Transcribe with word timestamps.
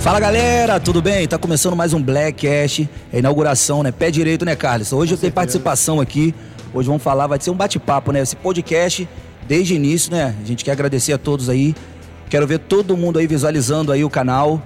Fala 0.00 0.20
galera, 0.20 0.78
tudo 0.78 1.02
bem? 1.02 1.26
Tá 1.26 1.36
começando 1.36 1.74
mais 1.74 1.92
um 1.92 2.00
Black 2.00 2.46
Cash, 2.46 2.88
é 3.12 3.18
inauguração, 3.18 3.82
né? 3.82 3.90
Pé 3.90 4.12
direito, 4.12 4.44
né, 4.44 4.54
Carlos? 4.54 4.92
Hoje 4.92 5.12
eu 5.12 5.18
tenho 5.18 5.32
participação 5.32 6.00
aqui. 6.00 6.32
Hoje 6.72 6.86
vamos 6.86 7.02
falar, 7.02 7.26
vai 7.26 7.40
ser 7.40 7.50
um 7.50 7.54
bate-papo, 7.54 8.12
né? 8.12 8.20
Esse 8.20 8.36
podcast, 8.36 9.08
desde 9.46 9.74
o 9.74 9.76
início, 9.76 10.12
né? 10.12 10.36
A 10.40 10.46
gente 10.46 10.64
quer 10.64 10.70
agradecer 10.70 11.12
a 11.12 11.18
todos 11.18 11.48
aí. 11.48 11.74
Quero 12.30 12.46
ver 12.46 12.60
todo 12.60 12.96
mundo 12.96 13.18
aí 13.18 13.26
visualizando 13.26 13.90
aí 13.90 14.04
o 14.04 14.08
canal. 14.08 14.62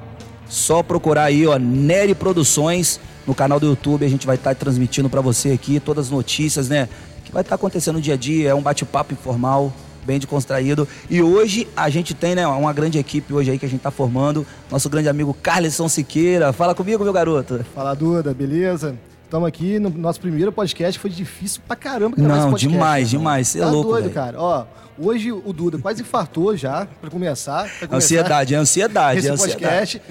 Só 0.47 0.83
procurar 0.83 1.25
aí, 1.25 1.47
ó, 1.47 1.59
Nery 1.59 2.15
Produções 2.15 3.01
no 3.27 3.35
canal 3.35 3.59
do 3.59 3.67
YouTube. 3.67 4.05
A 4.05 4.09
gente 4.11 4.27
vai 4.27 4.37
estar 4.37 4.55
transmitindo 4.55 5.09
para 5.09 5.23
você 5.23 5.51
aqui 5.51 5.81
todas 5.81 6.07
as 6.07 6.11
notícias, 6.11 6.69
né? 6.69 6.91
Que 7.25 7.33
vai 7.33 7.41
estar 7.41 7.55
acontecendo 7.55 7.95
no 7.95 8.03
dia 8.03 8.15
a 8.15 8.19
dia. 8.19 8.51
É 8.51 8.55
um 8.55 8.63
bate-papo 8.63 9.15
informal 9.15 9.73
bem 10.05 10.19
descontraído. 10.19 10.87
E 11.09 11.23
hoje 11.23 11.69
a 11.77 11.89
gente 11.89 12.15
tem 12.15 12.35
né, 12.35 12.47
uma 12.47 12.73
grande 12.73 12.99
equipe 12.99 13.33
hoje 13.33 13.51
aí 13.51 13.59
que 13.59 13.67
a 13.67 13.69
gente 13.69 13.79
está 13.79 13.91
formando. 13.91 14.47
Nosso 14.71 14.89
grande 14.89 15.09
amigo 15.09 15.35
Carlson 15.43 15.89
Siqueira. 15.89 16.53
Fala 16.53 16.75
comigo, 16.75 17.03
meu 17.05 17.13
garoto. 17.13 17.65
Fala, 17.75 17.95
Duda, 17.95 18.35
beleza? 18.35 18.97
Estamos 19.25 19.49
aqui 19.49 19.79
no 19.79 19.89
nosso 19.89 20.21
primeiro 20.21 20.53
podcast, 20.53 21.01
foi 21.01 21.09
difícil 21.09 21.63
pra 21.67 21.75
caramba 21.75 22.17
gravar 22.17 22.37
Não, 22.37 22.51
podcast, 22.51 22.69
demais, 22.69 23.09
demais. 23.09 23.49
Você 23.49 23.61
é 23.61 23.63
tá 23.63 23.71
louco, 23.71 23.89
doido, 23.89 24.03
véio. 24.05 24.15
cara. 24.15 24.39
Ó, 24.39 24.67
hoje 24.99 25.33
o 25.33 25.53
Duda 25.55 25.79
quase 25.79 26.03
infartou 26.03 26.55
já, 26.55 26.87
pra 27.01 27.09
começar. 27.09 27.63
Pra 27.63 27.89
começar 27.89 27.97
ansiedade, 27.97 28.55
é 28.55 28.59
ansiedade. 28.59 29.21
Esse 29.21 29.31
é 29.31 29.37
podcast. 29.37 30.03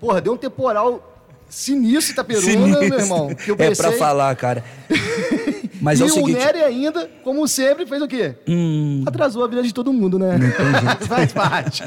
Porra, 0.00 0.20
deu 0.20 0.32
um 0.32 0.36
temporal 0.36 1.14
sinistro 1.48 2.14
Itaperuna, 2.14 2.50
sinistro. 2.50 2.88
meu 2.88 2.98
irmão. 2.98 3.28
Que 3.32 3.52
eu 3.52 3.56
pensei... 3.56 3.86
É 3.86 3.88
pra 3.90 3.96
falar, 3.96 4.34
cara. 4.34 4.64
Mas 5.84 6.00
e 6.00 6.02
é 6.02 6.06
o, 6.06 6.08
seguinte... 6.08 6.32
o 6.32 6.38
Nery 6.38 6.62
ainda, 6.62 7.10
como 7.22 7.46
sempre, 7.46 7.84
fez 7.84 8.00
o 8.00 8.08
quê? 8.08 8.34
Hum... 8.48 9.04
Atrasou 9.04 9.44
a 9.44 9.46
vida 9.46 9.62
de 9.62 9.74
todo 9.74 9.92
mundo, 9.92 10.18
né? 10.18 10.38
Faz 11.06 11.30
parte. 11.30 11.82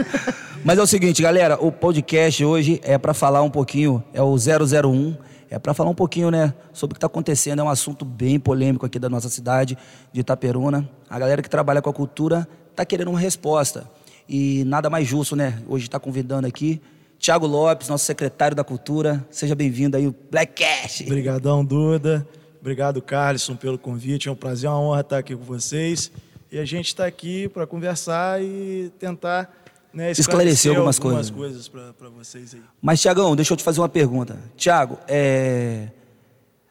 Mas 0.64 0.78
é 0.78 0.82
o 0.82 0.86
seguinte, 0.86 1.20
galera, 1.20 1.58
o 1.60 1.70
podcast 1.70 2.42
hoje 2.42 2.80
é 2.82 2.96
para 2.96 3.12
falar 3.12 3.42
um 3.42 3.50
pouquinho, 3.50 4.02
é 4.14 4.22
o 4.22 4.34
001, 4.34 5.14
é 5.50 5.58
para 5.58 5.74
falar 5.74 5.90
um 5.90 5.94
pouquinho, 5.94 6.30
né, 6.30 6.54
sobre 6.72 6.92
o 6.92 6.94
que 6.94 6.98
está 6.98 7.06
acontecendo. 7.06 7.60
É 7.60 7.62
um 7.62 7.68
assunto 7.68 8.06
bem 8.06 8.40
polêmico 8.40 8.86
aqui 8.86 8.98
da 8.98 9.10
nossa 9.10 9.28
cidade, 9.28 9.76
de 10.10 10.20
Itaperuna. 10.20 10.88
A 11.08 11.18
galera 11.18 11.42
que 11.42 11.50
trabalha 11.50 11.82
com 11.82 11.90
a 11.90 11.92
cultura 11.92 12.48
está 12.70 12.86
querendo 12.86 13.10
uma 13.10 13.20
resposta. 13.20 13.88
E 14.26 14.64
nada 14.64 14.88
mais 14.88 15.06
justo, 15.06 15.36
né? 15.36 15.62
Hoje 15.68 15.84
está 15.84 16.00
convidando 16.00 16.46
aqui 16.46 16.80
Tiago 17.18 17.46
Lopes, 17.46 17.88
nosso 17.88 18.06
secretário 18.06 18.56
da 18.56 18.64
Cultura. 18.64 19.24
Seja 19.30 19.54
bem-vindo 19.54 19.96
aí, 19.96 20.06
o 20.06 20.14
Black 20.30 20.64
Cash. 20.64 21.02
Obrigadão, 21.02 21.64
Duda. 21.64 22.26
Obrigado, 22.66 23.00
Carlson, 23.00 23.54
pelo 23.54 23.78
convite. 23.78 24.28
É 24.28 24.32
um 24.32 24.34
prazer, 24.34 24.68
uma 24.68 24.80
honra 24.80 25.00
estar 25.00 25.18
aqui 25.18 25.36
com 25.36 25.44
vocês. 25.44 26.10
E 26.50 26.58
a 26.58 26.64
gente 26.64 26.88
está 26.88 27.06
aqui 27.06 27.48
para 27.48 27.64
conversar 27.64 28.42
e 28.42 28.90
tentar 28.98 29.56
né, 29.94 30.10
esclarecer 30.10 30.72
algumas, 30.72 30.96
algumas 30.96 31.30
coisas, 31.30 31.68
coisas 31.68 31.94
para 31.94 32.08
vocês 32.08 32.54
aí. 32.54 32.62
Mas, 32.82 33.00
Tiagão, 33.00 33.36
deixa 33.36 33.52
eu 33.52 33.56
te 33.56 33.62
fazer 33.62 33.80
uma 33.80 33.88
pergunta. 33.88 34.36
Tiago, 34.56 34.98
é... 35.06 35.90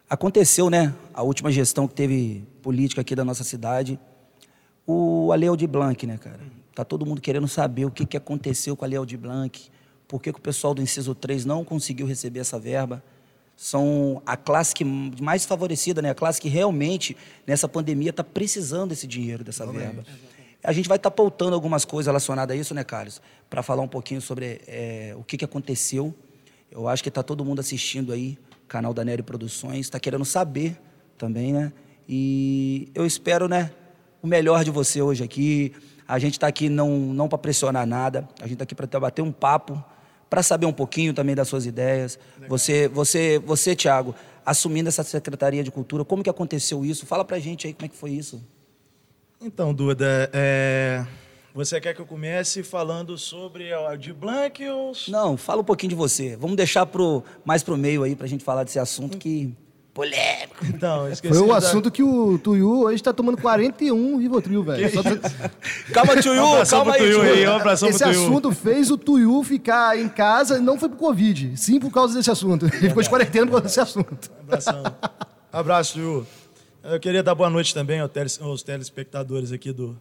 aconteceu, 0.09 0.69
né, 0.69 0.93
a 1.13 1.23
última 1.23 1.49
gestão 1.49 1.87
que 1.87 1.93
teve 1.93 2.45
política 2.61 2.99
aqui 2.99 3.15
da 3.15 3.23
nossa 3.23 3.45
cidade, 3.45 3.97
o 4.85 5.31
Aleu 5.31 5.55
de 5.55 5.65
Blanc, 5.65 6.05
né, 6.05 6.17
cara? 6.17 6.41
Tá 6.75 6.83
todo 6.83 7.05
mundo 7.05 7.21
querendo 7.21 7.47
saber 7.47 7.85
o 7.85 7.89
que, 7.89 8.05
que 8.05 8.17
aconteceu 8.17 8.75
com 8.75 8.83
a 8.83 8.87
Aleu 8.89 9.05
de 9.05 9.15
Blanc, 9.15 9.69
por 10.09 10.21
que, 10.21 10.33
que 10.33 10.39
o 10.39 10.41
pessoal 10.41 10.73
do 10.73 10.81
Inciso 10.81 11.15
3 11.15 11.45
não 11.45 11.63
conseguiu 11.63 12.05
receber 12.05 12.41
essa 12.41 12.59
verba 12.59 13.01
são 13.55 14.21
a 14.25 14.35
classe 14.35 14.75
que 14.75 14.83
mais 14.83 15.45
favorecida, 15.45 16.01
né? 16.01 16.09
a 16.09 16.15
classe 16.15 16.41
que 16.41 16.49
realmente, 16.49 17.15
nessa 17.47 17.67
pandemia, 17.67 18.09
está 18.09 18.23
precisando 18.23 18.89
desse 18.89 19.07
dinheiro, 19.07 19.43
dessa 19.43 19.63
Exatamente. 19.63 19.93
verba. 19.95 20.05
A 20.63 20.73
gente 20.73 20.89
vai 20.89 20.97
estar 20.97 21.09
tá 21.09 21.15
pautando 21.15 21.53
algumas 21.53 21.85
coisas 21.85 22.07
relacionadas 22.07 22.55
a 22.55 22.59
isso, 22.59 22.73
né, 22.73 22.83
Carlos? 22.83 23.21
Para 23.49 23.61
falar 23.61 23.83
um 23.83 23.87
pouquinho 23.87 24.19
sobre 24.19 24.61
é, 24.67 25.13
o 25.17 25.23
que, 25.23 25.37
que 25.37 25.45
aconteceu. 25.45 26.13
Eu 26.71 26.87
acho 26.87 27.03
que 27.03 27.09
está 27.09 27.21
todo 27.21 27.45
mundo 27.45 27.59
assistindo 27.59 28.11
aí, 28.11 28.37
canal 28.67 28.93
da 28.93 29.05
Nery 29.05 29.23
Produções, 29.23 29.81
está 29.81 29.99
querendo 29.99 30.25
saber 30.25 30.77
também, 31.17 31.53
né? 31.53 31.71
E 32.09 32.89
eu 32.93 33.05
espero, 33.05 33.47
né, 33.47 33.71
o 34.21 34.27
melhor 34.27 34.63
de 34.63 34.71
você 34.71 35.01
hoje 35.01 35.23
aqui. 35.23 35.71
A 36.07 36.19
gente 36.19 36.33
está 36.33 36.47
aqui 36.47 36.67
não, 36.67 36.89
não 36.89 37.27
para 37.27 37.37
pressionar 37.37 37.85
nada, 37.85 38.27
a 38.39 38.43
gente 38.43 38.53
está 38.53 38.63
aqui 38.63 38.75
para 38.75 38.99
bater 38.99 39.21
um 39.21 39.31
papo 39.31 39.83
para 40.35 40.43
saber 40.43 40.65
um 40.65 40.73
pouquinho 40.73 41.13
também 41.13 41.33
das 41.33 41.47
suas 41.47 41.65
ideias. 41.65 42.19
Legal. 42.35 42.49
Você, 42.49 42.89
você, 42.89 43.39
você, 43.39 43.73
Tiago, 43.73 44.13
assumindo 44.45 44.89
essa 44.89 45.01
Secretaria 45.01 45.63
de 45.63 45.71
Cultura, 45.71 46.03
como 46.03 46.21
que 46.21 46.29
aconteceu 46.29 46.83
isso? 46.83 47.05
Fala 47.05 47.23
para 47.23 47.37
a 47.37 47.39
gente 47.39 47.65
aí 47.65 47.73
como 47.73 47.85
é 47.85 47.87
que 47.87 47.95
foi 47.95 48.11
isso. 48.11 48.43
Então, 49.41 49.73
Duda, 49.73 50.29
é... 50.33 51.05
você 51.53 51.79
quer 51.79 51.93
que 51.93 52.01
eu 52.01 52.05
comece 52.05 52.63
falando 52.63 53.17
sobre 53.17 53.73
a 53.73 53.95
de 53.95 54.11
Blanc 54.11 54.61
ou... 54.67 54.91
Não, 55.07 55.37
fala 55.37 55.61
um 55.61 55.63
pouquinho 55.63 55.91
de 55.91 55.95
você. 55.95 56.35
Vamos 56.35 56.57
deixar 56.57 56.85
pro, 56.85 57.23
mais 57.45 57.63
para 57.63 57.73
o 57.73 57.77
meio 57.77 58.03
aí 58.03 58.13
para 58.13 58.25
a 58.25 58.29
gente 58.29 58.43
falar 58.43 58.65
desse 58.65 58.77
assunto 58.77 59.17
que 59.17 59.53
polêmico. 59.95 60.65
Então, 60.75 61.07
Foi 61.15 61.39
o 61.39 61.53
assunto 61.53 61.89
que 61.89 62.03
o 62.03 62.37
Tuyu 62.37 62.81
hoje 62.83 62.95
está 62.95 63.13
tomando 63.13 63.41
41 63.41 64.17
Rivotril, 64.17 64.61
velho. 64.61 64.91
calma, 65.93 66.21
Tuyu, 66.21 66.43
um 66.61 66.65
calma 66.65 66.93
aí, 66.93 66.99
Tuyu. 66.99 67.21
aí 67.21 67.47
um 67.47 67.87
Esse 67.87 68.03
assunto 68.03 68.51
fez 68.51 68.91
o 68.91 68.97
Tuyu 68.97 69.41
ficar 69.43 69.97
em 69.97 70.09
casa, 70.09 70.59
não 70.59 70.77
foi 70.77 70.89
por 70.89 70.97
Covid, 70.97 71.55
sim 71.57 71.79
por 71.79 71.91
causa 71.91 72.13
desse 72.13 72.29
assunto. 72.29 72.65
Ele 72.65 72.89
ficou 72.89 73.01
de 73.01 73.09
quarentena 73.09 73.45
por 73.45 73.53
causa 73.53 73.65
desse 73.67 73.79
assunto. 73.79 74.29
Abração. 74.41 74.83
Abraço, 75.51 75.93
Tuyu. 75.93 76.27
Eu 76.83 76.99
queria 76.99 77.23
dar 77.23 77.33
boa 77.33 77.49
noite 77.49 77.73
também 77.73 77.99
aos 77.99 78.61
telespectadores 78.61 79.51
aqui 79.51 79.71
do, 79.71 79.97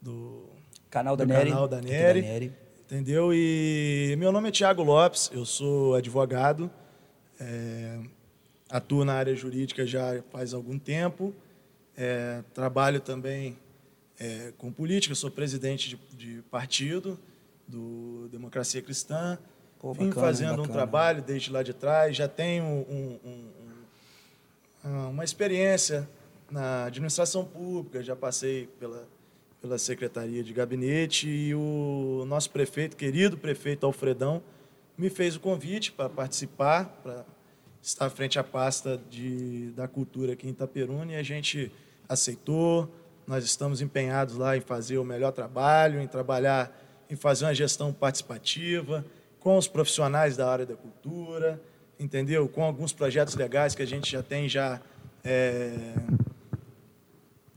do 0.00 0.44
canal 0.88 1.14
da, 1.14 1.24
do 1.24 1.28
Nery, 1.28 1.50
canal 1.50 1.68
da 1.68 1.80
Nery. 1.80 2.52
Entendeu? 2.86 3.32
E 3.34 4.14
meu 4.18 4.32
nome 4.32 4.48
é 4.48 4.52
Tiago 4.52 4.82
Lopes, 4.82 5.30
eu 5.32 5.44
sou 5.44 5.94
advogado. 5.94 6.70
É, 7.38 7.98
atuo 8.68 9.04
na 9.04 9.14
área 9.14 9.34
jurídica 9.34 9.86
já 9.86 10.22
faz 10.30 10.52
algum 10.52 10.78
tempo, 10.78 11.34
é, 11.96 12.42
trabalho 12.52 13.00
também 13.00 13.56
é, 14.18 14.52
com 14.58 14.72
política, 14.72 15.14
sou 15.14 15.30
presidente 15.30 15.90
de, 15.90 15.96
de, 16.16 16.42
partido 16.42 17.18
do 17.66 18.28
Democracia 18.30 18.82
Cristã, 18.82 19.38
Pô, 19.78 19.92
vim 19.92 20.08
bacana, 20.08 20.26
fazendo 20.26 20.50
bacana. 20.50 20.68
um 20.68 20.72
trabalho 20.72 21.22
desde 21.22 21.50
lá 21.50 21.62
de 21.62 21.74
trás, 21.74 22.16
já 22.16 22.28
tenho 22.28 22.64
um, 22.64 23.18
um, 23.24 23.50
um, 24.84 25.10
uma 25.10 25.24
experiência 25.24 26.08
na 26.50 26.84
administração 26.84 27.44
pública, 27.44 28.02
já 28.02 28.16
passei 28.16 28.68
pela, 28.78 29.06
pela 29.60 29.78
Secretaria 29.78 30.42
de 30.42 30.52
Gabinete 30.52 31.28
e 31.28 31.54
o 31.54 32.24
nosso 32.26 32.50
prefeito, 32.50 32.96
querido 32.96 33.36
prefeito 33.36 33.84
Alfredão, 33.84 34.42
me 34.96 35.10
fez 35.10 35.36
o 35.36 35.40
convite 35.40 35.92
para 35.92 36.08
participar, 36.08 37.00
para 37.02 37.24
está 37.86 38.10
frente 38.10 38.36
à 38.36 38.42
pasta 38.42 39.00
de, 39.08 39.70
da 39.70 39.86
cultura 39.86 40.32
aqui 40.32 40.48
em 40.48 40.50
Itaperuna 40.50 41.12
e 41.12 41.16
a 41.16 41.22
gente 41.22 41.70
aceitou. 42.08 42.92
Nós 43.28 43.44
estamos 43.44 43.80
empenhados 43.80 44.34
lá 44.34 44.56
em 44.56 44.60
fazer 44.60 44.98
o 44.98 45.04
melhor 45.04 45.30
trabalho, 45.30 46.00
em 46.00 46.06
trabalhar, 46.08 46.76
em 47.08 47.14
fazer 47.14 47.44
uma 47.44 47.54
gestão 47.54 47.92
participativa 47.92 49.06
com 49.38 49.56
os 49.56 49.68
profissionais 49.68 50.36
da 50.36 50.50
área 50.50 50.66
da 50.66 50.74
cultura, 50.74 51.62
entendeu? 51.98 52.48
Com 52.48 52.64
alguns 52.64 52.92
projetos 52.92 53.36
legais 53.36 53.76
que 53.76 53.82
a 53.82 53.86
gente 53.86 54.10
já 54.10 54.22
tem 54.22 54.48
já 54.48 54.80
é, 55.22 55.94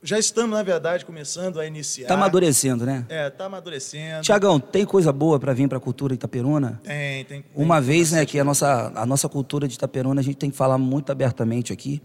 já 0.01 0.17
estamos, 0.17 0.55
na 0.55 0.63
verdade, 0.63 1.05
começando 1.05 1.59
a 1.59 1.65
iniciar. 1.65 2.03
Está 2.03 2.13
amadurecendo, 2.13 2.85
né? 2.85 3.05
É, 3.09 3.27
está 3.27 3.45
amadurecendo. 3.45 4.21
Tiagão, 4.21 4.59
tem 4.59 4.85
coisa 4.85 5.11
boa 5.11 5.39
para 5.39 5.53
vir 5.53 5.67
para 5.67 5.77
a 5.77 5.81
cultura 5.81 6.13
Itaperuna? 6.13 6.79
Tem, 6.83 7.25
tem. 7.25 7.45
Uma 7.53 7.75
tem, 7.75 7.85
vez, 7.85 8.11
né, 8.11 8.25
que 8.25 8.39
a 8.39 8.43
nossa, 8.43 8.91
a 8.95 9.05
nossa 9.05 9.27
cultura 9.27 9.67
de 9.67 9.75
Itaperuna, 9.75 10.21
a 10.21 10.23
gente 10.23 10.37
tem 10.37 10.49
que 10.49 10.57
falar 10.57 10.77
muito 10.77 11.11
abertamente 11.11 11.73
aqui. 11.73 12.01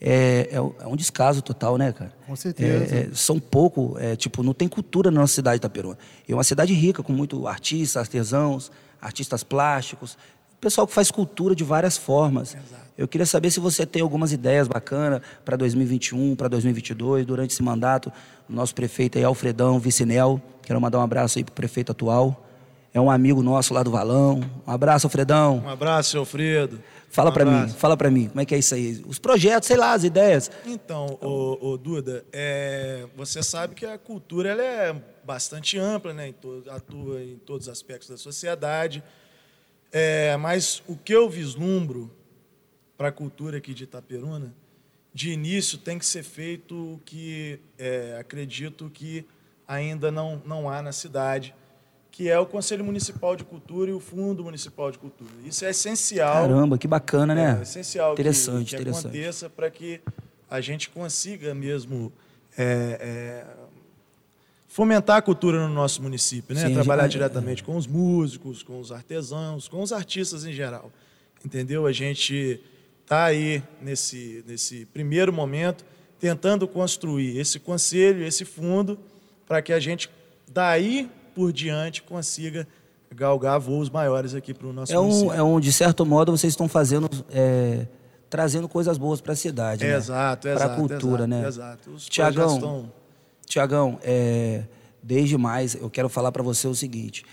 É, 0.00 0.50
é, 0.52 0.56
é 0.56 0.86
um 0.86 0.96
descaso 0.96 1.42
total, 1.42 1.78
né, 1.78 1.92
cara? 1.92 2.12
Com 2.26 2.36
certeza. 2.36 2.94
É, 2.94 2.98
é, 3.00 3.08
são 3.12 3.38
pouco, 3.38 3.96
é, 3.98 4.14
tipo, 4.14 4.42
não 4.42 4.52
tem 4.52 4.68
cultura 4.68 5.10
na 5.10 5.20
nossa 5.20 5.34
cidade 5.34 5.56
de 5.56 5.60
Itaperuna. 5.66 5.98
É 6.28 6.34
uma 6.34 6.44
cidade 6.44 6.72
rica, 6.74 7.02
com 7.02 7.12
muito 7.12 7.46
artistas, 7.46 7.96
artesãos, 7.96 8.70
artistas 9.00 9.42
plásticos, 9.42 10.16
pessoal 10.60 10.86
que 10.86 10.92
faz 10.92 11.10
cultura 11.10 11.54
de 11.54 11.64
várias 11.64 11.96
formas. 11.96 12.54
Exato. 12.54 12.86
Eu 12.96 13.06
queria 13.06 13.26
saber 13.26 13.50
se 13.50 13.60
você 13.60 13.84
tem 13.84 14.00
algumas 14.00 14.32
ideias 14.32 14.66
bacanas 14.66 15.20
para 15.44 15.56
2021, 15.56 16.34
para 16.34 16.48
2022, 16.48 17.26
durante 17.26 17.52
esse 17.52 17.62
mandato. 17.62 18.10
O 18.48 18.52
nosso 18.52 18.74
prefeito 18.74 19.18
aí, 19.18 19.24
Alfredão 19.24 19.78
Vicinel. 19.78 20.40
Quero 20.62 20.80
mandar 20.80 20.98
um 20.98 21.02
abraço 21.02 21.38
aí 21.38 21.44
para 21.44 21.52
o 21.52 21.54
prefeito 21.54 21.92
atual. 21.92 22.42
É 22.94 23.00
um 23.00 23.10
amigo 23.10 23.42
nosso 23.42 23.74
lá 23.74 23.82
do 23.82 23.90
Valão. 23.90 24.40
Um 24.66 24.70
abraço, 24.70 25.06
Alfredão. 25.06 25.62
Um 25.62 25.68
abraço, 25.68 26.16
Alfredo. 26.16 26.82
Fala 27.10 27.28
um 27.28 27.32
para 27.34 27.44
mim, 27.44 27.68
fala 27.68 27.96
para 27.96 28.10
mim, 28.10 28.28
como 28.28 28.40
é 28.40 28.44
que 28.44 28.54
é 28.54 28.58
isso 28.58 28.74
aí? 28.74 29.02
Os 29.06 29.18
projetos, 29.18 29.66
sei 29.66 29.76
lá, 29.76 29.92
as 29.92 30.02
ideias. 30.02 30.50
Então, 30.64 31.18
o, 31.20 31.76
Duda, 31.76 32.24
é, 32.32 33.06
você 33.14 33.42
sabe 33.42 33.74
que 33.74 33.84
a 33.84 33.98
cultura 33.98 34.50
ela 34.50 34.62
é 34.62 34.94
bastante 35.24 35.78
ampla, 35.78 36.14
né? 36.14 36.28
Em 36.28 36.32
todo, 36.32 36.70
atua 36.70 37.22
em 37.22 37.36
todos 37.36 37.66
os 37.66 37.72
aspectos 37.72 38.08
da 38.08 38.16
sociedade. 38.16 39.02
É, 39.98 40.36
mas 40.36 40.82
o 40.86 40.94
que 40.94 41.14
eu 41.14 41.26
vislumbro 41.26 42.10
para 42.98 43.08
a 43.08 43.12
cultura 43.12 43.56
aqui 43.56 43.72
de 43.72 43.84
Itaperuna, 43.84 44.54
de 45.14 45.30
início 45.30 45.78
tem 45.78 45.98
que 45.98 46.04
ser 46.04 46.22
feito 46.22 46.74
o 46.74 47.00
que 47.02 47.58
é, 47.78 48.14
acredito 48.20 48.90
que 48.90 49.24
ainda 49.66 50.10
não, 50.10 50.42
não 50.44 50.68
há 50.68 50.82
na 50.82 50.92
cidade, 50.92 51.54
que 52.10 52.28
é 52.28 52.38
o 52.38 52.44
Conselho 52.44 52.84
Municipal 52.84 53.34
de 53.36 53.42
Cultura 53.42 53.90
e 53.90 53.94
o 53.94 53.98
Fundo 53.98 54.44
Municipal 54.44 54.90
de 54.90 54.98
Cultura. 54.98 55.30
Isso 55.46 55.64
é 55.64 55.70
essencial. 55.70 56.46
Caramba, 56.46 56.76
que 56.76 56.86
bacana, 56.86 57.34
né? 57.34 57.56
É 57.58 57.62
essencial 57.62 58.12
interessante, 58.12 58.64
que, 58.64 58.76
que 58.76 58.82
interessante. 58.82 59.06
aconteça 59.06 59.48
para 59.48 59.70
que 59.70 60.02
a 60.50 60.60
gente 60.60 60.90
consiga 60.90 61.54
mesmo 61.54 62.12
é, 62.54 62.98
é, 63.00 63.46
fomentar 64.76 65.16
a 65.16 65.22
cultura 65.22 65.66
no 65.66 65.72
nosso 65.72 66.02
município, 66.02 66.54
né? 66.54 66.66
Sim, 66.68 66.74
Trabalhar 66.74 67.04
a- 67.04 67.08
diretamente 67.08 67.64
com 67.64 67.78
os 67.78 67.86
músicos, 67.86 68.62
com 68.62 68.78
os 68.78 68.92
artesãos, 68.92 69.68
com 69.68 69.80
os 69.80 69.90
artistas 69.90 70.44
em 70.44 70.52
geral. 70.52 70.92
Entendeu? 71.42 71.86
A 71.86 71.92
gente 71.92 72.60
está 73.02 73.24
aí 73.24 73.62
nesse, 73.80 74.44
nesse 74.46 74.84
primeiro 74.84 75.32
momento 75.32 75.82
tentando 76.20 76.68
construir 76.68 77.38
esse 77.38 77.58
conselho, 77.58 78.22
esse 78.22 78.44
fundo, 78.44 78.98
para 79.46 79.62
que 79.62 79.72
a 79.72 79.80
gente 79.80 80.10
daí 80.52 81.08
por 81.34 81.52
diante 81.54 82.02
consiga 82.02 82.68
galgar 83.14 83.58
voos 83.58 83.88
maiores 83.88 84.34
aqui 84.34 84.52
para 84.52 84.66
o 84.66 84.74
nosso 84.74 84.92
É 84.92 84.98
um, 85.00 85.04
município. 85.04 85.32
é 85.32 85.42
um, 85.42 85.58
de 85.58 85.72
certo 85.72 86.04
modo, 86.04 86.32
vocês 86.36 86.52
estão 86.52 86.68
fazendo, 86.68 87.08
é, 87.30 87.86
trazendo 88.28 88.68
coisas 88.68 88.98
boas 88.98 89.22
para 89.22 89.32
a 89.32 89.36
cidade, 89.36 89.86
né? 89.86 89.96
Exato, 89.96 90.42
Para 90.48 90.52
exato. 90.54 90.72
a 90.72 90.76
cultura, 90.76 91.24
exato, 91.24 91.26
né? 91.28 91.48
Exato. 91.48 91.90
Os 91.92 92.06
Tiagão, 92.10 92.90
Tiagão, 93.46 93.98
é, 94.02 94.64
desde 95.02 95.36
mais, 95.38 95.74
eu 95.74 95.88
quero 95.88 96.08
falar 96.08 96.32
para 96.32 96.42
você 96.42 96.66
o 96.66 96.74
seguinte: 96.74 97.24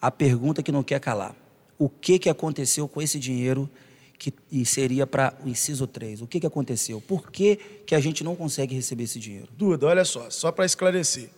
a 0.00 0.10
pergunta 0.10 0.62
que 0.62 0.70
não 0.70 0.82
quer 0.82 1.00
calar. 1.00 1.34
O 1.78 1.88
que, 1.88 2.18
que 2.18 2.28
aconteceu 2.30 2.86
com 2.86 3.02
esse 3.02 3.18
dinheiro 3.18 3.68
que 4.16 4.32
seria 4.64 5.06
para 5.06 5.36
o 5.44 5.48
inciso 5.48 5.86
3? 5.86 6.22
O 6.22 6.26
que, 6.26 6.38
que 6.38 6.46
aconteceu? 6.46 7.00
Por 7.00 7.30
que, 7.30 7.56
que 7.84 7.94
a 7.94 8.00
gente 8.00 8.22
não 8.22 8.36
consegue 8.36 8.74
receber 8.74 9.04
esse 9.04 9.18
dinheiro? 9.18 9.48
Duda, 9.56 9.86
olha 9.86 10.04
só, 10.04 10.30
só 10.30 10.52
para 10.52 10.64
esclarecer. 10.64 11.30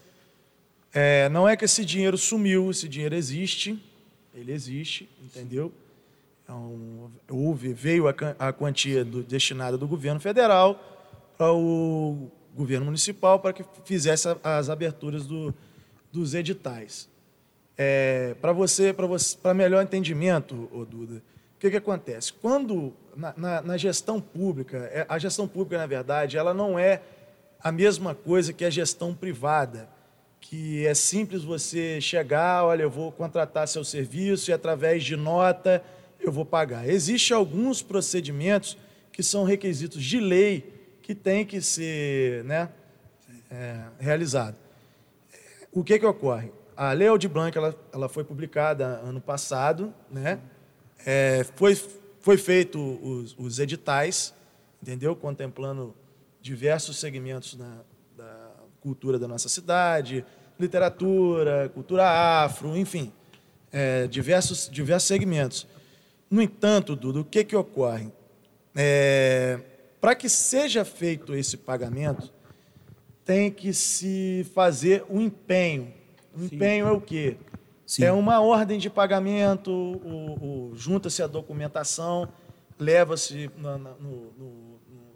É, 0.93 1.29
não 1.31 1.49
é 1.49 1.57
que 1.57 1.65
esse 1.65 1.85
dinheiro 1.85 2.17
sumiu, 2.19 2.71
esse 2.71 2.89
dinheiro 2.89 3.15
existe, 3.15 3.83
ele 4.35 4.53
existe, 4.53 5.09
entendeu? 5.25 5.73
Um- 6.49 7.09
houve, 7.29 7.73
veio 7.73 8.07
a, 8.09 8.15
a 8.39 8.53
quantia 8.53 9.05
do- 9.05 9.23
destinada 9.23 9.77
do 9.77 9.89
governo 9.89 10.21
federal 10.21 10.79
para 11.37 11.53
o 11.53 12.31
governo 12.57 12.87
municipal 12.87 13.39
para 13.39 13.53
que 13.53 13.65
fizesse 13.85 14.27
as 14.43 14.69
aberturas 14.71 15.27
do- 15.27 15.55
dos 16.13 16.35
editais. 16.35 17.09
para 18.41 18.53
você, 18.53 18.93
para 18.93 19.07
você, 19.07 19.37
para 19.37 19.53
melhor 19.53 19.83
entendimento, 19.83 20.67
ô 20.73 20.85
Duda, 20.85 21.17
o 21.17 21.59
que, 21.61 21.71
que 21.71 21.77
acontece? 21.77 22.33
Quando 22.33 22.95
na, 23.15 23.35
na- 23.37 23.61
na 23.63 23.77
gestão 23.77 24.19
pública, 24.21 24.79
é- 24.93 25.05
a 25.09 25.19
gestão 25.19 25.47
pública, 25.47 25.77
na 25.77 25.87
verdade, 25.87 26.39
ela 26.39 26.55
não 26.55 26.79
é 26.79 27.03
a 27.61 27.71
mesma 27.71 28.15
coisa 28.15 28.53
que 28.53 28.65
a 28.65 28.71
gestão 28.71 29.15
privada, 29.15 29.89
que 30.41 30.87
é 30.87 30.95
simples 30.95 31.43
você 31.43 32.01
chegar, 32.01 32.65
olha, 32.65 32.83
eu 32.85 32.91
vou 32.91 33.13
contratar 33.13 33.69
seu 33.69 33.85
serviço 33.85 34.51
e 34.51 34.55
através 34.55 35.05
de 35.05 35.17
nota 35.17 35.83
eu 36.21 36.33
vou 36.33 36.45
pagar. 36.47 36.89
Existem 36.89 37.37
alguns 37.37 37.83
procedimentos 37.83 38.77
que 39.13 39.23
são 39.23 39.45
requisitos 39.45 40.03
de 40.03 40.19
lei 40.21 40.73
que 41.07 41.15
têm 41.15 41.47
que 41.47 41.61
ser 41.61 42.43
né, 42.43 42.69
é, 43.49 43.81
realizados. 44.01 44.59
O 45.71 45.85
que, 45.85 46.01
que 46.01 46.05
ocorre? 46.05 46.51
A 46.77 46.93
Lei 46.93 47.07
Aldir 47.07 47.31
Blanc 47.31 47.57
ela, 47.57 47.77
ela 47.95 48.09
foi 48.09 48.25
publicada 48.25 48.85
ano 49.05 49.21
passado, 49.21 49.95
né? 50.11 50.41
É, 51.07 51.47
foi, 51.55 51.77
foi 52.19 52.37
feito 52.37 52.81
os, 52.81 53.37
os 53.39 53.61
editais, 53.61 54.35
entendeu? 54.83 55.15
Contemplando 55.15 55.95
diversos 56.43 56.99
segmentos 56.99 57.57
na, 57.57 57.83
da 58.17 58.51
cultura 58.81 59.17
da 59.17 59.29
nossa 59.29 59.49
cidade, 59.49 60.25
literatura, 60.59 61.71
cultura 61.73 62.43
afro, 62.43 62.77
enfim, 62.77 63.13
é, 63.71 64.09
diversos, 64.09 64.69
diversos 64.69 65.07
segmentos. 65.07 65.69
No 66.29 66.43
entanto, 66.43 66.97
Dudu, 66.97 67.21
o 67.21 67.25
que, 67.25 67.45
que 67.45 67.55
ocorre? 67.55 68.11
Para 70.07 70.15
que 70.15 70.29
seja 70.29 70.85
feito 70.85 71.35
esse 71.35 71.57
pagamento, 71.57 72.33
tem 73.25 73.51
que 73.51 73.75
se 73.75 74.47
fazer 74.55 75.05
um 75.11 75.21
empenho. 75.21 75.93
O 76.33 76.45
empenho 76.45 76.87
é 76.87 76.93
o 76.93 77.01
quê? 77.01 77.37
Sim. 77.85 78.05
É 78.05 78.13
uma 78.13 78.41
ordem 78.41 78.79
de 78.79 78.89
pagamento, 78.89 79.69
o- 79.73 80.71
o- 80.71 80.77
junta-se 80.77 81.25
a 81.25 81.27
documentação, 81.27 82.29
leva-se 82.79 83.51
na, 83.59 83.79
na- 83.79 83.95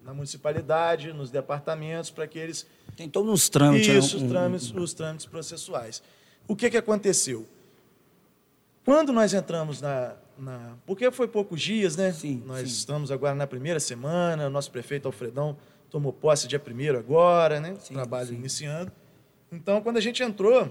na 0.03 0.13
municipalidade, 0.13 1.13
nos 1.13 1.31
departamentos, 1.31 2.09
para 2.09 2.27
que 2.27 2.37
eles 2.37 2.67
Tem 2.97 3.07
todos 3.09 3.31
uns 3.31 3.47
trâmites. 3.47 3.87
né? 3.87 3.97
isso, 3.97 4.17
os 4.17 4.23
trâmites, 4.23 4.71
os 4.75 4.93
trâmites 4.93 5.25
processuais. 5.25 6.03
O 6.49 6.53
que, 6.53 6.69
que 6.69 6.75
aconteceu? 6.75 7.47
Quando 8.83 9.13
nós 9.13 9.33
entramos 9.33 9.79
na, 9.79 10.17
na- 10.41 10.75
Porque 10.85 11.09
foi 11.11 11.27
poucos 11.27 11.61
dias, 11.61 11.95
né? 11.95 12.11
Sim, 12.11 12.43
nós 12.45 12.61
sim. 12.69 12.75
estamos 12.77 13.11
agora 13.11 13.35
na 13.35 13.47
primeira 13.47 13.79
semana, 13.79 14.47
o 14.47 14.49
nosso 14.49 14.71
prefeito 14.71 15.07
Alfredão 15.07 15.55
tomou 15.89 16.11
posse 16.11 16.47
dia 16.47 16.59
primeiro 16.59 16.97
agora, 16.97 17.59
né? 17.59 17.75
Sim, 17.79 17.93
Trabalho 17.93 18.29
sim. 18.29 18.35
iniciando. 18.35 18.91
Então, 19.51 19.81
quando 19.81 19.97
a 19.97 20.01
gente 20.01 20.23
entrou, 20.23 20.69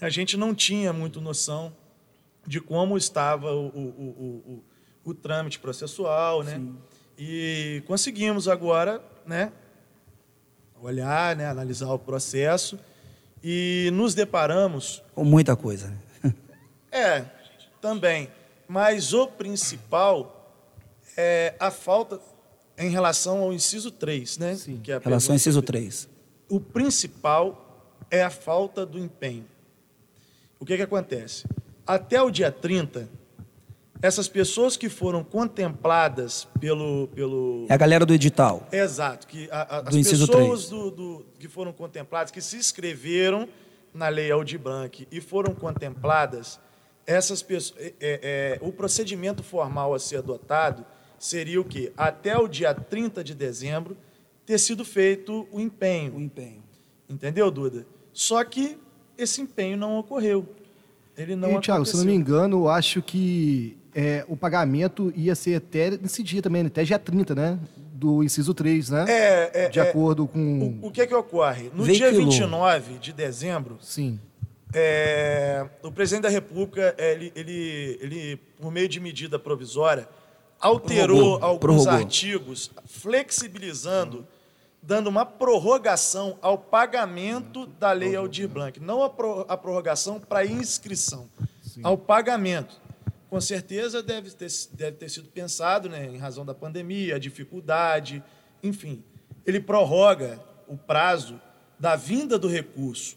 a 0.00 0.08
gente 0.08 0.36
não 0.36 0.54
tinha 0.54 0.92
muito 0.92 1.20
noção 1.20 1.72
de 2.46 2.60
como 2.60 2.96
estava 2.96 3.52
o, 3.52 3.66
o, 3.66 3.80
o, 3.80 4.64
o, 5.04 5.14
trâmite 5.14 5.58
processual, 5.58 6.42
né? 6.44 6.60
E 7.18 7.82
conseguimos 7.86 8.46
agora, 8.46 9.02
né? 9.26 9.52
Olhar, 10.80 11.34
né? 11.34 11.46
Analisar 11.46 11.90
o 11.92 11.98
processo 11.98 12.78
e 13.42 13.90
nos 13.92 14.14
deparamos 14.14 15.02
Com 15.14 15.24
muita 15.24 15.56
coisa. 15.56 15.88
né? 16.22 16.34
é, 16.92 17.24
também. 17.80 18.28
Mas 18.68 19.12
o 19.12 19.26
principal 19.28 20.52
é 21.16 21.54
a 21.58 21.70
falta 21.70 22.20
em 22.78 22.90
relação 22.90 23.38
ao 23.42 23.52
inciso 23.52 23.90
3, 23.90 24.38
né? 24.38 24.54
Sim. 24.56 24.80
Que 24.82 24.92
é 24.92 24.96
a 24.96 24.98
Relação 24.98 25.32
ao 25.32 25.36
inciso 25.36 25.62
3. 25.62 26.08
O 26.48 26.60
principal 26.60 27.84
é 28.10 28.22
a 28.22 28.30
falta 28.30 28.84
do 28.84 28.98
empenho. 28.98 29.44
O 30.60 30.64
que, 30.64 30.76
que 30.76 30.82
acontece? 30.82 31.44
Até 31.86 32.20
o 32.20 32.30
dia 32.30 32.50
30, 32.50 33.08
essas 34.02 34.28
pessoas 34.28 34.76
que 34.76 34.88
foram 34.88 35.22
contempladas 35.24 36.46
pelo. 36.60 37.08
pelo 37.08 37.66
É 37.68 37.74
a 37.74 37.76
galera 37.76 38.04
do 38.04 38.12
edital. 38.12 38.66
Exato, 38.72 39.26
que 39.26 39.48
a- 39.50 39.62
a- 39.62 39.78
as 39.80 39.84
Do 39.90 39.98
inciso 39.98 40.26
pessoas 40.26 40.68
do, 40.68 40.90
do- 40.90 41.26
que 41.38 41.48
foram 41.48 41.72
contempladas, 41.72 42.30
que 42.30 42.40
se 42.40 42.56
inscreveram 42.56 43.48
na 43.94 44.08
Lei 44.08 44.30
Aldir 44.30 44.58
Blanc 44.58 45.06
e 45.10 45.20
foram 45.20 45.54
contempladas, 45.54 46.60
essas 47.06 47.42
pessoas, 47.42 47.78
é, 47.78 47.86
é, 47.86 47.94
é, 48.00 48.58
o 48.60 48.72
procedimento 48.72 49.42
formal 49.42 49.94
a 49.94 49.98
ser 49.98 50.16
adotado 50.16 50.84
seria 51.18 51.60
o 51.60 51.64
quê? 51.64 51.92
Até 51.96 52.36
o 52.36 52.48
dia 52.48 52.74
30 52.74 53.22
de 53.22 53.34
dezembro 53.34 53.96
ter 54.44 54.58
sido 54.58 54.84
feito 54.84 55.46
o 55.50 55.60
empenho. 55.60 56.16
O 56.16 56.20
empenho. 56.20 56.62
Entendeu, 57.08 57.50
Duda? 57.50 57.86
Só 58.12 58.42
que 58.44 58.78
esse 59.16 59.40
empenho 59.40 59.76
não 59.76 59.98
ocorreu. 59.98 60.46
Ele 61.16 61.34
não 61.34 61.58
e, 61.58 61.60
Thiago, 61.60 61.86
se 61.86 61.96
não 61.96 62.04
me 62.04 62.14
engano, 62.14 62.64
eu 62.64 62.68
acho 62.68 63.00
que 63.00 63.76
é, 63.94 64.24
o 64.28 64.36
pagamento 64.36 65.12
ia 65.16 65.34
ser 65.34 65.54
até 65.54 65.90
nesse 65.90 66.22
dia 66.22 66.42
também, 66.42 66.62
né? 66.62 66.66
até 66.66 66.84
dia 66.84 66.98
30, 66.98 67.34
né? 67.34 67.58
Do 67.94 68.22
inciso 68.22 68.52
3, 68.52 68.90
né? 68.90 69.04
É, 69.08 69.64
é, 69.64 69.68
De 69.70 69.78
é, 69.78 69.82
acordo 69.82 70.26
com. 70.26 70.78
o, 70.82 70.88
o 70.88 70.90
que 70.90 71.06
que 71.06 71.14
ocorre? 71.14 71.70
No 71.74 71.84
dia 71.84 72.10
Veiculou. 72.10 72.30
29 72.30 72.98
de 72.98 73.12
dezembro, 73.14 73.78
Sim. 73.80 74.20
É, 74.74 75.66
o 75.82 75.90
presidente 75.92 76.24
da 76.24 76.28
República, 76.28 76.94
ele, 76.98 77.32
ele, 77.34 77.98
ele, 78.00 78.36
por 78.60 78.70
meio 78.70 78.88
de 78.88 78.98
medida 79.00 79.38
provisória, 79.38 80.08
alterou 80.60 81.16
Prorrogou, 81.38 81.44
alguns 81.44 81.60
prorrogou. 81.60 81.92
artigos, 81.92 82.70
flexibilizando, 82.86 84.26
dando 84.82 85.08
uma 85.08 85.24
prorrogação 85.24 86.38
ao 86.42 86.58
pagamento 86.58 87.66
da 87.66 87.92
Lei 87.92 88.14
Aldir 88.16 88.48
Blanc. 88.48 88.78
Não 88.80 89.02
a, 89.02 89.10
pro- 89.10 89.44
a 89.48 89.56
prorrogação 89.56 90.18
para 90.20 90.44
inscrição, 90.44 91.28
ao 91.82 91.96
pagamento. 91.96 92.80
Com 93.28 93.40
certeza 93.40 94.02
deve 94.02 94.30
ter, 94.30 94.48
deve 94.72 94.96
ter 94.96 95.08
sido 95.10 95.28
pensado, 95.28 95.88
né, 95.88 96.06
em 96.06 96.16
razão 96.16 96.44
da 96.44 96.54
pandemia, 96.54 97.16
a 97.16 97.18
dificuldade, 97.18 98.22
enfim. 98.62 99.02
Ele 99.44 99.60
prorroga 99.60 100.40
o 100.68 100.76
prazo 100.76 101.40
da 101.78 101.96
vinda 101.96 102.38
do 102.38 102.48
recurso 102.48 103.16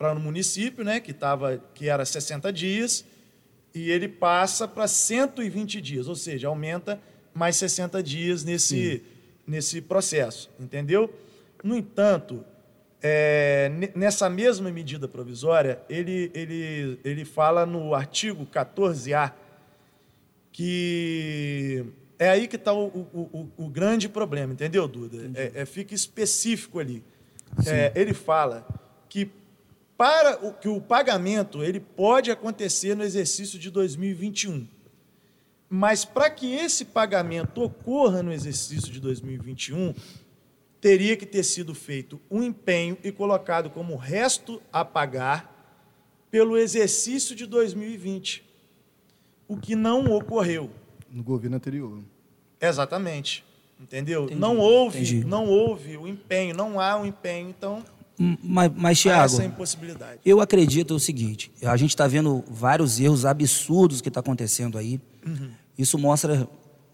para 0.00 0.14
o 0.14 0.18
município, 0.18 0.82
né, 0.82 0.98
que, 0.98 1.12
tava, 1.12 1.62
que 1.74 1.86
era 1.90 2.06
60 2.06 2.50
dias, 2.50 3.04
e 3.74 3.90
ele 3.90 4.08
passa 4.08 4.66
para 4.66 4.88
120 4.88 5.78
dias, 5.78 6.08
ou 6.08 6.16
seja, 6.16 6.48
aumenta 6.48 6.98
mais 7.34 7.56
60 7.56 8.02
dias 8.02 8.42
nesse, 8.42 9.02
nesse 9.46 9.82
processo, 9.82 10.48
entendeu? 10.58 11.12
No 11.62 11.76
entanto, 11.76 12.42
é, 13.02 13.70
ne- 13.74 13.90
nessa 13.94 14.30
mesma 14.30 14.70
medida 14.72 15.06
provisória, 15.06 15.82
ele, 15.86 16.30
ele, 16.32 16.98
ele 17.04 17.24
fala 17.26 17.66
no 17.66 17.94
artigo 17.94 18.46
14A 18.46 19.32
que 20.50 21.84
é 22.18 22.30
aí 22.30 22.48
que 22.48 22.56
está 22.56 22.72
o, 22.72 22.86
o, 22.86 23.50
o, 23.58 23.64
o 23.66 23.68
grande 23.68 24.08
problema, 24.08 24.54
entendeu, 24.54 24.88
Duda? 24.88 25.30
É, 25.34 25.52
é- 25.56 25.66
fica 25.66 25.94
específico 25.94 26.78
ali. 26.78 27.04
É, 27.66 27.92
ele 27.94 28.14
fala 28.14 28.66
que 29.06 29.30
para 30.00 30.42
o 30.42 30.54
que 30.54 30.66
o 30.66 30.80
pagamento 30.80 31.62
ele 31.62 31.78
pode 31.78 32.30
acontecer 32.30 32.94
no 32.94 33.04
exercício 33.04 33.58
de 33.58 33.70
2021. 33.70 34.66
Mas 35.68 36.06
para 36.06 36.30
que 36.30 36.54
esse 36.54 36.86
pagamento 36.86 37.62
ocorra 37.62 38.22
no 38.22 38.32
exercício 38.32 38.90
de 38.90 38.98
2021, 38.98 39.94
teria 40.80 41.18
que 41.18 41.26
ter 41.26 41.42
sido 41.42 41.74
feito 41.74 42.18
um 42.30 42.42
empenho 42.42 42.96
e 43.04 43.12
colocado 43.12 43.68
como 43.68 43.94
resto 43.94 44.62
a 44.72 44.86
pagar 44.86 45.84
pelo 46.30 46.56
exercício 46.56 47.36
de 47.36 47.44
2020, 47.44 48.42
o 49.46 49.58
que 49.58 49.76
não 49.76 50.06
ocorreu. 50.06 50.70
No 51.10 51.22
governo 51.22 51.56
anterior. 51.56 52.02
Exatamente. 52.58 53.44
Entendeu? 53.78 54.24
Entendi, 54.24 54.40
não 54.40 54.56
houve, 54.56 55.00
entendi. 55.00 55.24
não 55.24 55.46
houve 55.46 55.98
o 55.98 56.08
empenho, 56.08 56.56
não 56.56 56.80
há 56.80 56.96
um 56.96 57.04
empenho, 57.04 57.50
então 57.50 57.84
Mas, 58.18 58.70
mas 58.76 58.98
Thiago, 59.00 59.36
eu 60.24 60.40
acredito 60.40 60.94
o 60.94 61.00
seguinte: 61.00 61.50
a 61.62 61.76
gente 61.76 61.90
está 61.90 62.06
vendo 62.06 62.44
vários 62.48 63.00
erros 63.00 63.24
absurdos 63.24 64.00
que 64.00 64.08
está 64.08 64.20
acontecendo 64.20 64.76
aí. 64.76 65.00
Isso 65.78 65.96
mostra 65.98 66.46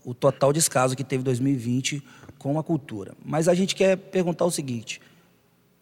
o 0.04 0.14
total 0.14 0.52
descaso 0.52 0.94
que 0.96 1.02
teve 1.02 1.24
2020 1.24 2.02
com 2.38 2.58
a 2.58 2.62
cultura. 2.62 3.14
Mas 3.24 3.48
a 3.48 3.54
gente 3.54 3.74
quer 3.74 3.96
perguntar 3.96 4.44
o 4.44 4.50
seguinte: 4.52 5.00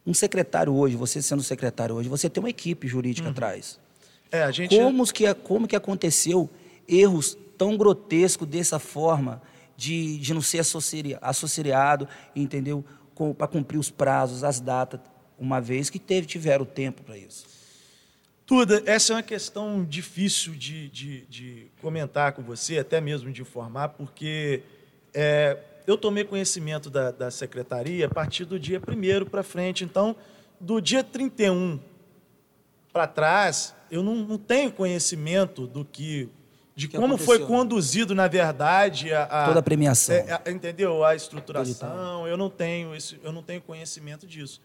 um 0.06 0.14
secretário 0.14 0.74
hoje, 0.74 0.96
você 0.96 1.20
sendo 1.20 1.42
secretário 1.42 1.94
hoje, 1.94 2.08
você 2.08 2.30
tem 2.30 2.42
uma 2.42 2.48
equipe 2.50 2.88
jurídica 2.88 3.28
atrás. 3.28 3.78
É, 4.32 4.50
gente 4.50 4.74
Como 4.76 5.06
que, 5.12 5.34
como 5.34 5.68
que 5.68 5.76
aconteceu 5.76 6.48
erros 6.88 7.36
tão 7.58 7.76
grotescos 7.76 8.48
dessa 8.48 8.78
forma 8.78 9.40
de, 9.76 10.18
de 10.18 10.32
não 10.34 10.40
ser 10.40 10.60
associa- 10.60 11.18
associado, 11.20 12.08
entendeu? 12.34 12.84
Para 13.38 13.46
cumprir 13.46 13.78
os 13.78 13.90
prazos, 13.90 14.42
as 14.42 14.58
datas, 14.58 14.98
uma 15.38 15.60
vez 15.60 15.90
que 15.90 15.98
teve, 15.98 16.26
tiveram 16.26 16.64
tempo 16.64 17.02
para 17.02 17.16
isso. 17.16 17.46
Tudo, 18.46 18.82
essa 18.86 19.12
é 19.12 19.16
uma 19.16 19.22
questão 19.22 19.84
difícil 19.84 20.52
de, 20.54 20.88
de, 20.90 21.20
de 21.26 21.66
comentar 21.80 22.32
com 22.32 22.42
você, 22.42 22.78
até 22.78 23.00
mesmo 23.00 23.32
de 23.32 23.40
informar, 23.40 23.88
porque 23.90 24.62
é, 25.14 25.56
eu 25.86 25.96
tomei 25.96 26.24
conhecimento 26.24 26.90
da, 26.90 27.10
da 27.10 27.30
secretaria 27.30 28.06
a 28.06 28.08
partir 28.08 28.44
do 28.44 28.58
dia 28.58 28.78
1 28.80 29.24
para 29.24 29.42
frente. 29.42 29.82
Então, 29.82 30.14
do 30.60 30.78
dia 30.80 31.02
31 31.02 31.80
para 32.92 33.06
trás, 33.06 33.74
eu 33.90 34.02
não, 34.02 34.14
não 34.16 34.38
tenho 34.38 34.70
conhecimento 34.70 35.66
do 35.66 35.84
que. 35.84 36.28
de 36.76 36.86
que 36.86 36.96
como 36.98 37.16
foi 37.16 37.38
né? 37.38 37.46
conduzido, 37.46 38.14
na 38.14 38.28
verdade, 38.28 39.12
a, 39.12 39.24
a- 39.24 39.46
Toda 39.46 39.60
a 39.60 39.62
premiação. 39.62 40.14
é, 40.14 40.32
a- 40.32 40.50
entendeu? 40.50 41.02
A 41.02 41.14
estruturação, 41.14 42.28
eu 42.28 42.36
não 42.36 42.50
tenho 42.50 42.94
esse, 42.94 43.18
eu 43.22 43.32
não 43.32 43.42
tenho 43.42 43.62
conhecimento 43.62 44.26
disso. 44.26 44.60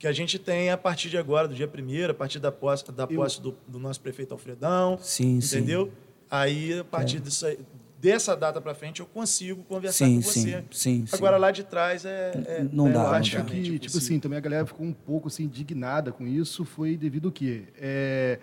Que 0.00 0.06
a 0.06 0.12
gente 0.12 0.38
tem 0.38 0.68
é 0.68 0.72
a 0.72 0.78
partir 0.78 1.10
de 1.10 1.18
agora, 1.18 1.46
do 1.46 1.54
dia 1.54 1.68
1 1.68 2.10
a 2.10 2.14
partir 2.14 2.38
da 2.38 2.50
posse, 2.50 2.90
da 2.90 3.06
posse 3.06 3.38
do, 3.38 3.54
do 3.68 3.78
nosso 3.78 4.00
prefeito 4.00 4.32
Alfredão, 4.32 4.98
Sim, 4.98 5.42
sim. 5.42 5.58
entendeu? 5.58 5.92
Aí, 6.30 6.78
a 6.80 6.84
partir 6.84 7.20
disso 7.20 7.44
aí- 7.44 7.58
dessa 8.00 8.34
data 8.34 8.62
para 8.62 8.74
frente, 8.74 9.00
eu 9.00 9.06
consigo 9.06 9.62
conversar 9.64 10.06
Sim, 10.06 10.22
com 10.22 10.22
sim, 10.22 10.40
você. 10.40 10.64
sim, 10.70 11.06
sim. 11.06 11.14
Agora, 11.14 11.36
lá 11.36 11.50
de 11.50 11.64
trás, 11.64 12.06
é, 12.06 12.32
é 12.46 12.66
Não 12.72 12.88
é 12.88 12.92
dá, 12.92 13.10
acho 13.10 13.44
que, 13.44 13.78
tipo 13.78 13.98
assim, 13.98 14.18
também 14.18 14.38
a 14.38 14.40
galera 14.40 14.64
ficou 14.64 14.86
um 14.86 14.92
pouco 14.94 15.28
assim, 15.28 15.44
indignada 15.44 16.10
com 16.10 16.26
isso. 16.26 16.64
Foi 16.64 16.96
devido 16.96 17.28
ao 17.28 17.32
quê? 17.32 17.64
É, 17.78 18.38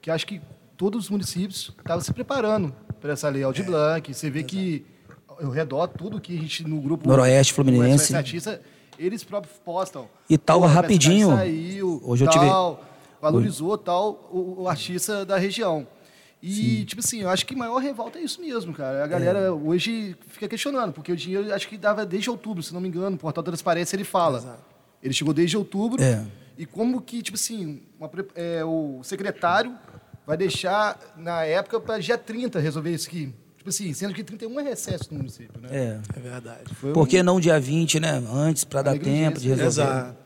que 0.00 0.10
acho 0.10 0.26
que 0.26 0.40
todos 0.78 1.04
os 1.04 1.10
municípios 1.10 1.74
estavam 1.78 2.00
se 2.00 2.10
preparando 2.10 2.74
para 3.02 3.12
essa 3.12 3.28
lei 3.28 3.42
É, 3.42 3.44
Aldir 3.44 3.66
Blanc. 3.66 4.14
Você 4.14 4.30
vê 4.30 4.42
que 4.44 4.82
ao 5.28 5.50
redor, 5.50 5.88
tudo 5.88 6.18
que 6.18 6.34
a 6.34 6.40
gente 6.40 6.66
no 6.66 6.80
grupo... 6.80 7.06
Noroeste 7.06 7.52
Fluminense. 7.52 8.16
Artista, 8.16 8.62
eles 8.98 9.24
próprios 9.24 9.56
postam. 9.64 10.08
E 10.28 10.36
tal, 10.38 10.60
rapidinho, 10.60 11.28
Saiu, 11.28 12.00
hoje 12.04 12.24
eu 12.24 12.30
tal, 12.30 12.76
tive- 12.76 12.92
Valorizou 13.20 13.78
tal 13.78 14.28
o, 14.32 14.62
o 14.62 14.68
artista 14.68 15.24
da 15.24 15.36
região. 15.38 15.86
E, 16.42 16.84
tipo 16.84 17.00
assim, 17.00 17.20
eu 17.22 17.28
acho 17.30 17.46
que 17.46 17.54
maior 17.54 17.76
revolta 17.78 18.18
é 18.18 18.22
isso 18.22 18.40
mesmo, 18.40 18.74
cara. 18.74 19.04
A 19.04 19.06
galera 19.06 19.38
É. 19.38 19.50
hoje 19.52 20.16
fica 20.26 20.48
questionando, 20.48 20.92
porque 20.92 21.12
o 21.12 21.16
dinheiro 21.16 21.54
acho 21.54 21.68
que 21.68 21.78
dava 21.78 22.04
desde 22.04 22.28
outubro, 22.30 22.60
se 22.64 22.74
não 22.74 22.80
me 22.80 22.88
engano, 22.88 23.14
o 23.14 23.18
portal 23.18 23.44
transparência 23.44 23.94
ele 23.94 24.02
fala. 24.02 24.58
Ele 25.00 25.14
chegou 25.14 25.32
desde 25.32 25.56
outubro. 25.56 26.02
É. 26.02 26.24
E 26.58 26.66
como 26.66 27.00
que, 27.00 27.22
tipo 27.22 27.36
assim, 27.36 27.80
uma 27.98 28.10
é, 28.34 28.64
o 28.64 29.00
secretário 29.04 29.72
vai 30.26 30.36
deixar, 30.36 30.98
na 31.16 31.44
época, 31.44 31.78
para 31.80 31.98
dia 31.98 32.18
30 32.18 32.58
resolver 32.58 32.90
isso 32.92 33.08
aqui. 33.08 33.32
Tipo 33.62 33.70
assim, 33.70 33.92
sendo 33.94 34.12
que 34.12 34.24
31 34.24 34.58
é 34.58 34.62
recesso 34.64 35.04
no 35.12 35.18
município, 35.18 35.60
né? 35.62 35.68
É. 35.70 36.00
É 36.16 36.20
verdade. 36.20 36.74
Foi 36.80 36.92
Por 36.92 37.04
um- 37.04 37.06
que 37.06 37.22
não 37.22 37.38
dia 37.38 37.60
20, 37.60 38.00
né? 38.00 38.20
Antes, 38.34 38.64
para 38.64 38.82
dar 38.82 38.98
tempo 38.98 39.38
de 39.38 39.48
resolver. 39.50 39.66
Exato. 39.66 40.16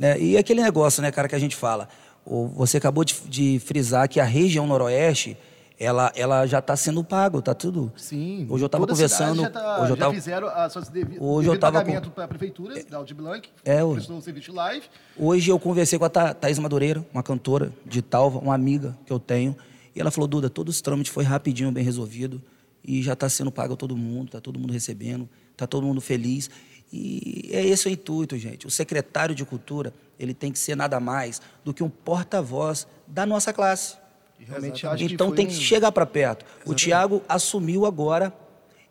né? 0.00 0.18
E 0.18 0.38
aquele 0.38 0.62
negócio, 0.62 1.02
né, 1.02 1.12
cara, 1.12 1.28
que 1.28 1.34
a 1.34 1.38
gente 1.38 1.54
fala. 1.54 1.86
O- 2.24 2.46
Você 2.48 2.78
acabou 2.78 3.04
de, 3.04 3.14
de 3.28 3.58
frisar 3.58 4.08
que 4.08 4.18
a 4.18 4.24
região 4.24 4.66
noroeste, 4.66 5.36
ela, 5.78 6.10
ela 6.16 6.46
já 6.46 6.60
está 6.60 6.74
sendo 6.74 7.04
pago, 7.04 7.42
tá 7.42 7.52
tudo. 7.52 7.92
Sim. 7.94 8.46
Hoje 8.48 8.64
eu 8.64 8.66
estava 8.66 8.86
conversando. 8.86 9.42
Já, 9.42 9.50
tá- 9.50 9.74
hoje 9.82 9.90
eu 9.90 9.96
já 9.96 9.96
tava, 9.96 10.14
fizeram 10.14 10.48
as 10.48 10.72
suas 10.72 10.88
devi, 10.88 11.18
Hoje 11.20 11.48
eu 11.50 11.58
tava 11.58 11.80
pagamento 11.80 12.10
para 12.10 12.24
a 12.24 12.28
prefeitura, 12.28 12.82
da 12.84 12.96
Aldir 12.96 13.14
Blanc, 13.14 13.46
É, 13.66 13.84
o- 13.84 13.92
prestou 13.92 14.16
o 14.16 14.22
serviço 14.22 14.50
live. 14.50 14.86
hoje 15.18 15.50
eu 15.50 15.58
conversei 15.58 15.98
com 15.98 16.06
a 16.06 16.08
Tha- 16.08 16.32
Thaís 16.32 16.58
Madureira, 16.58 17.04
uma 17.12 17.22
cantora 17.22 17.70
de 17.84 18.00
Talva, 18.00 18.38
uma 18.38 18.54
amiga 18.54 18.96
que 19.04 19.12
eu 19.12 19.18
tenho. 19.18 19.54
E 19.94 20.00
ela 20.00 20.10
falou, 20.10 20.26
Duda, 20.26 20.48
todos 20.48 20.76
os 20.76 20.80
trâmites 20.80 21.12
foi 21.12 21.22
rapidinho, 21.22 21.70
bem 21.70 21.84
resolvido. 21.84 22.40
E 22.84 23.02
já 23.02 23.12
está 23.12 23.28
sendo 23.28 23.50
pago 23.52 23.74
a 23.74 23.76
todo 23.76 23.96
mundo, 23.96 24.26
está 24.26 24.40
todo 24.40 24.58
mundo 24.58 24.72
recebendo, 24.72 25.28
está 25.52 25.66
todo 25.66 25.86
mundo 25.86 26.00
feliz. 26.00 26.50
E 26.92 27.48
é 27.52 27.64
esse 27.64 27.88
o 27.88 27.90
intuito, 27.90 28.36
gente. 28.36 28.66
O 28.66 28.70
secretário 28.70 29.34
de 29.34 29.44
Cultura, 29.44 29.94
ele 30.18 30.34
tem 30.34 30.52
que 30.52 30.58
ser 30.58 30.76
nada 30.76 31.00
mais 31.00 31.40
do 31.64 31.72
que 31.72 31.82
um 31.82 31.88
porta-voz 31.88 32.86
da 33.06 33.24
nossa 33.24 33.52
classe. 33.52 33.96
Realmente 34.38 34.82
que 34.96 35.04
Então 35.04 35.28
foi 35.28 35.36
tem 35.36 35.46
um- 35.46 35.48
que 35.48 35.54
chegar 35.54 35.92
para 35.92 36.04
perto. 36.04 36.44
O 36.66 36.74
Tiago 36.74 37.22
assumiu 37.28 37.86
agora 37.86 38.32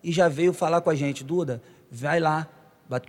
e 0.04 0.12
já 0.12 0.28
veio 0.30 0.54
falar 0.54 0.80
com 0.82 0.90
a 0.90 0.96
gente. 0.96 1.24
Duda, 1.24 1.62
vai 1.92 2.20
lá, 2.20 2.48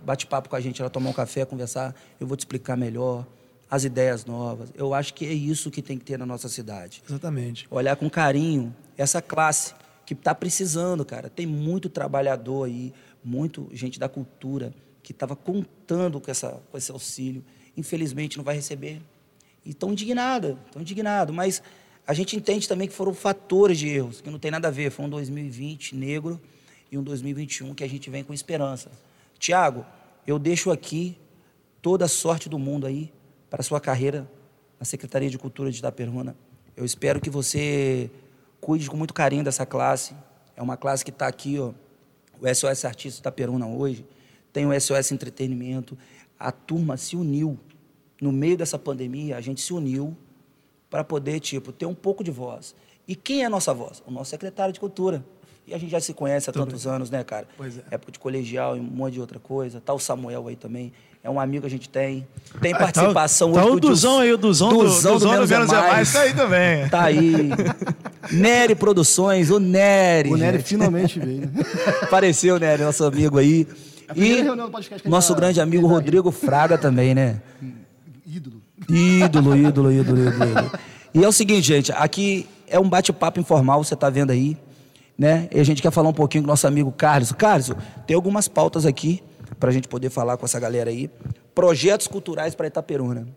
bate 0.03 0.27
papo 0.27 0.49
com 0.49 0.55
a 0.55 0.59
gente, 0.61 0.81
ela 0.81 0.89
tomar 0.89 1.09
um 1.09 1.13
café, 1.13 1.45
conversar. 1.45 1.95
Eu 2.19 2.27
vou 2.27 2.35
te 2.35 2.41
explicar 2.41 2.75
melhor 2.75 3.25
as 3.71 3.85
ideias 3.85 4.25
novas. 4.25 4.69
Eu 4.75 4.93
acho 4.93 5.13
que 5.13 5.25
é 5.25 5.33
isso 5.33 5.71
que 5.71 5.81
tem 5.81 5.97
que 5.97 6.03
ter 6.03 6.19
na 6.19 6.25
nossa 6.25 6.49
cidade. 6.49 7.01
Exatamente. 7.07 7.65
Olhar 7.71 7.95
com 7.95 8.09
carinho 8.09 8.75
essa 8.97 9.21
classe 9.21 9.73
que 10.05 10.13
está 10.13 10.33
precisando, 10.35 11.05
cara. 11.05 11.29
Tem 11.29 11.45
muito 11.45 11.89
trabalhador 11.89 12.65
aí, 12.65 12.93
muito 13.23 13.69
gente 13.73 13.99
da 13.99 14.09
cultura 14.09 14.73
que 15.01 15.11
estava 15.11 15.35
contando 15.35 16.19
com, 16.19 16.31
essa, 16.31 16.61
com 16.71 16.77
esse 16.77 16.91
auxílio. 16.91 17.43
Infelizmente 17.75 18.37
não 18.37 18.43
vai 18.43 18.55
receber. 18.55 19.01
E 19.65 19.71
estão 19.71 19.91
indignados, 19.91 20.55
estão 20.65 20.81
indignados. 20.81 21.35
Mas 21.35 21.61
a 22.05 22.13
gente 22.13 22.35
entende 22.35 22.67
também 22.67 22.87
que 22.87 22.93
foram 22.93 23.13
fatores 23.13 23.77
de 23.77 23.87
erros, 23.87 24.21
que 24.21 24.29
não 24.29 24.39
tem 24.39 24.51
nada 24.51 24.67
a 24.67 24.71
ver. 24.71 24.91
Foi 24.91 25.05
um 25.05 25.09
2020 25.09 25.95
negro 25.95 26.39
e 26.91 26.97
um 26.97 27.03
2021 27.03 27.73
que 27.73 27.83
a 27.83 27.89
gente 27.89 28.09
vem 28.09 28.23
com 28.23 28.33
esperança. 28.33 28.91
Tiago, 29.39 29.85
eu 30.27 30.37
deixo 30.37 30.71
aqui 30.71 31.17
toda 31.81 32.05
a 32.05 32.07
sorte 32.07 32.47
do 32.47 32.57
mundo 32.57 32.87
aí 32.87 33.11
para 33.49 33.61
a 33.61 33.63
sua 33.63 33.79
carreira 33.79 34.29
na 34.79 34.85
Secretaria 34.85 35.29
de 35.29 35.37
Cultura 35.37 35.71
de 35.71 35.79
Itaperuna. 35.79 36.35
Eu 36.75 36.85
espero 36.85 37.21
que 37.21 37.29
você 37.29 38.09
cuide 38.63 38.89
com 38.89 38.95
muito 38.95 39.13
carinho 39.13 39.43
dessa 39.43 39.65
classe. 39.65 40.15
É 40.55 40.61
uma 40.61 40.77
classe 40.77 41.03
que 41.03 41.11
está 41.11 41.27
aqui, 41.27 41.59
ó, 41.59 41.73
o 42.39 42.55
SOS 42.55 42.85
Artista 42.85 43.19
Itaperuna 43.19 43.67
hoje, 43.67 44.05
tem 44.53 44.65
o 44.65 44.79
SOS 44.79 45.11
Entretenimento. 45.11 45.97
A 46.39 46.51
turma 46.51 46.95
se 46.95 47.15
uniu. 47.15 47.59
No 48.21 48.31
meio 48.31 48.55
dessa 48.55 48.79
pandemia, 48.79 49.35
a 49.35 49.41
gente 49.41 49.59
se 49.59 49.73
uniu 49.73 50.15
para 50.89 51.03
poder, 51.03 51.41
tipo, 51.41 51.73
ter 51.73 51.85
um 51.85 51.93
pouco 51.93 52.23
de 52.23 52.31
voz. 52.31 52.73
E 53.05 53.15
quem 53.15 53.43
é 53.43 53.45
a 53.45 53.49
nossa 53.49 53.73
voz? 53.73 54.01
O 54.07 54.11
nosso 54.11 54.29
secretário 54.29 54.73
de 54.73 54.79
Cultura. 54.79 55.25
E 55.67 55.73
a 55.73 55.77
gente 55.77 55.89
já 55.89 55.99
se 55.99 56.13
conhece 56.13 56.49
há 56.49 56.53
tantos 56.53 56.87
anos, 56.87 57.09
né, 57.09 57.23
cara? 57.23 57.47
Pois 57.57 57.77
é. 57.77 57.83
Época 57.91 58.11
de 58.13 58.19
colegial 58.19 58.77
e 58.77 58.79
um 58.79 58.83
monte 58.83 59.13
de 59.13 59.19
outra 59.19 59.39
coisa. 59.39 59.81
Tá 59.81 59.93
o 59.93 59.99
Samuel 59.99 60.47
aí 60.47 60.55
também. 60.55 60.93
É 61.23 61.29
um 61.29 61.39
amigo 61.39 61.61
que 61.61 61.67
a 61.67 61.69
gente 61.69 61.87
tem. 61.87 62.27
Tem 62.61 62.73
Ah, 62.73 62.77
participação 62.79 63.53
tá, 63.53 63.61
o- 63.61 63.63
hoje 63.63 63.69
tá 63.71 63.77
o 63.77 63.79
do 63.79 63.87
Duzão 63.87 64.19
aí, 64.19 64.33
o 64.33 64.37
Duzão 64.37 64.69
do- 64.69 64.83
Duzão 64.83 65.13
Duzão 65.13 65.31
do 65.31 65.47
Menos 65.47 65.71
é 65.71 65.77
Mais, 65.79 66.11
tá 66.11 66.19
aí 66.21 66.33
também. 66.33 66.89
Tá 66.89 67.03
aí. 67.03 67.49
Nery 68.31 68.75
Produções, 68.75 69.49
o 69.49 69.57
Nery. 69.59 70.29
O 70.31 70.35
Nery 70.37 70.57
gente. 70.57 70.67
finalmente 70.67 71.19
veio? 71.19 71.49
Apareceu, 72.01 72.59
Nery, 72.59 72.83
nosso 72.83 73.05
amigo 73.05 73.37
aí. 73.37 73.65
E 74.15 74.43
do 74.43 75.09
nosso 75.09 75.33
tá- 75.33 75.39
grande 75.39 75.61
amigo 75.61 75.87
tá. 75.87 75.93
Rodrigo 75.93 76.29
Fraga 76.29 76.77
também, 76.77 77.15
né? 77.15 77.41
Ídolo. 78.27 78.57
Ídolo, 78.89 79.55
ídolo, 79.55 79.91
ídolo, 79.91 80.19
ídolo, 80.27 80.49
ídolo. 80.49 80.71
E 81.13 81.23
é 81.23 81.27
o 81.27 81.31
seguinte, 81.31 81.65
gente, 81.65 81.91
aqui 81.93 82.47
é 82.67 82.77
um 82.77 82.89
bate-papo 82.89 83.39
informal, 83.39 83.81
você 83.81 83.93
está 83.93 84.09
vendo 84.09 84.31
aí, 84.31 84.57
né? 85.17 85.47
E 85.53 85.59
a 85.59 85.63
gente 85.63 85.81
quer 85.81 85.91
falar 85.91 86.09
um 86.09 86.13
pouquinho 86.13 86.43
com 86.43 86.49
o 86.49 86.51
nosso 86.51 86.67
amigo 86.67 86.91
Carlos. 86.91 87.31
Carlos, 87.31 87.71
tem 88.05 88.13
algumas 88.13 88.49
pautas 88.49 88.85
aqui 88.85 89.23
para 89.59 89.69
a 89.69 89.73
gente 89.73 89.87
poder 89.87 90.09
falar 90.09 90.37
com 90.37 90.45
essa 90.45 90.59
galera 90.59 90.89
aí. 90.89 91.09
Projetos 91.55 92.07
culturais 92.07 92.55
para 92.55 92.67
Itaperuna. 92.67 93.27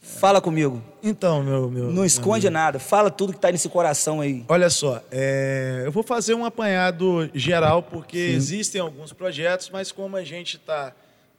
Fala 0.00 0.40
comigo. 0.40 0.80
Então, 1.02 1.42
meu. 1.42 1.68
meu 1.70 1.90
Não 1.90 2.04
esconde 2.04 2.48
nada. 2.48 2.78
Fala 2.78 3.10
tudo 3.10 3.32
que 3.32 3.38
está 3.38 3.50
nesse 3.50 3.68
coração 3.68 4.20
aí. 4.20 4.44
Olha 4.48 4.70
só, 4.70 5.02
é, 5.10 5.82
eu 5.84 5.90
vou 5.90 6.02
fazer 6.04 6.34
um 6.34 6.44
apanhado 6.44 7.28
geral, 7.34 7.82
porque 7.82 8.16
existem 8.16 8.80
alguns 8.80 9.12
projetos, 9.12 9.68
mas 9.68 9.90
como 9.90 10.16
a 10.16 10.22
gente 10.22 10.56
está 10.58 10.92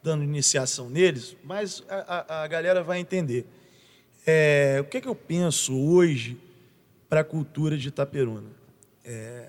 dando 0.04 0.24
iniciação 0.24 0.90
neles, 0.90 1.36
mas 1.44 1.82
a, 1.90 2.26
a- 2.40 2.44
a 2.44 2.48
galera 2.48 2.84
vai 2.84 3.00
entender. 3.00 3.46
É, 4.26 4.80
o 4.82 4.84
que, 4.86 4.98
é 4.98 5.02
que 5.02 5.08
eu 5.08 5.16
penso 5.16 5.74
hoje 5.78 6.38
para 7.10 7.22
a 7.22 7.24
cultura 7.24 7.78
de 7.78 7.88
Itaperuna? 7.88 8.50
É, 9.06 9.46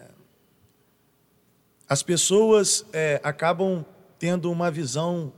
as 1.88 2.02
pessoas 2.02 2.84
é, 2.92 3.20
acabam 3.24 3.84
tendo 4.18 4.50
uma 4.50 4.70
visão 4.70 5.32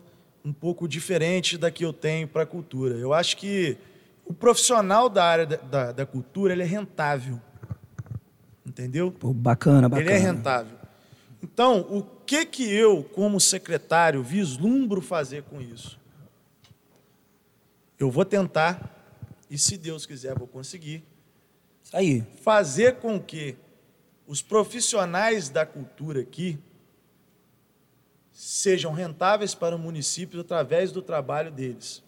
um 0.44 0.52
pouco 0.52 0.88
diferente 0.88 1.58
da 1.58 1.70
que 1.70 1.84
eu 1.84 1.92
tenho 1.92 2.26
para 2.26 2.42
a 2.42 2.46
cultura. 2.46 2.96
Eu 2.96 3.12
acho 3.12 3.36
que 3.36 3.76
o 4.24 4.32
profissional 4.32 5.08
da 5.08 5.24
área 5.24 5.46
da, 5.46 5.56
da, 5.56 5.92
da 5.92 6.06
cultura 6.06 6.52
ele 6.52 6.62
é 6.62 6.66
rentável. 6.66 7.40
Entendeu? 8.64 9.10
Pô, 9.10 9.32
bacana, 9.32 9.88
bacana. 9.88 10.10
Ele 10.10 10.16
é 10.16 10.18
rentável. 10.18 10.78
Então, 11.42 11.80
o 11.90 12.02
que 12.24 12.44
que 12.46 12.70
eu, 12.70 13.02
como 13.02 13.40
secretário, 13.40 14.22
vislumbro 14.22 15.00
fazer 15.00 15.42
com 15.44 15.60
isso? 15.60 15.98
Eu 17.98 18.10
vou 18.10 18.24
tentar, 18.24 19.18
e 19.50 19.58
se 19.58 19.76
Deus 19.76 20.06
quiser, 20.06 20.38
vou 20.38 20.46
conseguir. 20.46 21.02
Isso 21.82 21.96
aí. 21.96 22.24
Fazer 22.42 22.96
com 22.96 23.18
que 23.20 23.56
os 24.26 24.40
profissionais 24.40 25.48
da 25.48 25.66
cultura 25.66 26.20
aqui 26.20 26.58
sejam 28.42 28.90
rentáveis 28.94 29.54
para 29.54 29.76
o 29.76 29.78
município 29.78 30.40
através 30.40 30.90
do 30.90 31.02
trabalho 31.02 31.50
deles. 31.50 32.02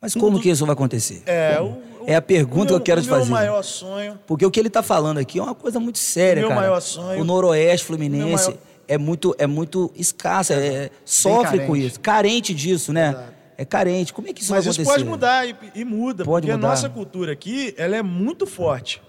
Mas 0.00 0.14
como 0.14 0.40
que 0.40 0.48
isso 0.48 0.64
vai 0.64 0.72
acontecer? 0.72 1.22
É, 1.26 1.60
o, 1.60 1.76
é 2.06 2.14
a 2.14 2.22
pergunta 2.22 2.64
meu, 2.64 2.66
que 2.66 2.72
eu 2.74 2.80
quero 2.80 3.02
te 3.02 3.08
fazer. 3.08 3.24
O 3.24 3.26
meu 3.26 3.34
maior 3.34 3.62
sonho. 3.62 4.18
Porque 4.26 4.46
o 4.46 4.50
que 4.50 4.58
ele 4.58 4.68
está 4.68 4.82
falando 4.82 5.18
aqui 5.18 5.38
é 5.38 5.42
uma 5.42 5.54
coisa 5.54 5.78
muito 5.78 5.98
séria, 5.98 6.40
meu 6.40 6.48
cara. 6.48 6.60
maior 6.62 6.80
sonho. 6.80 7.20
O 7.20 7.24
Noroeste 7.24 7.86
Fluminense 7.86 8.46
maior- 8.48 8.58
é 8.88 8.96
muito 8.96 9.34
é 9.38 9.46
muito 9.46 9.92
escassa, 9.94 10.54
é, 10.54 10.90
sofre 11.04 11.66
com 11.66 11.76
isso, 11.76 12.00
carente 12.00 12.54
disso, 12.54 12.90
né? 12.90 13.10
Exato. 13.10 13.32
É 13.58 13.64
carente. 13.66 14.14
Como 14.14 14.28
é 14.28 14.32
que 14.32 14.40
isso 14.42 14.50
Mas 14.52 14.64
vai 14.64 14.70
isso 14.72 14.80
acontecer? 14.80 14.98
pode 15.04 15.10
mudar 15.10 15.46
e, 15.46 15.54
e 15.74 15.84
muda, 15.84 16.24
Pode 16.24 16.46
porque 16.46 16.56
mudar. 16.56 16.68
a 16.68 16.70
nossa 16.70 16.88
cultura 16.88 17.32
aqui, 17.32 17.74
ela 17.76 17.96
é 17.96 18.02
muito 18.02 18.46
forte. 18.46 19.02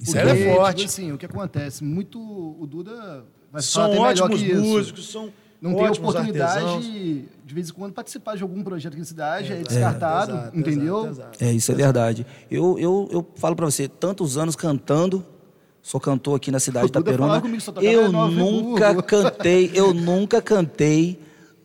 Isso 0.00 0.18
ela 0.18 0.30
é 0.36 0.50
é 0.50 0.54
forte. 0.56 0.78
Tipo 0.78 0.88
assim, 0.90 1.12
o 1.12 1.18
que 1.18 1.26
acontece? 1.26 1.84
Muito. 1.84 2.18
O 2.20 2.66
Duda 2.66 3.24
vai 3.52 3.62
São 3.62 3.98
ótimos 3.98 4.40
que 4.40 4.46
isso. 4.50 4.60
músicos, 4.62 5.08
são 5.10 5.30
Não 5.60 5.74
tem 5.74 5.88
oportunidade 5.90 6.64
artesãos. 6.64 6.84
de 6.84 7.54
vez 7.54 7.68
em 7.68 7.72
quando 7.72 7.92
participar 7.92 8.36
de 8.36 8.42
algum 8.42 8.62
projeto 8.64 8.92
aqui 8.92 9.00
na 9.00 9.04
cidade, 9.04 9.52
é, 9.52 9.56
Exato, 9.56 9.68
descartado, 9.68 10.32
exato, 10.32 10.58
entendeu? 10.58 10.98
exato, 11.04 11.12
exato. 11.20 11.44
É, 11.44 11.52
isso 11.52 11.70
é 11.70 11.74
verdade. 11.74 12.26
Eu, 12.50 12.78
eu, 12.78 13.08
eu 13.12 13.26
falo 13.36 13.54
pra 13.54 13.66
você, 13.66 13.86
tantos 13.86 14.36
anos 14.38 14.56
cantando, 14.56 15.24
sou 15.82 16.00
cantor 16.00 16.36
aqui 16.36 16.50
na 16.50 16.58
cidade 16.58 16.90
só 17.60 17.70
tocava 17.72 17.92
Eu 17.92 18.10
nunca 18.10 19.02
cantei, 19.02 19.70
eu 19.74 19.92
nunca 19.94 20.40
cantei 20.40 21.18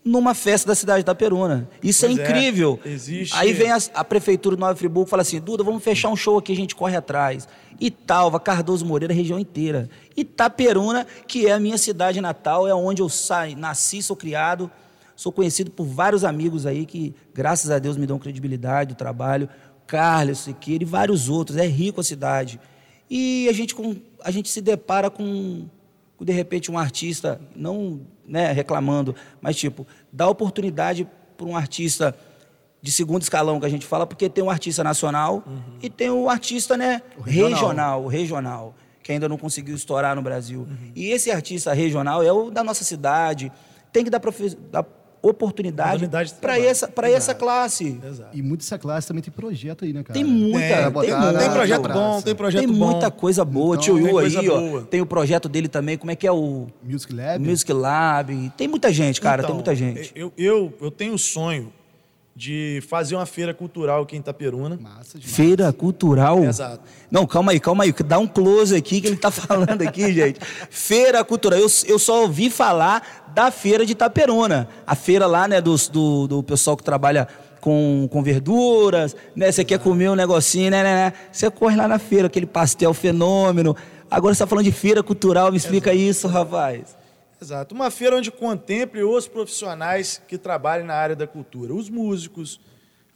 numa 0.07 0.33
festa 0.33 0.67
da 0.69 0.75
cidade 0.75 0.99
de 0.99 1.01
Itaperuna. 1.01 1.69
Isso 1.83 2.05
é 2.05 2.09
Pois 2.09 2.19
é, 2.19 2.23
incrível. 2.23 2.79
existe- 2.85 3.35
Aí 3.35 3.51
vem 3.53 3.71
a, 3.71 3.77
a 3.93 4.03
prefeitura 4.03 4.55
de 4.55 4.59
Nova 4.59 4.75
Friburgo 4.75 5.07
e 5.07 5.09
fala 5.09 5.21
assim, 5.21 5.39
Duda, 5.39 5.63
vamos 5.63 5.83
fechar 5.83 6.09
um 6.09 6.15
show 6.15 6.37
aqui, 6.37 6.53
a 6.53 6.55
gente 6.55 6.75
corre 6.75 6.95
atrás. 6.95 7.47
Italva, 7.79 8.39
Cardoso 8.39 8.85
Moreira, 8.85 9.13
região 9.13 9.37
inteira. 9.37 9.89
Itaperuna, 10.15 11.05
que 11.27 11.47
é 11.47 11.51
a 11.51 11.59
minha 11.59 11.77
cidade 11.77 12.21
natal, 12.21 12.67
é 12.67 12.73
onde 12.73 13.01
eu 13.01 13.09
saí, 13.09 13.55
nasci, 13.55 14.01
sou 14.01 14.15
criado. 14.15 14.69
Sou 15.15 15.31
conhecido 15.31 15.71
por 15.71 15.83
vários 15.85 16.23
amigos 16.23 16.65
aí 16.67 16.85
que, 16.85 17.13
graças 17.33 17.71
a 17.71 17.79
Deus, 17.79 17.97
me 17.97 18.05
dão 18.05 18.19
credibilidade 18.19 18.93
do 18.93 18.97
trabalho. 18.97 19.49
Carlos 19.87 20.39
Siqueira 20.39 20.83
e 20.83 20.85
vários 20.85 21.27
outros. 21.27 21.57
É 21.57 21.65
rico 21.65 21.99
a 21.99 22.03
cidade. 22.03 22.59
E 23.09 23.47
a 23.49 23.53
gente, 23.53 23.73
com, 23.73 23.95
a 24.23 24.29
gente 24.29 24.47
se 24.49 24.61
depara 24.61 25.09
com, 25.09 25.65
de 26.25 26.33
repente, 26.33 26.71
um 26.71 26.77
artista, 26.77 27.39
não 27.55 28.01
né, 28.27 28.51
reclamando, 28.51 29.15
mas, 29.41 29.55
tipo, 29.55 29.85
dá 30.11 30.27
oportunidade 30.27 31.07
para 31.37 31.45
um 31.45 31.55
artista 31.55 32.15
de 32.81 32.91
segundo 32.91 33.21
escalão 33.21 33.59
que 33.59 33.65
a 33.65 33.69
gente 33.69 33.85
fala, 33.85 34.05
porque 34.05 34.29
tem 34.29 34.43
um 34.43 34.49
artista 34.49 34.83
nacional 34.83 35.43
e 35.81 35.89
tem 35.89 36.09
o 36.09 36.29
artista 36.29 36.77
né, 36.77 37.01
regional. 37.23 37.49
regional, 37.49 38.03
o 38.03 38.07
regional, 38.07 38.75
que 39.03 39.11
ainda 39.11 39.27
não 39.27 39.37
conseguiu 39.37 39.75
estourar 39.75 40.15
no 40.15 40.21
Brasil. 40.21 40.67
E 40.95 41.07
esse 41.07 41.31
artista 41.31 41.73
regional 41.73 42.23
é 42.23 42.31
o 42.31 42.49
da 42.49 42.63
nossa 42.63 42.83
cidade, 42.83 43.51
tem 43.91 44.03
que 44.03 44.09
dar, 44.09 44.21
dar 44.71 44.83
oportunidade 45.21 45.89
Oportunidade 46.05 46.29
de 46.33 46.35
para 46.39 46.59
essa, 46.59 46.87
pra 46.87 47.09
essa 47.09 47.33
classe. 47.33 47.99
Exato. 48.05 48.29
E 48.37 48.41
muito 48.41 48.59
dessa 48.61 48.77
classe 48.77 49.07
também 49.07 49.21
tem 49.23 49.31
projeto 49.33 49.83
aí, 49.85 49.93
né, 49.93 50.03
cara? 50.03 50.13
Tem 50.13 50.23
muita, 50.23 50.59
Tem, 50.59 50.83
tem, 50.83 50.91
muita. 50.91 51.31
na- 51.31 51.39
Tem 51.39 51.51
projeto 51.51 51.89
bom, 51.89 52.21
tem 52.21 52.35
projeto 52.35 52.59
Tem 52.65 52.73
bom. 52.73 52.91
muita 52.91 53.11
coisa 53.11 53.43
boa. 53.45 53.75
Então, 53.75 53.83
Tio 53.83 53.95
tem 53.95 54.05
Yu 54.07 54.17
aí, 54.19 54.49
ó, 54.49 54.59
boa. 54.59 54.81
tem 54.83 55.01
o 55.01 55.05
projeto 55.05 55.49
dele 55.49 55.67
também, 55.67 55.97
como 55.97 56.11
é 56.11 56.15
que 56.15 56.25
é 56.27 56.31
o 56.31 56.67
Music 56.83 57.13
Lab. 57.13 57.39
Music 57.45 57.73
Lab. 57.73 58.51
Tem 58.55 58.67
muita 58.67 58.91
gente, 58.93 59.19
cara, 59.19 59.37
tem 59.43 59.45
Então, 59.45 59.55
muita 59.55 59.75
gente. 59.75 60.11
Eu, 60.15 60.31
eu, 60.37 60.73
eu 60.81 60.91
tenho 60.91 61.13
o 61.13 61.19
sonho 61.19 61.73
de 62.35 62.83
fazer 62.87 63.15
uma 63.15 63.25
feira 63.25 63.51
cultural 63.51 64.03
aqui 64.03 64.15
em 64.15 64.19
Itaperuna. 64.19 64.77
Massa 64.79 65.17
demais. 65.17 65.35
Feira 65.35 65.73
cultural. 65.73 66.43
Exato. 66.43 66.81
Não, 67.09 67.25
calma 67.25 67.51
aí, 67.51 67.59
calma 67.59 67.83
aí. 67.83 67.91
Dá 68.05 68.19
um 68.19 68.27
close 68.27 68.75
aqui 68.75 69.01
que 69.01 69.07
ele 69.07 69.17
tá 69.17 69.31
falando 69.31 69.81
aqui, 69.81 70.13
gente. 70.13 70.39
Feira 70.69 71.23
cultural. 71.23 71.57
Eu, 71.57 71.67
eu 71.87 71.97
só 71.97 72.21
ouvi 72.21 72.51
falar 72.51 73.26
da 73.37 73.51
feira 73.51 73.85
de 73.85 73.91
Itaperuna. 73.91 74.67
A 74.85 74.95
feira 74.95 75.27
lá, 75.27 75.47
né, 75.47 75.61
dos- 75.61 75.87
do, 75.87 76.25
do 76.27 76.41
pessoal 76.41 76.75
que 76.75 76.81
trabalha 76.83 77.27
com, 77.61 78.09
com 78.11 78.23
verduras, 78.23 79.15
né? 79.35 79.51
Você 79.51 79.63
quer 79.63 79.77
comer 79.77 80.09
um 80.09 80.15
negocinho, 80.15 80.71
né, 80.71 80.81
né, 80.81 80.95
né? 80.95 81.13
Você 81.31 81.51
corre 81.51 81.75
lá 81.75 81.87
na 81.87 81.99
feira, 81.99 82.25
aquele 82.25 82.47
pastel 82.47 82.95
fenômeno. 82.95 83.75
Agora 84.09 84.33
você 84.33 84.39
tá 84.39 84.47
falando 84.47 84.65
de 84.65 84.71
feira 84.71 85.03
cultural, 85.03 85.51
me 85.51 85.57
explica 85.57 85.93
isso, 85.93 86.27
rapaz. 86.27 86.97
Exato. 87.39 87.75
Uma 87.75 87.91
feira 87.91 88.15
onde 88.17 88.31
contemple 88.31 89.03
os 89.03 89.27
profissionais 89.27 90.19
que 90.27 90.35
trabalham 90.39 90.87
na 90.87 90.95
área 90.95 91.15
da 91.15 91.27
cultura, 91.27 91.75
os 91.75 91.91
músicos, 91.91 92.59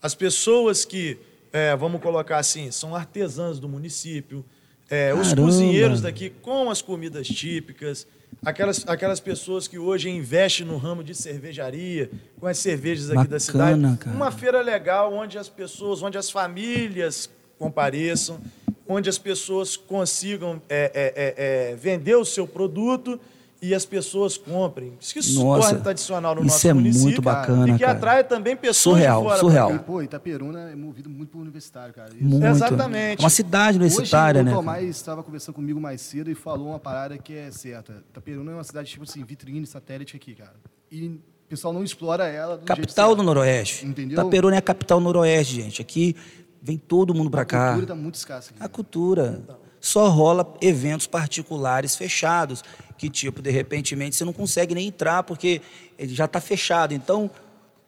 as 0.03 0.13
pessoas 0.13 0.85
que, 0.85 1.17
é, 1.51 1.75
vamos 1.75 1.99
colocar 1.99 2.37
assim, 2.37 2.69
são 2.69 2.95
artesãs 2.95 3.59
do 3.59 3.67
município, 3.67 4.45
é, 4.87 5.15
os 5.15 5.33
cozinheiros 5.33 5.99
daqui 5.99 6.29
com 6.29 6.69
as 6.69 6.79
comidas 6.79 7.25
típicas, 7.27 8.05
aquelas, 8.43 8.87
aquelas 8.87 9.19
pessoas 9.19 9.67
que 9.67 9.77
hoje 9.77 10.09
investem 10.09 10.65
no 10.65 10.77
ramo 10.77 11.03
de 11.03 11.13
cervejaria, 11.13 12.09
com 12.39 12.47
as 12.47 12.57
cervejas 12.57 13.09
aqui 13.09 13.27
da 13.27 13.37
Bacana, 13.37 13.39
cidade. 13.39 13.97
cara. 13.97 14.15
Uma 14.15 14.31
feira 14.31 14.61
legal 14.61 15.13
onde 15.13 15.37
as 15.37 15.47
pessoas, 15.47 16.01
onde 16.01 16.17
as 16.17 16.29
famílias 16.29 17.29
compareçam, 17.57 18.39
onde 18.87 19.09
as 19.09 19.17
pessoas 19.17 19.77
consigam 19.77 20.61
é, 20.67 20.91
é, 20.93 21.13
é, 21.15 21.71
é, 21.71 21.75
vender 21.75 22.15
o 22.15 22.25
seu 22.25 22.47
produto 22.47 23.19
e 23.61 23.75
as 23.75 23.85
pessoas 23.85 24.37
comprem. 24.37 24.93
Isso 24.99 25.13
que 25.13 25.21
se 25.21 25.35
Nossa, 25.35 25.67
torna 25.69 25.79
tradicional 25.83 26.33
no 26.33 26.41
isso 26.41 26.49
nosso 26.51 26.67
é 26.67 26.73
município. 26.73 27.03
muito 27.03 27.21
bacana, 27.21 27.69
E 27.69 27.73
que 27.73 27.79
cara. 27.79 27.91
atrai 27.91 28.23
também 28.23 28.55
pessoas 28.57 28.77
Surreal, 28.97 29.21
de 29.21 29.27
fora. 29.27 29.39
surreal. 29.39 29.75
E, 29.75 29.79
pô, 29.79 30.01
Itaperuna 30.01 30.71
é 30.71 30.75
movido 30.75 31.09
muito 31.09 31.29
por 31.29 31.41
universitário, 31.41 31.93
cara. 31.93 32.09
Isso. 32.13 32.23
Muito. 32.23 32.45
Exatamente. 32.45 33.19
É 33.19 33.23
uma 33.23 33.29
cidade 33.29 33.77
universitária, 33.77 34.41
Hoje, 34.41 34.45
né? 34.49 34.51
o? 34.53 34.55
Tomás 34.57 34.87
estava 34.89 35.21
conversando 35.21 35.53
comigo 35.55 35.79
mais 35.79 36.01
cedo 36.01 36.31
e 36.31 36.35
falou 36.35 36.69
uma 36.69 36.79
parada 36.79 37.17
que 37.19 37.33
é 37.35 37.51
certa. 37.51 38.03
Itaperuna 38.09 38.51
é 38.51 38.55
uma 38.55 38.63
cidade, 38.63 38.89
tipo 38.89 39.03
assim, 39.03 39.23
vitrine, 39.23 39.65
satélite 39.67 40.15
aqui, 40.15 40.33
cara. 40.33 40.55
E 40.91 41.05
o 41.07 41.19
pessoal 41.47 41.71
não 41.73 41.83
explora 41.83 42.27
ela 42.27 42.55
do 42.55 42.61
jeito 42.61 42.65
Capital 42.67 43.07
certo. 43.09 43.17
do 43.17 43.23
Noroeste. 43.23 43.85
Entendeu? 43.85 44.19
Itaperuna 44.19 44.55
é 44.55 44.57
a 44.59 44.61
capital 44.61 44.99
noroeste, 44.99 45.55
gente. 45.55 45.81
Aqui 45.81 46.15
vem 46.63 46.77
todo 46.77 47.13
mundo 47.13 47.29
pra 47.29 47.41
A 47.43 47.45
cá. 47.45 47.67
cultura 47.69 47.87
tá 47.87 47.95
muito 47.95 48.15
escassa 48.15 48.51
aqui. 48.53 48.63
A 48.63 48.67
cultura. 48.67 49.41
Só 49.81 50.07
rola 50.09 50.53
eventos 50.61 51.07
particulares 51.07 51.95
fechados, 51.95 52.63
que 52.97 53.09
tipo, 53.09 53.41
de 53.41 53.49
repentemente 53.49 54.15
você 54.15 54.23
não 54.23 54.31
consegue 54.31 54.75
nem 54.75 54.87
entrar 54.87 55.23
porque 55.23 55.59
ele 55.97 56.13
já 56.13 56.25
está 56.25 56.39
fechado. 56.39 56.93
Então, 56.93 57.29